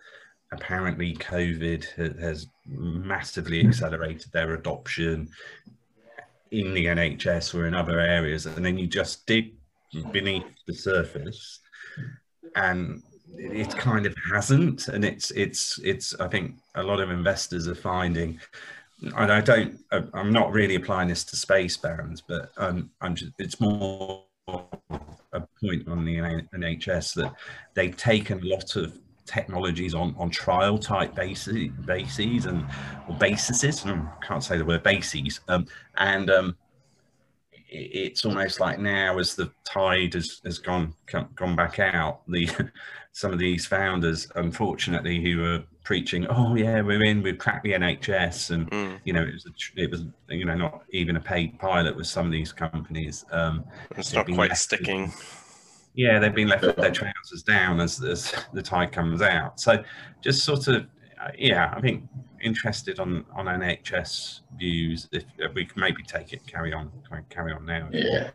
apparently 0.52 1.16
COVID 1.16 2.20
has 2.20 2.46
massively 2.64 3.66
accelerated 3.66 4.30
their 4.30 4.54
adoption 4.54 5.28
in 6.52 6.74
the 6.74 6.86
NHS 6.86 7.54
or 7.54 7.66
in 7.66 7.74
other 7.74 7.98
areas. 7.98 8.46
And 8.46 8.64
then 8.64 8.78
you 8.78 8.86
just 8.86 9.26
dig 9.26 9.54
beneath 10.12 10.44
the 10.66 10.74
surface 10.74 11.60
and 12.54 13.02
it 13.36 13.70
kind 13.70 14.06
of 14.06 14.14
hasn't. 14.32 14.88
And 14.88 15.04
it's, 15.04 15.30
it's, 15.32 15.80
it's, 15.82 16.14
I 16.20 16.28
think 16.28 16.56
a 16.74 16.82
lot 16.82 17.00
of 17.00 17.10
investors 17.10 17.66
are 17.66 17.74
finding, 17.74 18.38
and 19.16 19.32
I 19.32 19.40
don't, 19.40 19.78
I'm 20.12 20.32
not 20.32 20.52
really 20.52 20.76
applying 20.76 21.08
this 21.08 21.24
to 21.24 21.36
Spacebands, 21.36 22.22
but 22.26 22.52
um, 22.58 22.90
I'm 23.00 23.14
just, 23.14 23.32
it's 23.38 23.58
more 23.58 24.24
a 24.48 25.40
point 25.60 25.88
on 25.88 26.04
the 26.04 26.16
NHS 26.16 27.14
that 27.14 27.34
they've 27.74 27.96
taken 27.96 28.40
a 28.42 28.46
lot 28.46 28.76
of 28.76 28.98
technologies 29.26 29.94
on 29.94 30.14
on 30.18 30.30
trial 30.30 30.78
type 30.78 31.14
bases 31.14 31.68
bases 31.86 32.46
and 32.46 32.66
or 33.08 33.16
bases 33.16 33.84
I 33.86 34.02
can't 34.22 34.42
say 34.42 34.58
the 34.58 34.64
word 34.64 34.82
bases 34.82 35.40
um, 35.48 35.66
and 35.96 36.30
um, 36.30 36.56
it's 37.72 38.24
almost 38.24 38.60
like 38.60 38.78
now 38.78 39.18
as 39.18 39.34
the 39.34 39.50
tide 39.64 40.14
has, 40.14 40.40
has 40.44 40.58
gone 40.58 40.94
gone 41.34 41.56
back 41.56 41.78
out 41.78 42.20
the 42.28 42.48
some 43.12 43.32
of 43.32 43.38
these 43.38 43.66
founders 43.66 44.30
unfortunately 44.36 45.22
who 45.22 45.44
are 45.44 45.62
preaching 45.84 46.26
oh 46.28 46.54
yeah 46.54 46.80
we're 46.80 47.02
in 47.04 47.22
we've 47.22 47.38
cracked 47.38 47.64
the 47.64 47.72
nhs 47.72 48.50
and 48.50 48.70
mm. 48.70 48.98
you 49.04 49.12
know 49.12 49.22
it 49.22 49.32
was 49.32 49.46
a, 49.46 49.80
it 49.80 49.90
was 49.90 50.04
you 50.28 50.44
know 50.44 50.54
not 50.54 50.82
even 50.90 51.16
a 51.16 51.20
paid 51.20 51.58
pilot 51.58 51.96
with 51.96 52.06
some 52.06 52.24
of 52.26 52.32
these 52.32 52.52
companies 52.52 53.24
um 53.32 53.64
it's 53.96 54.12
not 54.12 54.26
quite 54.26 54.56
sticking 54.56 55.12
yeah 55.94 56.18
they've 56.18 56.34
been 56.34 56.48
left 56.48 56.64
with 56.64 56.76
their 56.76 56.90
trousers 56.90 57.42
down 57.42 57.80
as, 57.80 58.02
as 58.02 58.34
the 58.52 58.62
tide 58.62 58.92
comes 58.92 59.22
out 59.22 59.60
so 59.60 59.82
just 60.20 60.44
sort 60.44 60.68
of 60.68 60.86
uh, 61.20 61.28
yeah 61.38 61.72
i 61.76 61.80
think 61.80 62.04
interested 62.40 62.98
on 62.98 63.24
on 63.34 63.46
nhs 63.46 64.40
views 64.58 65.08
if, 65.12 65.24
if 65.38 65.54
we 65.54 65.64
can 65.64 65.80
maybe 65.80 66.02
take 66.02 66.32
it 66.32 66.46
carry 66.46 66.72
on 66.72 66.90
carry 67.28 67.52
on 67.52 67.64
now 67.64 67.88
yeah 67.92 68.30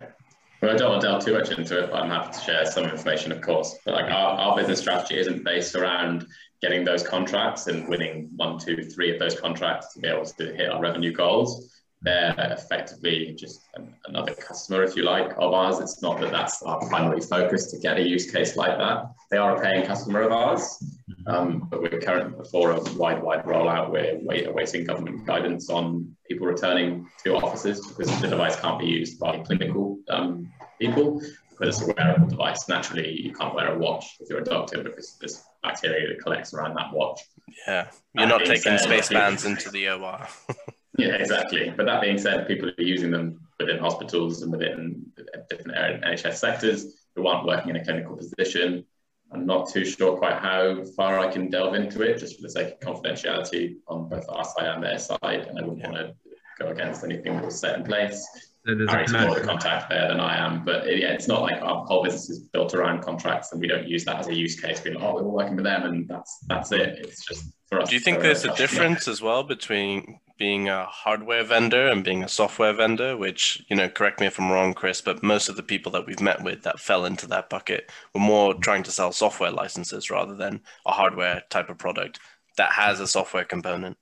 well, 0.62 0.74
I 0.74 0.76
don't 0.78 0.90
want 0.90 1.02
to 1.02 1.08
delve 1.08 1.24
too 1.24 1.34
much 1.34 1.52
into 1.52 1.84
it, 1.84 1.92
but 1.92 2.02
I'm 2.02 2.10
happy 2.10 2.34
to 2.34 2.40
share 2.40 2.66
some 2.66 2.86
information, 2.86 3.32
of 3.32 3.42
course. 3.42 3.78
But 3.86 3.94
like 3.94 4.12
our, 4.12 4.40
our 4.40 4.56
business 4.56 4.80
strategy 4.80 5.20
isn't 5.20 5.44
based 5.44 5.76
around 5.76 6.26
getting 6.62 6.84
those 6.84 7.04
contracts 7.04 7.68
and 7.68 7.88
winning 7.88 8.32
one, 8.36 8.58
two, 8.58 8.84
three 8.84 9.14
of 9.14 9.20
those 9.20 9.40
contracts 9.40 9.94
to 9.94 10.00
be 10.00 10.08
able 10.08 10.26
to 10.26 10.54
hit 10.56 10.72
our 10.72 10.82
revenue 10.82 11.12
goals. 11.12 11.77
They're 12.02 12.36
effectively 12.38 13.34
just 13.38 13.68
an, 13.76 13.94
another 14.06 14.34
customer, 14.36 14.84
if 14.84 14.96
you 14.96 15.04
like, 15.04 15.32
of 15.38 15.54
ours. 15.54 15.80
It's 15.80 16.02
not 16.02 16.20
that 16.22 16.32
that's 16.32 16.62
our 16.62 16.80
primary 16.88 17.22
focus 17.22 17.72
to 17.72 17.80
get 17.80 17.98
a 17.98 18.08
use 18.08 18.32
case 18.32 18.56
like 18.56 18.78
that. 18.78 19.10
They 19.32 19.38
are 19.38 19.58
a 19.58 19.62
paying 19.62 19.86
customer 19.86 20.22
of 20.22 20.32
ours, 20.32 20.78
um, 21.26 21.68
but 21.70 21.82
we're 21.82 22.00
currently 22.00 22.38
before 22.38 22.72
a 22.72 22.82
wide, 22.94 23.22
wide 23.22 23.46
rollout. 23.46 23.92
We're 23.92 24.20
wait, 24.22 24.48
awaiting 24.48 24.86
government 24.86 25.26
guidance 25.26 25.70
on 25.70 26.16
people 26.30 26.46
returning 26.46 27.08
to 27.24 27.36
offices 27.36 27.86
because 27.88 28.22
the 28.22 28.28
device 28.28 28.60
can't 28.60 28.80
be 28.80 28.86
used 28.86 29.20
by 29.20 29.40
clinical 29.40 29.98
um, 30.10 30.52
people 30.80 31.20
because 31.50 31.82
it's 31.82 31.90
a 31.90 31.94
wearable 31.94 32.28
device. 32.28 32.70
Naturally, 32.70 33.20
you 33.20 33.34
can't 33.34 33.56
wear 33.56 33.74
a 33.74 33.78
watch 33.78 34.18
if 34.20 34.30
you're 34.30 34.40
a 34.40 34.46
doctor 34.46 34.84
because 34.84 35.18
there's 35.20 35.44
bacteria 35.64 36.08
that 36.10 36.22
collects 36.22 36.54
around 36.54 36.76
that 36.76 36.94
watch. 36.94 37.22
Yeah, 37.68 37.88
you're 38.14 38.28
not 38.28 38.46
taking 38.46 38.74
Spacebands 38.74 39.46
into 39.46 39.70
the 39.70 39.90
OR. 39.90 40.28
yeah, 40.98 41.16
exactly. 41.16 41.74
But 41.76 41.86
that 41.86 42.02
being 42.02 42.18
said, 42.18 42.48
people 42.48 42.70
are 42.70 42.84
using 42.84 43.12
them 43.12 43.40
within 43.60 43.80
hospitals 43.80 44.42
and 44.42 44.52
within 44.52 45.06
different 45.50 45.78
NHS 46.04 46.36
sectors 46.36 46.94
who 47.16 47.28
aren't 47.28 47.46
working 47.46 47.72
in 47.72 47.76
a 47.78 47.84
clinical 47.84 48.16
position. 48.16 48.86
I'm 49.32 49.46
not 49.46 49.70
too 49.70 49.84
sure 49.84 50.18
quite 50.18 50.38
how 50.38 50.84
far 50.96 51.20
I 51.20 51.30
can 51.32 51.50
delve 51.50 51.76
into 51.76 52.02
it, 52.02 52.18
just 52.18 52.38
for 52.38 52.44
the 52.44 52.50
sake 52.50 52.76
of 52.76 52.80
confidentiality 52.80 53.76
on 53.88 54.08
both 54.08 54.26
our 54.30 54.46
side 54.46 54.68
and 54.68 54.84
their 54.84 55.00
side, 55.00 55.48
and 55.48 55.60
I 55.60 55.64
wouldn't 55.64 55.80
yeah. 55.80 55.92
want 55.92 56.08
to 56.08 56.16
go 56.60 56.70
against 56.70 57.04
anything 57.04 57.36
that 57.36 57.46
was 57.46 57.60
set 57.60 57.78
in 57.78 57.84
place. 57.84 58.26
There's 58.64 58.90
Harry's 58.90 59.14
more 59.14 59.34
the 59.34 59.42
contact 59.42 59.90
there 59.90 60.08
than 60.10 60.20
I 60.20 60.38
am, 60.38 60.66
but 60.66 60.88
it, 60.88 61.00
yeah, 61.00 61.14
it's 61.14 61.28
not 61.28 61.42
like 61.42 61.62
our 61.62 61.86
whole 61.86 62.04
business 62.04 62.30
is 62.30 62.40
built 62.40 62.74
around 62.74 63.02
contracts, 63.02 63.52
and 63.52 63.62
we 63.62 63.68
don't 63.68 63.88
use 63.88 64.04
that 64.06 64.18
as 64.18 64.28
a 64.28 64.34
use 64.34 64.60
case. 64.60 64.80
Being 64.82 64.96
like, 64.96 65.04
oh, 65.06 65.16
we're 65.16 65.24
working 65.24 65.56
with 65.56 65.66
them, 65.66 65.84
and 65.84 66.08
that's 66.08 66.40
that's 66.48 66.72
it. 66.74 67.00
It's 67.00 67.26
just 67.26 67.46
for 67.68 67.82
us. 67.82 67.90
Do 67.90 67.96
you 67.96 68.02
think 68.02 68.20
there's 68.20 68.44
a 68.44 68.54
difference 68.56 69.08
as 69.08 69.22
well 69.22 69.44
between 69.44 70.20
being 70.38 70.70
a 70.70 70.86
hardware 70.86 71.44
vendor 71.44 71.88
and 71.88 72.04
being 72.04 72.24
a 72.24 72.30
software 72.30 72.74
vendor? 72.74 73.18
Which 73.18 73.64
you 73.70 73.76
know, 73.76 73.90
correct 73.90 74.20
me 74.20 74.28
if 74.28 74.40
I'm 74.40 74.52
wrong, 74.52 74.74
Chris, 74.74 75.02
but 75.02 75.24
most 75.24 75.50
of 75.50 75.56
the 75.56 75.64
people 75.64 75.92
that 75.94 76.06
we've 76.06 76.22
met 76.22 76.44
with 76.44 76.64
that 76.64 76.80
fell 76.80 77.06
into 77.06 77.28
that 77.28 77.50
bucket 77.50 77.92
were 78.14 78.22
more 78.22 78.54
trying 78.54 78.84
to 78.84 78.92
sell 78.92 79.12
software 79.12 79.52
licenses 79.52 80.10
rather 80.10 80.36
than 80.36 80.62
a 80.86 80.92
hardware 80.92 81.44
type 81.50 81.70
of 81.70 81.78
product 81.78 82.20
that 82.58 82.72
has 82.72 83.00
a 83.00 83.08
software 83.08 83.46
component. 83.46 83.98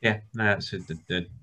Yeah, 0.00 0.20
that's 0.34 0.74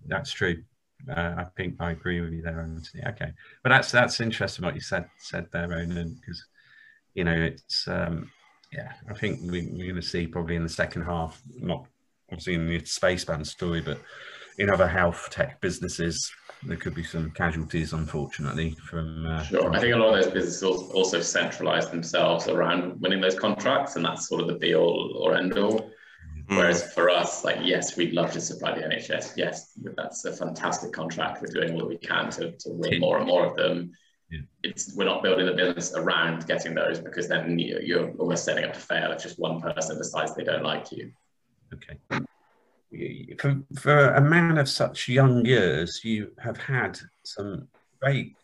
that's 0.08 0.32
true. 0.32 0.64
Uh, 1.10 1.36
I 1.38 1.46
think 1.56 1.76
I 1.80 1.92
agree 1.92 2.22
with 2.22 2.34
you 2.34 2.42
there, 2.42 2.62
Anthony. 2.62 3.04
Okay, 3.08 3.32
but 3.64 3.70
that's 3.70 3.92
that's 3.92 4.20
interesting 4.20 4.66
what 4.66 4.76
you 4.76 4.82
said 4.82 5.06
said 5.18 5.48
there, 5.52 5.68
Ronan, 5.68 6.18
because 6.20 6.46
you 7.14 7.24
know 7.24 7.36
it's 7.36 7.88
um, 7.88 8.32
yeah. 8.72 8.94
I 9.10 9.14
think 9.14 9.40
we, 9.42 9.68
we're 9.72 9.92
going 9.92 9.96
to 9.96 10.02
see 10.02 10.28
probably 10.28 10.56
in 10.56 10.64
the 10.64 10.70
second 10.70 11.04
half, 11.04 11.42
not 11.60 11.86
obviously 12.32 12.56
in 12.56 12.68
the 12.68 12.80
Spaceband 12.82 13.46
story, 13.46 13.82
but 13.82 14.00
in 14.58 14.70
other 14.70 14.88
health 14.88 15.28
tech 15.32 15.60
businesses, 15.62 16.32
there 16.64 16.78
could 16.78 16.96
be 16.96 17.04
some 17.04 17.32
casualties, 17.32 17.94
unfortunately. 17.94 18.76
From, 18.90 19.26
uh, 19.26 19.44
sure, 19.44 19.64
from 19.64 19.76
I 19.76 19.80
think 19.80 19.94
a 19.94 19.98
lot 19.98 20.18
of 20.18 20.24
those 20.24 20.34
businesses 20.34 20.64
also 20.64 21.20
centralize 21.20 21.90
themselves 21.90 22.48
around 22.48 23.00
winning 23.02 23.22
those 23.22 23.38
contracts, 23.38 23.96
and 23.96 24.06
that's 24.06 24.28
sort 24.28 24.42
of 24.42 24.48
the 24.48 24.56
be 24.56 24.76
all 24.76 25.14
or 25.18 25.36
end 25.36 25.58
all. 25.58 25.92
Mm. 26.50 26.58
Whereas 26.58 26.94
for 26.94 27.10
us, 27.10 27.44
like, 27.44 27.58
yes, 27.62 27.98
we'd 27.98 28.14
love 28.14 28.32
to 28.34 28.42
supply 28.42 28.74
the 28.74 28.86
NHS. 28.86 29.34
Yes, 29.36 29.74
that's 29.96 30.26
a 30.26 30.32
fantastic 30.32 30.92
contract. 30.92 31.42
We're 31.42 31.62
doing 31.62 31.76
what 31.76 31.88
we 31.88 31.98
can 31.98 32.30
to, 32.32 32.52
to 32.52 32.70
win 32.70 33.00
more 33.00 33.18
and 33.18 33.28
more 33.28 33.46
of 33.46 33.56
them. 33.56 33.92
Yeah. 34.32 34.40
It's 34.64 34.96
we're 34.96 35.06
not 35.06 35.22
building 35.22 35.46
the 35.46 35.54
business 35.54 35.94
around 35.94 36.48
getting 36.48 36.74
those 36.74 37.00
because 37.00 37.28
then 37.28 37.60
you're 37.60 38.12
almost 38.14 38.44
setting 38.44 38.64
up 38.64 38.74
to 38.74 38.80
fail 38.80 39.12
if 39.12 39.22
just 39.22 39.38
one 39.38 39.62
person 39.62 39.98
decides 39.98 40.36
they 40.36 40.44
don't 40.44 40.64
like 40.64 40.92
you. 40.92 41.12
Okay. 41.74 42.00
For, 43.40 43.62
for 43.80 44.10
a 44.10 44.22
man 44.22 44.58
of 44.58 44.70
such 44.70 45.10
young 45.10 45.46
years, 45.46 46.02
you 46.04 46.32
have 46.40 46.58
had 46.58 46.98
some 47.24 47.68
great 48.02 48.36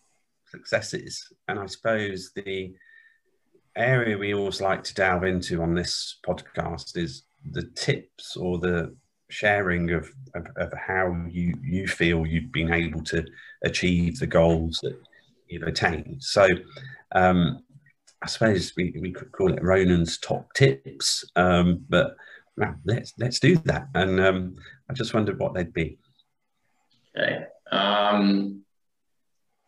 successes, 0.47 1.31
and 1.47 1.59
I 1.59 1.65
suppose 1.67 2.31
the 2.35 2.73
area 3.75 4.17
we 4.17 4.33
always 4.33 4.59
like 4.59 4.83
to 4.83 4.93
delve 4.93 5.23
into 5.23 5.61
on 5.61 5.73
this 5.73 6.19
podcast 6.27 6.97
is 6.97 7.23
the 7.51 7.63
tips 7.75 8.35
or 8.35 8.59
the 8.59 8.95
sharing 9.29 9.91
of, 9.91 10.09
of, 10.35 10.45
of, 10.57 10.73
how 10.73 11.15
you, 11.29 11.53
you 11.63 11.87
feel 11.87 12.25
you've 12.25 12.51
been 12.51 12.73
able 12.73 13.01
to 13.01 13.25
achieve 13.63 14.19
the 14.19 14.27
goals 14.27 14.79
that 14.83 14.99
you've 15.47 15.63
attained. 15.63 16.17
So 16.21 16.47
um, 17.13 17.63
I 18.21 18.27
suppose 18.27 18.73
we, 18.75 18.93
we 18.99 19.11
could 19.11 19.31
call 19.31 19.53
it 19.53 19.63
Ronan's 19.63 20.17
top 20.17 20.53
tips, 20.53 21.23
um, 21.37 21.85
but 21.89 22.15
well, 22.61 22.75
let's 22.85 23.13
let's 23.17 23.39
do 23.39 23.55
that. 23.65 23.87
And 23.95 24.19
um, 24.19 24.55
I 24.89 24.93
just 24.93 25.13
wondered 25.13 25.39
what 25.39 25.53
they'd 25.53 25.73
be. 25.73 25.97
Okay. 27.17 27.45
Um. 27.71 28.63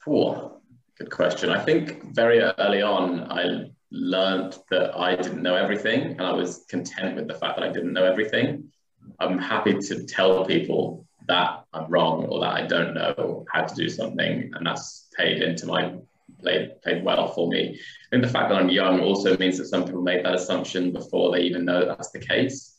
Good 0.06 1.10
question. 1.10 1.50
I 1.50 1.64
think 1.64 2.14
very 2.14 2.40
early 2.40 2.82
on, 2.82 3.32
I 3.32 3.72
learned 3.90 4.60
that 4.70 4.96
I 4.96 5.16
didn't 5.16 5.42
know 5.42 5.56
everything, 5.56 6.12
and 6.12 6.22
I 6.22 6.34
was 6.34 6.66
content 6.70 7.16
with 7.16 7.28
the 7.28 7.34
fact 7.34 7.58
that 7.58 7.68
I 7.68 7.72
didn't 7.72 7.94
know 7.94 8.04
everything. 8.04 8.72
I'm 9.20 9.40
happy 9.40 9.74
to 9.74 10.06
tell 10.06 10.46
people 10.46 11.08
that 11.28 11.66
I'm 11.74 11.90
wrong 11.90 12.26
or 12.26 12.42
that 12.42 12.54
I 12.54 12.68
don't 12.68 12.94
know 12.94 13.46
how 13.52 13.64
to 13.64 13.76
do 13.76 13.90
something, 13.90 14.52
and 14.54 14.68
that's 14.68 15.08
paid 15.18 15.42
into 15.42 15.66
my 15.66 15.96
played 16.42 16.82
played 16.84 17.04
well 17.04 17.30
for 17.30 17.48
me. 17.48 17.80
And 18.12 18.24
the 18.24 18.28
fact 18.28 18.50
that 18.50 18.60
I'm 18.60 18.70
young 18.70 19.00
also 19.00 19.38
means 19.38 19.58
that 19.58 19.66
some 19.66 19.86
people 19.86 20.02
made 20.02 20.26
that 20.26 20.36
assumption 20.36 20.92
before 20.92 21.32
they 21.32 21.42
even 21.42 21.66
know 21.66 21.80
that 21.80 21.98
that's 21.98 22.12
the 22.12 22.20
case. 22.20 22.73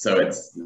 So 0.00 0.18
it's 0.18 0.58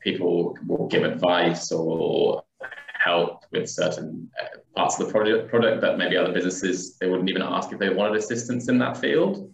people 0.00 0.58
will 0.66 0.88
give 0.88 1.04
advice 1.04 1.72
or 1.72 2.44
help 2.92 3.46
with 3.50 3.66
certain 3.66 4.30
uh, 4.38 4.58
parts 4.76 5.00
of 5.00 5.06
the 5.06 5.10
product, 5.10 5.48
product 5.48 5.80
that 5.80 5.96
maybe 5.96 6.18
other 6.18 6.34
businesses 6.34 6.98
they 6.98 7.08
wouldn't 7.08 7.30
even 7.30 7.40
ask 7.40 7.72
if 7.72 7.78
they 7.78 7.88
wanted 7.88 8.14
assistance 8.18 8.68
in 8.68 8.76
that 8.80 8.98
field. 8.98 9.50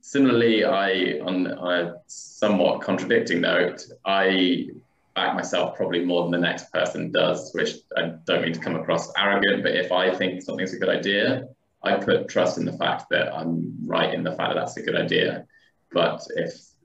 Similarly, 0.00 0.64
I 0.64 1.18
on 1.24 1.48
a 1.48 1.94
somewhat 2.06 2.82
contradicting 2.82 3.40
note, 3.40 3.82
I 4.04 4.68
back 5.16 5.34
myself 5.34 5.76
probably 5.76 6.04
more 6.04 6.22
than 6.22 6.30
the 6.30 6.46
next 6.46 6.72
person 6.72 7.10
does, 7.10 7.50
which 7.52 7.72
I 7.96 8.12
don't 8.26 8.42
mean 8.42 8.52
to 8.52 8.60
come 8.60 8.76
across 8.76 9.12
arrogant, 9.18 9.64
but 9.64 9.74
if 9.74 9.90
I 9.90 10.14
think 10.14 10.40
something's 10.40 10.72
a 10.72 10.78
good 10.78 10.88
idea, 11.00 11.48
I 11.82 11.96
put 11.96 12.28
trust 12.28 12.58
in 12.58 12.64
the 12.64 12.78
fact 12.78 13.06
that 13.10 13.34
I'm 13.34 13.76
right 13.84 14.14
in 14.14 14.22
the 14.22 14.36
fact 14.36 14.54
that 14.54 14.60
that's 14.60 14.76
a 14.76 14.82
good 14.82 14.94
idea. 14.94 15.46
But 15.90 16.20
if, 16.36 16.52
if 16.52 16.75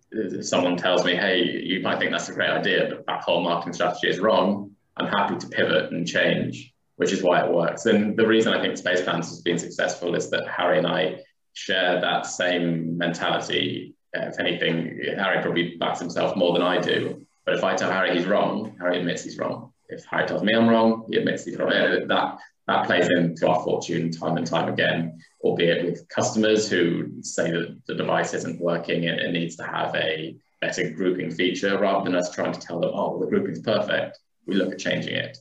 someone 0.42 0.78
tells 0.78 1.06
me, 1.06 1.16
hey, 1.16 1.62
you 1.64 1.82
might 1.82 2.00
think 2.00 2.12
that's 2.12 2.30
a 2.30 2.34
great 2.34 2.50
idea, 2.50 2.88
but 2.90 3.06
that 3.06 3.22
whole 3.22 3.42
marketing 3.42 3.74
strategy 3.74 4.10
is 4.10 4.20
wrong, 4.20 4.72
I'm 4.98 5.08
happy 5.08 5.38
to 5.38 5.48
pivot 5.48 5.92
and 5.92 6.08
change, 6.08 6.74
which 6.98 7.12
is 7.12 7.24
why 7.24 7.44
it 7.44 7.52
works. 7.52 7.86
And 7.86 8.18
the 8.18 8.28
reason 8.28 8.54
I 8.54 8.62
think 8.62 8.76
Spacebands 8.76 9.30
has 9.30 9.42
been 9.42 9.58
successful 9.58 10.16
is 10.16 10.30
that 10.30 10.48
Harry 10.48 10.78
and 10.78 10.88
I 10.88 11.22
share 11.54 12.00
that 12.02 12.26
same 12.26 12.98
mentality. 12.98 13.96
If 14.14 14.40
anything, 14.40 15.00
Harry 15.18 15.42
probably 15.42 15.78
backs 15.78 16.00
himself 16.00 16.36
more 16.36 16.54
than 16.54 16.62
I 16.62 16.80
do. 16.80 17.26
But 17.46 17.56
if 17.56 17.64
I 17.64 17.76
tell 17.76 17.92
Harry 17.92 18.16
he's 18.16 18.28
wrong, 18.28 18.76
Harry 18.80 19.00
admits 19.00 19.24
he's 19.24 19.38
wrong. 19.38 19.72
If 19.90 20.06
Harry 20.06 20.28
tells 20.28 20.44
me 20.44 20.54
I'm 20.54 20.68
wrong, 20.68 21.06
he 21.10 21.18
admits 21.18 21.46
he's 21.46 21.58
wrong. 21.58 21.70
That 21.70 22.38
that 22.68 22.86
plays 22.86 23.10
into 23.10 23.48
our 23.48 23.64
fortune 23.64 24.12
time 24.12 24.38
and 24.38 24.46
time 24.46 24.72
again, 24.72 25.20
albeit 25.44 25.86
with 25.86 26.08
customers 26.10 26.70
who 26.70 27.22
say 27.22 27.52
that 27.52 27.82
the 27.88 27.96
device 27.96 28.34
isn't 28.34 28.62
working 28.62 29.08
and 29.08 29.20
it 29.20 29.32
needs 29.32 29.56
to 29.58 29.64
have 29.64 29.94
a 29.96 30.36
better 30.62 30.90
grouping 30.92 31.32
feature 31.32 31.78
rather 31.80 32.04
than 32.04 32.16
us 32.16 32.34
trying 32.34 32.54
to 32.54 32.60
tell 32.60 32.80
them, 32.80 32.92
oh, 32.94 33.20
the 33.20 33.26
grouping's 33.26 33.62
perfect. 33.62 34.20
We 34.46 34.56
look 34.56 34.72
at 34.72 34.80
changing 34.80 35.16
it. 35.16 35.38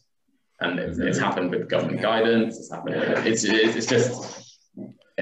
And 0.60 0.78
it's, 0.78 0.98
it's 0.98 1.18
mm-hmm. 1.18 1.24
happened 1.24 1.50
with 1.50 1.68
government 1.68 2.02
guidance. 2.02 2.58
It's 2.58 2.70
happened. 2.70 2.96
It's, 3.26 3.44
it's 3.44 3.86
just 3.86 4.50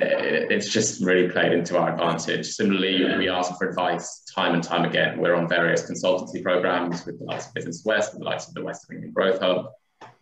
it's 0.00 0.72
just 0.72 1.04
really 1.04 1.28
played 1.28 1.52
into 1.52 1.76
our 1.76 1.92
advantage. 1.92 2.46
Similarly, 2.46 3.16
we 3.16 3.28
ask 3.28 3.56
for 3.58 3.68
advice 3.68 4.22
time 4.32 4.54
and 4.54 4.62
time 4.62 4.84
again. 4.84 5.18
We're 5.18 5.34
on 5.34 5.48
various 5.48 5.90
consultancy 5.90 6.42
programs 6.42 7.04
with 7.04 7.18
the 7.18 7.24
likes 7.24 7.48
of 7.48 7.54
Business 7.54 7.82
West, 7.84 8.12
with 8.12 8.20
the 8.20 8.26
likes 8.26 8.46
of 8.46 8.54
the 8.54 8.62
West 8.62 8.84
of 8.84 8.94
England 8.94 9.14
Growth 9.14 9.40
Hub, 9.40 9.70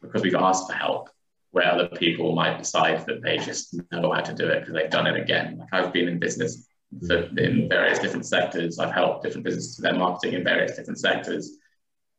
because 0.01 0.23
we've 0.23 0.35
asked 0.35 0.67
for 0.67 0.75
help 0.75 1.11
where 1.57 1.73
other 1.73 1.89
people 1.89 2.35
might 2.35 2.59
decide 2.59 3.07
that 3.07 3.23
they 3.23 3.39
just 3.39 3.75
know 3.91 4.13
how 4.13 4.21
to 4.21 4.35
do 4.35 4.47
it 4.47 4.61
because 4.61 4.75
they've 4.75 4.91
done 4.91 5.07
it 5.07 5.19
again. 5.19 5.57
Like 5.57 5.73
I've 5.73 5.91
been 5.91 6.07
in 6.07 6.19
business 6.19 6.69
for, 7.07 7.17
in 7.39 7.67
various 7.67 7.99
different 7.99 8.27
sectors. 8.27 8.79
I've 8.79 8.93
helped 8.93 9.25
different 9.25 9.47
businesses 9.47 9.79
with 9.79 9.85
their 9.85 9.99
marketing 9.99 10.35
in 10.35 10.45
various 10.45 10.77
different 10.77 11.01
sectors. 11.01 11.57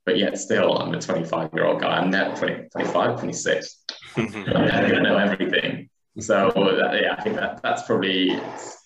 But 0.08 0.18
yet 0.18 0.40
still, 0.40 0.80
I'm 0.80 0.92
a 0.92 1.00
25 1.00 1.52
year 1.54 1.66
old 1.66 1.82
guy. 1.82 2.00
I'm 2.00 2.10
never 2.10 2.36
20, 2.36 2.70
25, 2.70 3.20
26. 3.20 3.84
I'm 4.18 4.26
never 4.32 4.88
going 4.88 4.96
to 4.96 5.02
know 5.04 5.18
everything. 5.20 5.88
So 6.18 6.52
yeah, 6.56 7.14
I 7.16 7.22
think 7.22 7.36
that 7.36 7.62
that's 7.62 7.84
probably 7.84 8.40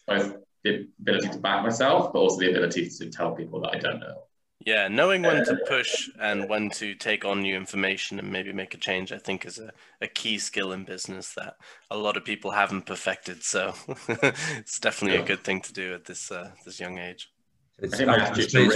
both 0.06 0.36
the 0.66 0.86
ability 0.99 1.30
to 1.30 1.39
back 1.39 1.64
myself, 1.64 2.12
but 2.12 2.20
also 2.20 2.41
the 2.41 2.49
ability 2.49 2.89
to 2.89 3.10
tell 3.10 3.32
people 3.36 3.62
that 3.62 3.74
I 3.74 3.80
don't 3.80 4.02
know. 4.02 4.24
Yeah, 4.66 4.88
knowing 4.88 5.24
when 5.24 5.43
to 5.45 5.57
push 5.68 6.09
and 6.20 6.47
when 6.47 6.70
to 6.72 6.93
take 6.93 7.26
on 7.26 7.41
new 7.41 7.55
information 7.55 8.20
and 8.20 8.32
maybe 8.32 8.53
make 8.53 8.74
a 8.74 8.78
change, 8.78 9.12
I 9.12 9.18
think 9.18 9.45
is 9.45 9.57
a, 9.57 9.72
a 10.01 10.07
key 10.07 10.38
skill 10.38 10.72
in 10.72 10.84
business 10.84 11.34
that 11.34 11.55
a 11.89 11.97
lot 11.97 12.16
of 12.16 12.26
people 12.26 12.51
haven't 12.51 12.86
perfected. 12.86 13.43
So 13.43 13.74
it's 14.07 14.80
definitely 14.80 15.18
yeah. 15.18 15.24
a 15.24 15.28
good 15.28 15.43
thing 15.43 15.62
to 15.62 15.74
do 15.74 15.93
at 15.93 16.05
this 16.05 16.32
uh, 16.32 16.51
this 16.64 16.80
young 16.80 16.99
age. 16.99 17.32
It's, 17.80 17.99
I 17.99 18.34
think 18.34 18.74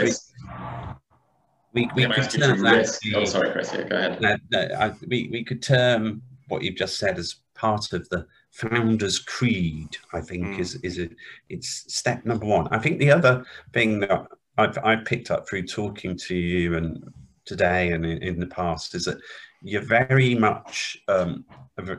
we, 1.74 1.90
we, 1.96 2.08
we 2.08 2.14
could 2.14 2.30
term 2.30 2.62
that. 2.64 3.00
oh, 3.16 3.26
sorry, 3.26 3.52
Chris. 3.52 3.72
Yeah, 3.74 3.84
go 3.84 3.98
ahead. 3.98 4.22
No, 4.22 4.38
no, 4.52 4.68
I, 4.80 4.94
we, 5.08 5.30
we 5.32 5.44
could 5.44 5.62
term 5.62 6.24
what 6.48 6.64
you've 6.64 6.78
just 6.78 6.98
said 6.98 7.20
as 7.20 7.36
part 7.54 7.94
of 7.94 8.08
the 8.10 8.26
founder's 8.52 9.20
creed 9.20 9.98
i 10.14 10.22
think 10.22 10.46
mm. 10.46 10.60
is 10.60 10.76
is 10.76 11.00
a, 11.00 11.10
it's 11.50 11.86
step 11.94 12.26
number 12.26 12.46
one 12.46 12.68
i 12.70 12.78
think 12.78 13.00
the 13.00 13.12
other 13.12 13.44
thing 13.74 14.00
that 14.00 14.28
i've, 14.58 14.78
I've 14.84 15.06
picked 15.06 15.32
up 15.32 15.48
through 15.48 15.64
talking 15.64 16.18
to 16.18 16.36
you 16.36 16.78
and 16.78 17.04
today 17.46 17.92
and 17.92 18.06
in, 18.06 18.22
in 18.24 18.40
the 18.40 18.48
past 18.48 18.96
is 18.96 19.06
that 19.06 19.18
you're 19.62 19.82
very 19.82 20.36
much 20.36 20.98
um, 21.08 21.46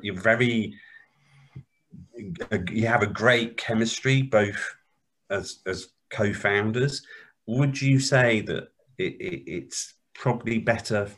you're 0.03 0.21
very 0.21 0.75
you 2.71 2.87
have 2.87 3.03
a 3.03 3.07
great 3.07 3.57
chemistry 3.57 4.23
both 4.23 4.75
as 5.31 5.61
as 5.67 5.89
co-founders 6.11 7.03
would 7.47 7.81
you 7.81 7.99
say 7.99 8.41
that 8.41 8.69
it, 8.99 9.15
it, 9.21 9.43
it's 9.47 9.95
probably 10.15 10.59
better 10.59 11.09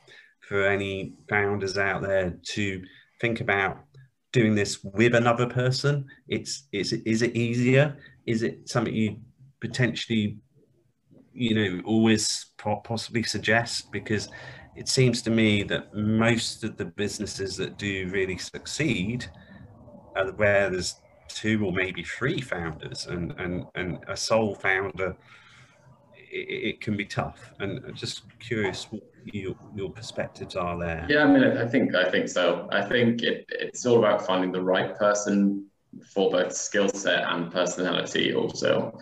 for 0.41 0.67
any 0.67 1.15
founders 1.29 1.79
out 1.79 2.03
there 2.03 2.39
to 2.43 2.83
think 3.21 3.41
about 3.41 3.79
doing 4.33 4.55
this 4.55 4.83
with 4.83 5.15
another 5.15 5.47
person? 5.47 6.07
It's 6.29 6.69
it's 6.73 6.93
is 6.93 7.23
it 7.23 7.37
easier? 7.37 7.97
Is 8.27 8.43
it 8.43 8.69
something 8.69 8.95
you 8.95 9.19
potentially, 9.61 10.39
you 11.39 11.55
know, 11.55 11.83
always 11.85 12.47
possibly 12.59 13.23
suggest? 13.23 13.91
Because 13.93 14.29
it 14.77 14.89
seems 14.89 15.23
to 15.23 15.31
me 15.31 15.63
that 15.65 15.93
most 15.95 16.65
of 16.65 16.77
the 16.77 16.85
businesses 16.85 17.57
that 17.57 17.79
do 17.79 18.09
really 18.13 18.39
succeed 18.39 19.27
are 20.17 20.31
where 20.33 20.71
there's 20.71 20.97
two 21.29 21.65
or 21.65 21.73
maybe 21.73 22.03
three 22.03 22.41
founders, 22.41 23.07
and 23.07 23.33
and 23.39 23.65
and 23.75 23.99
a 24.09 24.17
sole 24.17 24.55
founder. 24.55 25.17
It, 26.31 26.75
it 26.75 26.81
can 26.81 26.97
be 26.97 27.07
tough, 27.07 27.53
and 27.61 27.95
just 27.97 28.23
curious 28.39 28.87
what 28.91 29.03
your, 29.25 29.55
your 29.75 29.91
perspectives 29.91 30.57
are 30.57 30.79
there? 30.79 31.07
Yeah, 31.09 31.25
I 31.25 31.27
mean, 31.27 31.43
I 31.43 31.67
think 31.67 31.95
I 31.95 32.11
think 32.11 32.29
so. 32.29 32.69
I 32.71 32.83
think 32.83 33.23
it, 33.23 33.47
it's 33.49 33.87
all 33.87 33.99
about 33.99 34.27
finding 34.27 34.53
the 34.53 34.63
right 34.63 34.97
person 34.97 35.67
for 36.13 36.31
both 36.31 36.53
skill 36.53 36.89
set 36.89 37.25
and 37.25 37.51
personality. 37.51 38.35
Also, 38.35 38.93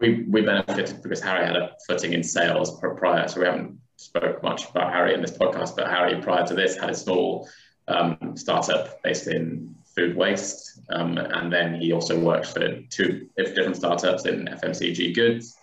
we 0.00 0.24
we 0.28 0.42
benefited 0.42 1.02
because 1.02 1.20
Harry 1.20 1.46
had 1.46 1.56
a 1.56 1.72
footing 1.86 2.12
in 2.12 2.22
sales 2.22 2.78
prior, 2.80 3.26
so 3.28 3.40
we 3.40 3.46
haven't 3.46 3.78
spoke 3.96 4.42
much 4.42 4.68
about 4.70 4.92
Harry 4.92 5.14
in 5.14 5.20
this 5.20 5.36
podcast. 5.36 5.76
But 5.76 5.88
Harry, 5.88 6.20
prior 6.20 6.46
to 6.46 6.54
this, 6.54 6.76
had 6.76 6.90
a 6.90 6.94
small 6.94 7.48
um, 7.88 8.34
startup 8.36 9.02
based 9.02 9.26
in 9.26 9.74
food 9.94 10.16
waste, 10.16 10.80
um, 10.90 11.18
and 11.18 11.52
then 11.52 11.80
he 11.80 11.92
also 11.92 12.18
worked 12.18 12.46
for 12.46 12.80
two 12.90 13.28
different 13.36 13.76
startups 13.76 14.26
in 14.26 14.46
FMCG 14.46 15.14
goods 15.14 15.56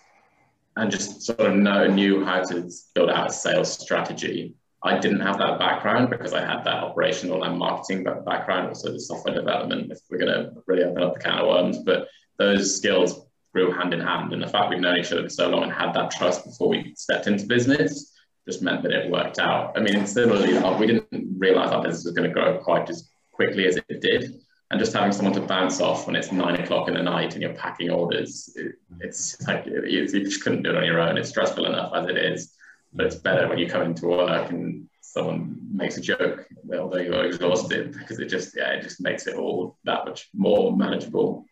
and 0.75 0.89
just 0.89 1.21
sort 1.21 1.39
of 1.39 1.55
know 1.55 1.87
knew 1.87 2.25
how 2.25 2.43
to 2.43 2.69
build 2.95 3.09
out 3.09 3.29
a 3.29 3.33
sales 3.33 3.71
strategy. 3.71 4.55
I 4.85 4.97
didn't 4.97 5.21
have 5.21 5.37
that 5.37 5.59
background 5.59 6.09
because 6.09 6.33
I 6.33 6.41
had 6.41 6.65
that 6.65 6.83
operational 6.83 7.43
and 7.43 7.57
marketing 7.57 8.03
background, 8.03 8.67
also 8.67 8.91
the 8.91 8.99
software 8.99 9.33
development. 9.33 9.91
If 9.91 9.99
we're 10.09 10.17
going 10.17 10.33
to 10.33 10.51
really 10.67 10.83
open 10.83 11.03
up 11.03 11.13
the 11.13 11.19
can 11.21 11.39
of 11.39 11.47
worms, 11.47 11.77
but 11.85 12.07
those 12.37 12.75
skills 12.75 13.22
grew 13.53 13.71
hand 13.71 13.93
in 13.93 14.01
hand, 14.01 14.33
and 14.33 14.41
the 14.41 14.47
fact 14.47 14.69
we've 14.69 14.79
known 14.79 14.97
each 14.97 15.11
other 15.11 15.23
for 15.23 15.29
so 15.29 15.49
long 15.49 15.63
and 15.63 15.71
had 15.71 15.93
that 15.93 16.11
trust 16.11 16.45
before 16.45 16.69
we 16.69 16.93
stepped 16.95 17.27
into 17.27 17.45
business 17.45 18.11
just 18.45 18.61
meant 18.61 18.83
that 18.83 18.91
it 18.91 19.09
worked 19.09 19.39
out. 19.39 19.77
I 19.77 19.79
mean, 19.79 20.05
similarly, 20.05 20.53
we 20.77 20.87
didn't 20.87 21.35
realize 21.37 21.71
our 21.71 21.81
business 21.81 22.03
was 22.03 22.13
going 22.13 22.27
to 22.27 22.33
grow 22.33 22.57
quite 22.57 22.89
as 22.89 23.09
quickly 23.31 23.67
as 23.67 23.77
it 23.77 24.01
did 24.01 24.43
and 24.73 24.79
just 24.79 24.93
having 24.93 25.11
someone 25.11 25.35
to 25.35 25.41
bounce 25.41 25.79
off 25.81 26.07
when 26.07 26.15
it's 26.15 26.31
nine 26.31 26.59
o'clock 26.59 26.87
in 26.87 26.95
the 26.95 27.03
night 27.03 27.33
and 27.33 27.43
you're 27.43 27.53
packing 27.53 27.91
orders, 27.91 28.51
it, 28.55 28.73
it's 29.01 29.39
like 29.47 29.67
you, 29.67 29.83
you, 29.85 30.07
just 30.07 30.43
couldn't 30.43 30.63
do 30.63 30.71
it 30.71 30.75
on 30.75 30.83
your 30.83 30.99
own. 30.99 31.15
It's 31.15 31.29
stressful 31.29 31.67
enough 31.67 31.93
as 31.93 32.07
it 32.07 32.17
is, 32.17 32.55
but 32.91 33.05
it's 33.05 33.15
better 33.15 33.47
when 33.47 33.59
you 33.59 33.67
come 33.67 33.83
into 33.83 34.07
work 34.07 34.49
and 34.49 34.89
someone 35.01 35.59
makes 35.71 35.97
a 35.97 36.01
joke, 36.01 36.47
although 36.75 36.97
you're 36.97 37.25
exhausted, 37.25 37.93
because 37.93 38.17
it 38.17 38.29
just 38.29 38.55
yeah, 38.57 38.71
it 38.71 38.81
just 38.81 38.99
makes 38.99 39.27
it 39.27 39.35
all 39.35 39.77
that 39.83 40.05
much 40.05 40.29
more 40.33 40.75
manageable. 40.75 41.45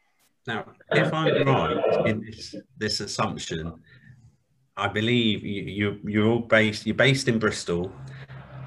Now, 0.52 0.66
if 0.92 1.14
I'm 1.14 1.48
right 1.48 2.08
in 2.08 2.26
this, 2.26 2.56
this 2.78 3.00
assumption, 3.00 3.74
I 4.76 4.88
believe 4.90 5.46
you, 5.46 5.62
you 5.64 6.00
you're 6.04 6.28
all 6.28 6.40
based 6.40 6.86
you're 6.86 7.04
based 7.08 7.30
in 7.30 7.40
Bristol, 7.40 7.92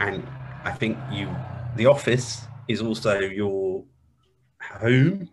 and 0.01 0.27
I 0.65 0.73
think 0.73 0.97
you 1.13 1.29
the 1.77 1.87
office 1.87 2.47
is 2.69 2.81
also 2.81 3.19
your 3.19 3.85
home, 4.63 5.29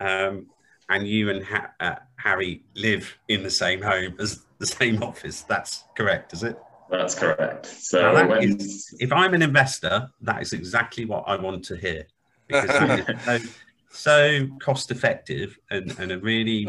um, 0.00 0.46
and 0.88 1.06
you 1.06 1.30
and 1.30 1.44
ha- 1.44 1.70
uh, 1.78 1.96
Harry 2.16 2.64
live 2.74 3.04
in 3.28 3.44
the 3.44 3.50
same 3.50 3.80
home 3.80 4.16
as 4.18 4.44
the 4.58 4.66
same 4.66 5.02
office. 5.04 5.42
That's 5.42 5.84
correct, 5.96 6.32
is 6.32 6.42
it? 6.42 6.58
That's 6.90 7.14
correct. 7.14 7.66
So 7.66 8.12
when... 8.28 8.42
is, 8.42 8.92
if 8.98 9.12
I'm 9.12 9.34
an 9.34 9.42
investor, 9.42 10.10
that 10.22 10.42
is 10.42 10.52
exactly 10.52 11.04
what 11.04 11.22
I 11.28 11.36
want 11.36 11.64
to 11.66 11.76
hear 11.76 12.06
because 12.48 13.40
so, 13.92 14.48
cost 14.60 14.90
effective 14.90 15.58
and, 15.70 15.96
and 15.98 16.12
a 16.12 16.18
really 16.18 16.66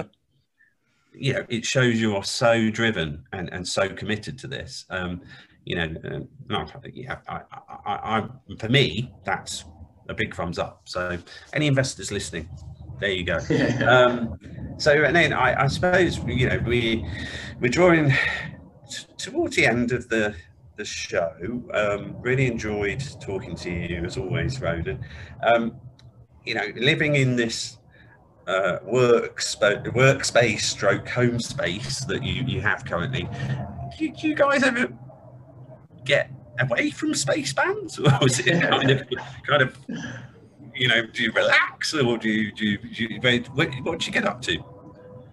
you 1.13 1.34
know 1.34 1.45
it 1.49 1.65
shows 1.65 1.99
you 1.99 2.15
are 2.15 2.24
so 2.24 2.69
driven 2.69 3.24
and, 3.34 3.51
and 3.53 3.67
so 3.67 3.89
committed 3.89 4.38
to 4.39 4.47
this. 4.47 4.86
Um 4.89 5.21
you 5.65 5.76
know 5.76 6.28
uh, 6.51 6.80
yeah 6.93 7.19
I, 7.28 7.41
I, 7.86 7.93
I, 8.19 8.28
for 8.59 8.67
me 8.69 9.13
that's 9.24 9.65
a 10.09 10.13
big 10.13 10.36
thumbs 10.36 10.59
up. 10.59 10.82
So 10.86 11.17
any 11.53 11.67
investors 11.67 12.11
listening 12.11 12.49
there 12.99 13.11
you 13.11 13.24
go. 13.24 13.39
Um 13.88 14.38
so 14.78 14.91
and 14.91 15.15
then 15.15 15.34
I, 15.34 15.63
I 15.63 15.67
suppose 15.67 16.17
you 16.26 16.49
know 16.49 16.59
we 16.65 17.07
we're 17.59 17.69
drawing 17.69 18.09
t- 18.09 19.05
towards 19.17 19.55
the 19.55 19.65
end 19.65 19.91
of 19.91 20.09
the 20.09 20.36
the 20.78 20.86
show. 20.86 21.32
Um 21.74 22.15
really 22.19 22.47
enjoyed 22.47 23.03
talking 23.21 23.55
to 23.57 23.69
you 23.69 24.03
as 24.03 24.17
always 24.17 24.59
Ronan 24.59 25.05
um 25.43 25.80
you 26.46 26.54
know 26.54 26.68
living 26.76 27.16
in 27.16 27.36
this 27.36 27.78
uh, 28.48 28.80
workspace, 28.86 29.86
workspace 29.94 30.62
stroke 30.62 31.08
home 31.08 31.39
space 31.39 32.04
that 32.06 32.24
you, 32.24 32.44
you 32.44 32.62
have 32.62 32.84
currently, 32.86 33.28
do, 33.98 34.10
do 34.10 34.28
you 34.28 34.36
guys 34.36 34.64
ever 34.64 34.91
get 36.04 36.30
away 36.60 36.91
from 36.91 37.14
Spacebands, 37.14 38.00
or 38.22 38.26
is 38.26 38.39
it 38.39 38.62
kind 38.70 38.91
of 38.91 39.04
kind 39.48 39.62
of 39.62 39.78
you 40.76 40.88
know 40.88 41.06
do 41.06 41.24
you 41.24 41.32
relax 41.32 41.94
or 41.94 42.18
do 42.18 42.30
you 42.30 42.52
do 42.52 42.66
you, 42.66 42.78
do 42.78 43.04
you 43.04 43.44
what, 43.54 43.74
what 43.84 44.00
do 44.00 44.06
you 44.06 44.12
get 44.12 44.26
up 44.26 44.41
to? 44.41 44.58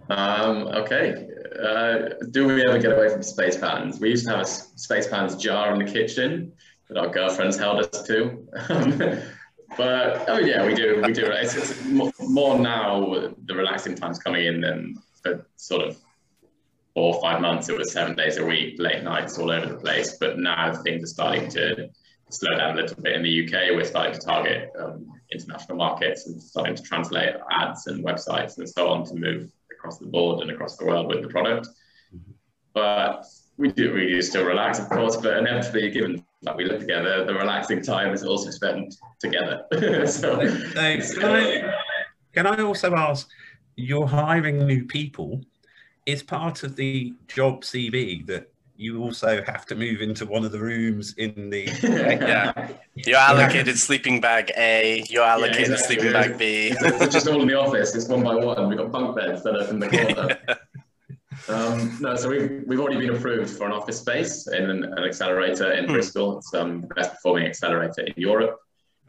Um, 0.09 0.67
okay. 0.67 1.27
Uh, 1.61 2.09
do 2.31 2.47
we 2.47 2.65
ever 2.65 2.79
get 2.79 2.91
away 2.91 3.09
from 3.09 3.21
Spacebands? 3.21 3.99
We 3.99 4.09
used 4.09 4.25
to 4.25 4.31
have 4.31 4.41
a 4.41 4.45
Spacebands 4.45 5.39
jar 5.39 5.73
in 5.73 5.85
the 5.85 5.89
kitchen 5.89 6.51
that 6.89 6.97
our 6.97 7.07
girlfriends 7.07 7.57
held 7.57 7.79
us 7.79 8.03
to. 8.03 8.45
But 9.77 10.25
oh 10.27 10.39
yeah, 10.39 10.65
we 10.65 10.73
do. 10.73 11.01
We 11.05 11.13
do. 11.13 11.25
It's, 11.27 11.55
it's 11.55 11.85
more 11.85 12.59
now. 12.59 13.33
The 13.45 13.55
relaxing 13.55 13.95
time's 13.95 14.19
coming 14.19 14.45
in 14.45 14.61
than 14.61 15.01
for 15.23 15.45
sort 15.55 15.87
of 15.87 15.97
four 16.93 17.15
or 17.15 17.21
five 17.21 17.41
months. 17.41 17.69
It 17.69 17.77
was 17.77 17.91
seven 17.91 18.15
days 18.15 18.37
a 18.37 18.45
week, 18.45 18.75
late 18.79 19.03
nights 19.03 19.39
all 19.39 19.51
over 19.51 19.67
the 19.67 19.77
place. 19.77 20.17
But 20.19 20.39
now 20.39 20.73
things 20.73 21.03
are 21.03 21.07
starting 21.07 21.49
to 21.51 21.89
slow 22.29 22.55
down 22.57 22.77
a 22.77 22.81
little 22.81 23.01
bit 23.01 23.13
in 23.15 23.23
the 23.23 23.45
UK. 23.45 23.75
We're 23.75 23.85
starting 23.85 24.13
to 24.13 24.19
target 24.19 24.71
um, 24.77 25.11
international 25.31 25.77
markets 25.77 26.27
and 26.27 26.41
starting 26.41 26.75
to 26.75 26.83
translate 26.83 27.35
ads 27.51 27.87
and 27.87 28.03
websites 28.03 28.57
and 28.57 28.67
so 28.67 28.89
on 28.89 29.05
to 29.05 29.15
move 29.15 29.51
across 29.71 29.97
the 29.97 30.07
board 30.07 30.41
and 30.41 30.51
across 30.51 30.77
the 30.77 30.85
world 30.85 31.07
with 31.07 31.21
the 31.21 31.29
product. 31.29 31.67
Mm-hmm. 32.13 32.31
But 32.73 33.25
we 33.57 33.71
do 33.71 33.93
we 33.93 34.07
do 34.07 34.21
still 34.21 34.45
relax, 34.45 34.79
of 34.79 34.89
course, 34.89 35.17
but 35.17 35.37
inevitably, 35.37 35.91
given 35.91 36.25
that 36.43 36.55
we 36.55 36.65
live 36.65 36.81
together, 36.81 37.25
the 37.25 37.33
relaxing 37.33 37.81
time 37.81 38.13
is 38.13 38.23
also 38.23 38.49
spent 38.49 38.95
together. 39.19 39.65
so, 40.07 40.47
Thanks. 40.73 41.17
Can 41.17 41.29
I, 41.29 41.73
can 42.33 42.47
I 42.47 42.61
also 42.61 42.95
ask, 42.95 43.29
you're 43.75 44.07
hiring 44.07 44.65
new 44.65 44.85
people. 44.85 45.41
Is 46.07 46.23
part 46.23 46.63
of 46.63 46.75
the 46.75 47.13
job 47.27 47.61
CV 47.61 48.25
that 48.25 48.51
you 48.75 48.99
also 49.03 49.43
have 49.43 49.67
to 49.67 49.75
move 49.75 50.01
into 50.01 50.25
one 50.25 50.43
of 50.43 50.51
the 50.51 50.59
rooms 50.59 51.13
in 51.17 51.51
the 51.51 51.65
yeah 51.83 52.69
you're 52.95 53.15
allocated 53.15 53.77
sleeping 53.77 54.19
bag 54.19 54.51
a 54.57 55.03
you're 55.07 55.23
allocated 55.23 55.67
yeah, 55.67 55.73
exactly. 55.73 55.95
sleeping 55.95 56.13
bag 56.13 56.37
b 56.39 56.73
it's 56.81 57.13
just 57.13 57.27
all 57.27 57.39
in 57.41 57.47
the 57.47 57.53
office 57.53 57.93
it's 57.93 58.07
one 58.07 58.23
by 58.23 58.33
one 58.33 58.67
we've 58.67 58.79
got 58.79 58.91
bunk 58.91 59.15
beds 59.15 59.43
that 59.43 59.55
are 59.55 59.69
in 59.69 59.79
the 59.79 59.87
corner 59.87 60.57
Um, 61.47 61.97
no, 61.99 62.15
so 62.15 62.29
we've, 62.29 62.63
we've 62.65 62.79
already 62.79 62.99
been 62.99 63.15
approved 63.15 63.49
for 63.57 63.65
an 63.65 63.71
office 63.71 63.99
space 63.99 64.47
in 64.47 64.69
an, 64.69 64.83
an 64.83 65.03
accelerator 65.03 65.71
in 65.73 65.85
hmm. 65.85 65.93
Bristol. 65.93 66.37
It's 66.37 66.53
um, 66.53 66.81
the 66.81 66.87
best 66.87 67.11
performing 67.11 67.47
accelerator 67.47 68.01
in 68.01 68.13
Europe. 68.15 68.59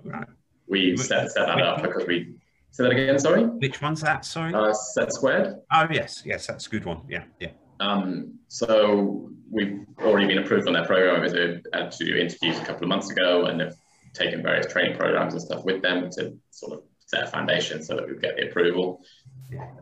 Right. 0.05 0.27
We 0.69 0.97
set, 0.97 1.31
set 1.31 1.47
that 1.47 1.61
up 1.61 1.83
because 1.83 2.07
we. 2.07 2.35
Say 2.71 2.85
that 2.85 2.93
again, 2.93 3.19
sorry? 3.19 3.45
Which 3.45 3.83
one's 3.83 4.01
that, 4.01 4.25
sorry? 4.25 4.55
Uh, 4.55 4.73
set 4.73 5.13
Squared. 5.13 5.57
Oh, 5.71 5.87
yes, 5.91 6.23
yes, 6.25 6.47
that's 6.47 6.67
a 6.67 6.71
good 6.71 6.87
one. 6.87 7.03
Yeah, 7.07 7.25
yeah. 7.39 7.51
Um, 7.81 8.39
so 8.49 9.31
we've 9.51 9.85
already 10.01 10.27
been 10.27 10.39
approved 10.39 10.67
on 10.67 10.73
their 10.73 10.87
program. 10.87 11.21
We 11.21 11.29
had 11.75 11.93
to 11.93 12.05
do 12.05 12.17
interviews 12.17 12.59
a 12.59 12.65
couple 12.65 12.85
of 12.85 12.89
months 12.89 13.11
ago 13.11 13.45
and 13.45 13.61
have 13.61 13.77
taken 14.15 14.43
various 14.43 14.73
training 14.73 14.97
programs 14.97 15.35
and 15.35 15.43
stuff 15.43 15.65
with 15.65 15.83
them 15.83 16.09
to 16.13 16.35
sort 16.51 16.73
of 16.73 16.85
set 17.05 17.25
a 17.25 17.27
foundation 17.27 17.83
so 17.83 17.97
that 17.97 18.07
we 18.07 18.13
would 18.13 18.23
get 18.23 18.37
the 18.37 18.49
approval. 18.49 19.03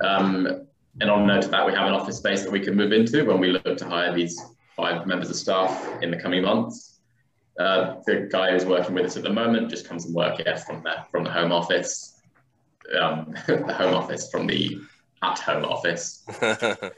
Um, 0.00 0.66
and 1.00 1.10
on 1.10 1.26
note 1.26 1.44
of 1.44 1.50
that, 1.52 1.66
we 1.66 1.72
have 1.72 1.86
an 1.86 1.92
office 1.92 2.16
space 2.16 2.42
that 2.42 2.50
we 2.50 2.60
can 2.60 2.74
move 2.74 2.92
into 2.92 3.24
when 3.24 3.38
we 3.38 3.52
look 3.52 3.76
to 3.76 3.84
hire 3.84 4.12
these 4.12 4.40
five 4.76 5.06
members 5.06 5.30
of 5.30 5.36
staff 5.36 6.02
in 6.02 6.10
the 6.10 6.16
coming 6.16 6.42
months. 6.42 7.00
Uh, 7.58 7.96
the 8.06 8.28
guy 8.30 8.50
who's 8.50 8.64
working 8.64 8.94
with 8.94 9.04
us 9.04 9.16
at 9.16 9.22
the 9.22 9.30
moment 9.30 9.70
just 9.70 9.86
comes 9.86 10.06
and 10.06 10.14
work 10.14 10.40
here 10.40 10.56
from 10.56 10.82
the, 10.82 10.94
from 11.10 11.24
the 11.24 11.30
home 11.30 11.52
office, 11.52 12.20
um, 12.98 13.34
the 13.46 13.74
home 13.74 13.94
office 13.94 14.30
from 14.30 14.46
the 14.46 14.80
at 15.22 15.38
home 15.38 15.64
office. 15.64 16.24
but, 16.40 16.94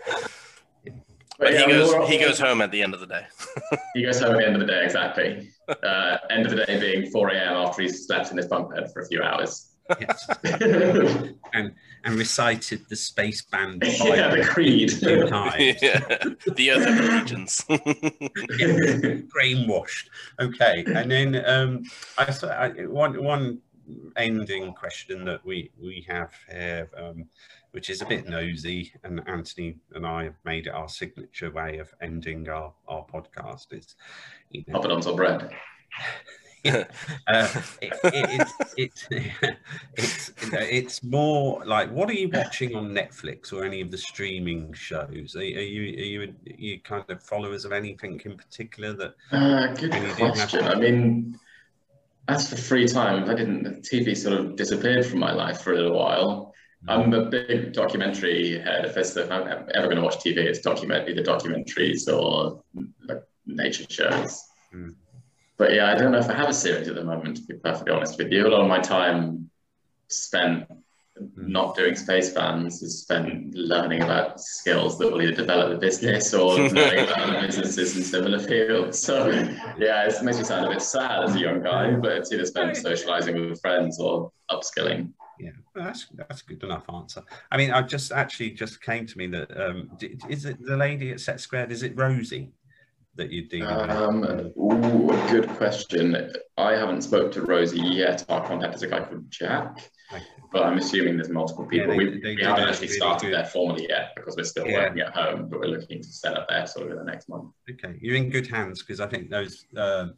but 1.39 1.53
yeah, 1.53 1.67
he 1.67 1.73
goes 1.73 2.09
he 2.09 2.19
goes 2.19 2.39
home 2.39 2.61
at 2.61 2.71
the 2.71 2.83
end 2.83 2.95
of 2.95 3.01
the 3.01 3.07
day. 3.07 3.27
he 3.95 4.05
goes 4.05 4.21
home 4.21 4.37
at 4.37 4.39
the 4.39 4.47
end 4.47 4.55
of 4.55 4.61
the 4.61 4.67
day, 4.67 4.85
exactly. 4.85 5.51
Uh, 5.69 6.19
end 6.31 6.47
of 6.47 6.53
the 6.53 6.65
day 6.65 6.79
being 6.79 7.11
4 7.11 7.31
a.m. 7.31 7.57
after 7.57 7.83
he's 7.83 8.07
slept 8.07 8.31
in 8.31 8.37
his 8.37 8.47
bunk 8.47 8.73
bed 8.73 8.93
for 8.93 9.03
a 9.03 9.07
few 9.07 9.23
hours. 9.23 9.72
Yes. 10.01 10.29
and 11.53 11.75
and 12.05 12.15
recited 12.17 12.89
the 12.89 12.95
Spaceband. 12.95 13.85
Yeah, 14.05 14.35
the 14.35 14.45
creed. 14.45 14.93
yeah. 15.03 16.19
The 16.55 16.71
other 16.71 16.93
regions. 16.93 17.65
brainwashed. 19.31 20.09
Okay, 20.41 20.85
and 20.87 21.11
then 21.11 21.45
um, 21.47 21.85
I, 22.19 22.35
I 22.49 22.69
one 22.87 23.23
one 23.23 23.59
ending 24.17 24.73
question 24.75 25.25
that 25.25 25.45
we 25.45 25.71
we 25.81 26.05
have 26.09 26.33
here. 26.49 26.91
Um, 26.97 27.27
which 27.73 27.89
is 27.89 28.03
a 28.03 28.07
bit 28.07 28.29
nosy, 28.29 28.93
and 29.03 29.27
Anthony 29.27 29.79
and 29.95 30.07
I 30.07 30.25
have 30.25 30.37
made 30.45 30.67
it 30.67 30.75
our 30.75 30.91
signature 30.91 31.51
way 31.51 31.79
of 31.79 31.93
ending 32.03 32.47
our, 32.51 32.73
our 32.87 33.07
podcast. 33.07 33.73
Is 33.73 33.97
you 34.51 34.63
know, 34.69 34.75
Pop 34.75 34.85
it 34.85 34.93
on 34.93 35.03
some 35.03 35.17
bread. 35.17 35.51
uh, 36.65 37.49
it, 37.81 37.93
it, 38.05 38.49
it, 38.77 39.57
it's 39.97 40.33
it's 40.53 41.03
more 41.03 41.65
like 41.65 41.91
what 41.91 42.09
are 42.09 42.15
you 42.15 42.29
watching 42.33 42.77
on 42.77 42.91
Netflix 42.91 43.53
or 43.53 43.65
any 43.65 43.81
of 43.81 43.91
the 43.91 43.99
streaming 43.99 44.73
shows? 44.73 45.35
Are, 45.35 45.41
are 45.41 45.43
you 45.43 45.83
are 45.83 46.05
you 46.05 46.23
are 46.23 46.55
you 46.57 46.81
kind 46.81 47.05
of 47.09 47.21
followers 47.23 47.65
of 47.65 47.73
anything 47.73 48.21
in 48.25 48.37
particular 48.37 48.93
that? 48.93 49.15
Uh, 49.33 49.75
good 49.75 49.93
question. 50.17 50.65
I 50.65 50.77
mean, 50.77 51.37
as 52.29 52.49
for 52.49 52.57
free 52.57 52.87
time, 52.87 53.29
I 53.29 53.35
didn't. 53.35 53.83
TV 53.83 54.17
sort 54.17 54.39
of 54.39 54.55
disappeared 54.55 55.05
from 55.05 55.19
my 55.19 55.33
life 55.33 55.63
for 55.63 55.73
a 55.73 55.77
little 55.77 55.99
while. 55.99 56.55
I'm 56.89 57.13
a 57.13 57.27
big 57.27 57.73
documentary 57.73 58.59
head. 58.61 58.85
If, 58.85 58.97
if 58.97 59.31
I'm 59.31 59.69
ever 59.75 59.87
going 59.87 59.97
to 59.97 60.03
watch 60.03 60.19
TV, 60.19 60.39
it's 60.39 60.61
document 60.61 61.09
either 61.09 61.23
documentaries 61.23 62.13
or 62.13 62.63
like 63.09 63.23
nature 63.47 63.85
shows. 63.89 64.43
But 65.63 65.75
yeah, 65.75 65.93
I 65.93 65.95
don't 65.95 66.11
know 66.11 66.19
if 66.19 66.29
I 66.29 66.35
have 66.35 66.49
a 66.49 66.53
series 66.53 66.89
at 66.89 66.97
the 66.97 67.05
moment, 67.05 67.37
to 67.37 67.43
be 67.45 67.55
perfectly 67.55 67.93
honest 67.93 68.19
with 68.19 68.33
you. 68.33 68.49
A 68.49 68.51
lot 68.51 68.63
of 68.63 68.67
my 68.67 68.81
time 68.81 69.49
spent 70.09 70.67
not 71.37 71.77
doing 71.77 71.95
Spacebands 71.95 72.83
is 72.83 73.03
spent 73.03 73.55
learning 73.55 74.03
about 74.03 74.41
skills 74.41 74.99
that 74.99 75.13
will 75.13 75.23
either 75.23 75.37
develop 75.37 75.71
the 75.71 75.79
business 75.79 76.35
or 76.35 76.55
learning 76.57 77.05
about 77.05 77.21
other 77.29 77.47
businesses 77.47 77.97
in 77.97 78.03
similar 78.03 78.41
fields. 78.41 78.99
So 78.99 79.29
yeah, 79.79 80.09
it 80.09 80.21
makes 80.25 80.39
me 80.39 80.43
sound 80.43 80.67
a 80.67 80.71
bit 80.71 80.83
sad 80.83 81.23
as 81.23 81.37
a 81.37 81.39
young 81.39 81.63
guy, 81.63 81.93
but 81.93 82.11
it's 82.11 82.33
either 82.33 82.45
spent 82.45 82.77
socializing 82.77 83.51
with 83.51 83.61
friends 83.61 84.01
or 84.01 84.33
upskilling. 84.51 85.13
Yeah, 85.39 85.53
that's 85.77 86.09
that's 86.15 86.43
a 86.43 86.45
good 86.45 86.65
enough 86.65 86.91
answer. 86.93 87.23
I 87.53 87.57
mean, 87.57 87.71
I 87.71 87.83
just 87.83 88.11
actually 88.11 88.51
just 88.51 88.83
came 88.83 89.07
to 89.07 89.17
me 89.17 89.29
that 89.29 89.57
um, 89.57 89.97
is 90.29 90.45
it 90.45 90.61
the 90.61 90.77
lady 90.77 91.13
at 91.13 91.21
Set 91.21 91.41
Squared? 91.41 91.71
Is 91.71 91.85
it 91.85 91.97
Rosie? 91.97 92.51
That 93.17 93.31
you're 93.31 93.45
dealing 93.45 93.91
um? 93.91 94.25
Ooh, 94.57 95.09
good 95.31 95.49
question. 95.51 96.33
I 96.57 96.73
haven't 96.73 97.03
spoke 97.03 97.33
to 97.33 97.43
Rosie 97.43 97.81
yet. 97.81 98.25
Our 98.29 98.47
contact 98.47 98.75
is 98.75 98.83
a 98.83 98.87
guy 98.87 99.01
called 99.01 99.31
Jack, 99.31 99.91
but 100.51 100.63
I'm 100.63 100.79
assuming 100.79 101.17
there's 101.17 101.29
multiple 101.29 101.67
people. 101.67 101.95
Yeah, 101.95 101.99
they, 101.99 102.11
we, 102.11 102.21
they 102.21 102.37
we 102.37 102.43
haven't 102.43 102.69
actually 102.69 102.87
really 102.89 102.99
started 102.99 103.27
good. 103.27 103.35
there 103.35 103.45
formally 103.45 103.87
yet 103.89 104.13
because 104.17 104.37
we're 104.37 104.45
still 104.45 104.67
yeah. 104.67 104.85
working 104.85 105.01
at 105.03 105.15
home, 105.15 105.49
but 105.49 105.61
we're 105.61 105.67
looking 105.67 106.03
to 106.03 106.09
set 106.09 106.37
up 106.37 106.49
there 106.49 106.67
sort 106.67 106.87
of 106.87 106.93
in 106.93 106.99
the 106.99 107.11
next 107.11 107.29
month. 107.29 107.53
Okay, 107.71 107.99
you're 108.01 108.17
in 108.17 108.31
good 108.31 108.47
hands 108.47 108.83
because 108.83 109.01
I 109.01 109.07
think 109.07 109.31
those. 109.31 109.67
Um, 109.77 110.15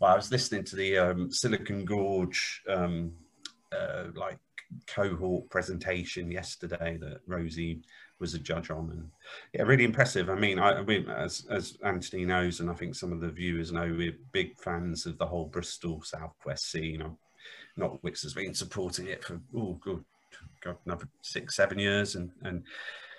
well, 0.00 0.12
I 0.12 0.16
was 0.16 0.32
listening 0.32 0.64
to 0.64 0.76
the 0.76 0.98
um, 0.98 1.30
Silicon 1.30 1.84
Gorge 1.84 2.62
um, 2.68 3.12
uh, 3.70 4.06
like 4.16 4.38
cohort 4.86 5.48
presentation 5.50 6.30
yesterday 6.30 6.98
that 7.00 7.20
Rosie 7.26 7.82
was 8.18 8.34
a 8.34 8.38
judge 8.38 8.70
on, 8.70 8.90
and 8.90 9.10
yeah, 9.52 9.62
really 9.62 9.84
impressive. 9.84 10.30
I 10.30 10.34
mean, 10.34 10.58
I, 10.58 10.78
I 10.78 10.82
mean, 10.82 11.08
as 11.08 11.46
as 11.50 11.76
Anthony 11.84 12.24
knows, 12.24 12.60
and 12.60 12.70
I 12.70 12.74
think 12.74 12.94
some 12.94 13.12
of 13.12 13.20
the 13.20 13.30
viewers 13.30 13.72
know, 13.72 13.94
we're 13.96 14.16
big 14.32 14.56
fans 14.58 15.06
of 15.06 15.18
the 15.18 15.26
whole 15.26 15.46
Bristol 15.46 16.02
Southwest 16.02 16.70
scene. 16.70 17.02
I'm, 17.02 17.18
Notwics 17.78 18.22
has 18.22 18.34
been 18.34 18.54
supporting 18.54 19.06
it 19.06 19.24
for 19.24 19.40
oh 19.56 19.78
good, 19.80 20.04
God, 20.62 20.76
another 20.86 21.08
six 21.22 21.56
seven 21.56 21.78
years, 21.78 22.14
and 22.14 22.30
and 22.42 22.64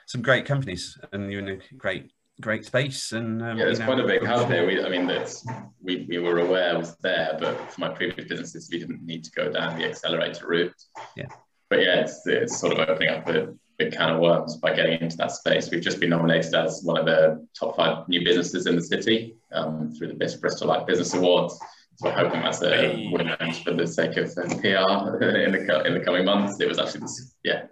some 0.06 0.22
great 0.22 0.46
companies, 0.46 0.98
and 1.12 1.32
you're 1.32 1.42
in 1.42 1.60
a 1.60 1.76
great 1.76 2.12
great 2.42 2.66
space. 2.66 3.12
And 3.12 3.42
um, 3.42 3.58
yeah, 3.58 3.66
there's 3.66 3.80
quite 3.80 4.00
a 4.00 4.08
big 4.08 4.26
hub 4.26 4.50
here. 4.50 4.66
We, 4.66 4.84
I 4.84 4.90
mean, 4.90 5.08
that's 5.08 5.46
we, 5.82 6.06
we 6.10 6.20
were 6.20 6.40
aware 6.40 6.78
was 6.78 6.96
there, 6.98 7.38
but 7.40 7.72
for 7.72 7.82
my 7.82 7.90
previous 7.90 8.28
businesses, 8.28 8.70
we 8.72 8.80
didn't 8.80 9.06
need 9.06 9.24
to 9.24 9.32
go 9.32 9.52
down 9.52 9.78
the 9.78 9.86
accelerator 9.86 10.48
route. 10.48 10.74
Yeah. 11.16 11.28
But 11.70 11.82
yeah, 11.82 12.02
it's, 12.02 12.26
it's 12.28 12.60
sort 12.60 12.74
of 12.74 12.88
opening 12.88 13.10
up 13.10 13.28
a 13.30 13.54
big 13.78 13.94
can 13.94 14.10
of 14.10 14.20
worms 14.20 14.58
by 14.58 14.74
getting 14.74 15.02
into 15.02 15.18
that 15.18 15.32
space. 15.32 15.70
We've 15.70 15.82
just 15.82 16.00
been 16.00 16.12
nominated 16.12 16.54
as 16.54 16.82
one 16.84 16.98
of 16.98 17.06
the 17.06 17.46
top 17.58 17.76
five 17.76 18.08
new 18.08 18.24
businesses 18.24 18.68
in 18.68 18.76
the 18.76 18.82
city 18.82 19.36
um, 19.52 19.94
through 19.94 20.08
the 20.08 20.14
Best 20.14 20.42
Bristol 20.42 20.68
Light 20.68 20.86
Business 20.86 21.14
Awards. 21.14 21.60
So 21.96 22.10
we're 22.10 22.16
hoping 22.16 22.42
that's 22.42 22.62
a 22.64 23.10
win 23.12 23.30
for 23.64 23.74
the 23.74 23.86
sake 23.86 24.18
of 24.18 24.34
PR 24.36 24.42
in 25.24 25.52
the 25.52 25.84
in 25.86 25.94
the 25.94 26.02
coming 26.04 26.26
months. 26.26 26.60
It 26.60 26.68
was 26.68 26.80
actually 26.80 27.02
this, 27.02 27.36
yeah, 27.44 27.64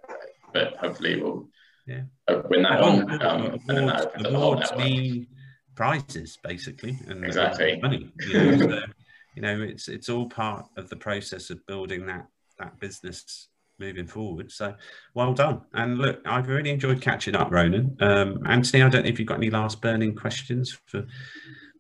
but 0.53 0.75
hopefully 0.77 1.21
we'll 1.21 1.49
yeah. 1.87 2.03
win 2.49 2.63
that 2.63 2.81
one. 2.81 3.21
Um, 3.21 3.59
and 3.67 3.77
then 3.77 3.85
that 3.87 4.25
awards 4.25 4.71
mean 4.75 5.27
prizes 5.75 6.37
basically, 6.43 6.99
and 7.07 7.25
exactly 7.25 7.79
money. 7.81 8.11
You 8.27 8.33
know, 8.33 8.57
so, 8.57 8.81
you 9.35 9.41
know, 9.41 9.61
it's 9.61 9.87
it's 9.87 10.09
all 10.09 10.29
part 10.29 10.67
of 10.77 10.89
the 10.89 10.97
process 10.97 11.49
of 11.49 11.65
building 11.65 12.05
that 12.05 12.27
that 12.59 12.79
business 12.79 13.47
moving 13.82 14.07
forward. 14.07 14.51
So 14.51 14.75
well 15.13 15.34
done. 15.34 15.61
And 15.73 15.97
look, 15.97 16.21
I've 16.25 16.47
really 16.47 16.69
enjoyed 16.69 17.01
catching 17.01 17.36
up, 17.36 17.51
Ronan. 17.51 17.97
Um, 17.99 18.41
Anthony, 18.47 18.84
I 18.84 18.89
don't 18.89 19.03
know 19.03 19.09
if 19.09 19.19
you've 19.19 19.27
got 19.27 19.39
any 19.39 19.49
last 19.49 19.82
burning 19.82 20.15
questions 20.15 20.79
for 20.86 21.05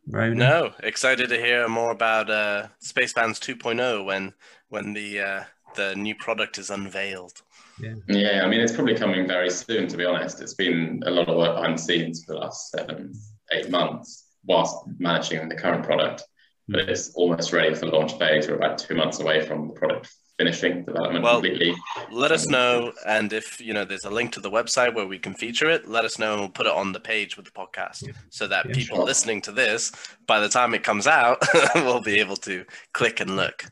Ronan. 0.07 0.39
No, 0.39 0.73
excited 0.83 1.29
to 1.29 1.37
hear 1.37 1.69
more 1.69 1.91
about 1.91 2.29
uh, 2.29 2.67
Spacebands 2.81 3.39
2.0 3.39 4.03
when 4.03 4.33
when 4.67 4.91
the 4.93 5.19
uh, 5.21 5.43
the 5.75 5.95
new 5.95 6.15
product 6.15 6.57
is 6.57 6.69
unveiled. 6.69 7.41
Yeah. 7.79 7.93
yeah, 8.07 8.41
I 8.43 8.49
mean, 8.49 8.59
it's 8.59 8.73
probably 8.73 8.95
coming 8.95 9.27
very 9.27 9.49
soon, 9.49 9.87
to 9.87 9.97
be 9.97 10.05
honest. 10.05 10.41
It's 10.41 10.53
been 10.53 11.01
a 11.05 11.09
lot 11.09 11.29
of 11.29 11.37
work 11.37 11.55
behind 11.55 11.77
the 11.77 11.81
scenes 11.81 12.25
for 12.25 12.33
the 12.33 12.39
last 12.39 12.69
seven, 12.69 13.13
eight 13.53 13.71
months 13.71 14.27
whilst 14.45 14.75
managing 14.99 15.47
the 15.47 15.55
current 15.55 15.83
product. 15.83 16.23
But 16.67 16.83
hmm. 16.83 16.89
it's 16.89 17.13
almost 17.15 17.53
ready 17.53 17.73
for 17.73 17.87
launch 17.87 18.17
phase. 18.19 18.47
We're 18.47 18.55
about 18.55 18.77
two 18.77 18.95
months 18.95 19.19
away 19.19 19.45
from 19.45 19.69
the 19.69 19.73
product 19.73 20.13
finishing 20.41 20.83
development 20.83 21.23
well, 21.23 21.41
completely. 21.41 21.75
Let 22.11 22.31
us 22.31 22.47
know, 22.47 22.93
and 23.05 23.31
if 23.31 23.61
you 23.61 23.73
know 23.73 23.85
there's 23.85 24.05
a 24.05 24.09
link 24.09 24.31
to 24.33 24.39
the 24.39 24.49
website 24.49 24.93
where 24.95 25.05
we 25.05 25.19
can 25.19 25.33
feature 25.33 25.69
it, 25.69 25.87
let 25.87 26.03
us 26.03 26.17
know 26.17 26.31
and 26.33 26.41
we'll 26.41 26.49
put 26.49 26.65
it 26.65 26.71
on 26.71 26.91
the 26.91 26.99
page 26.99 27.37
with 27.37 27.45
the 27.45 27.51
podcast, 27.51 28.07
yeah. 28.07 28.13
so 28.29 28.47
that 28.47 28.65
yeah, 28.67 28.73
people 28.73 28.97
sure. 28.97 29.05
listening 29.05 29.41
to 29.41 29.51
this, 29.51 29.91
by 30.27 30.39
the 30.39 30.49
time 30.49 30.73
it 30.73 30.83
comes 30.83 31.05
out, 31.07 31.37
will 31.75 32.01
be 32.01 32.19
able 32.19 32.35
to 32.37 32.65
click 32.93 33.19
and 33.19 33.35
look. 33.35 33.65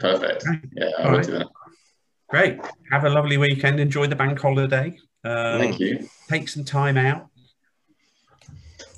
Perfect. 0.00 0.44
Yeah, 0.72 0.90
I 0.98 1.08
will 1.08 1.16
right. 1.18 1.26
do 1.26 1.32
that. 1.32 1.46
Great. 2.28 2.60
Have 2.90 3.04
a 3.04 3.10
lovely 3.10 3.38
weekend. 3.38 3.78
Enjoy 3.80 4.06
the 4.06 4.16
bank 4.16 4.38
holiday. 4.38 4.98
Um, 5.24 5.58
Thank 5.60 5.78
you. 5.78 6.08
Take 6.28 6.48
some 6.48 6.64
time 6.64 6.96
out. 6.98 7.28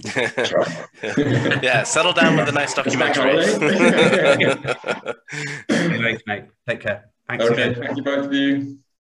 yeah, 1.62 1.82
settle 1.82 2.12
down 2.12 2.36
with 2.36 2.49
a 2.49 2.53
nice 2.53 2.74
documentary. 2.74 3.44
Thanks, 5.68 6.22
mate. 6.26 6.44
Take 6.68 6.80
care. 6.80 7.11
Thanks 7.28 7.44
okay, 7.44 7.70
again. 7.70 7.82
Thank 7.82 7.96
you 7.96 8.03
both 8.03 8.26
of 8.26 8.32
you. 8.32 8.78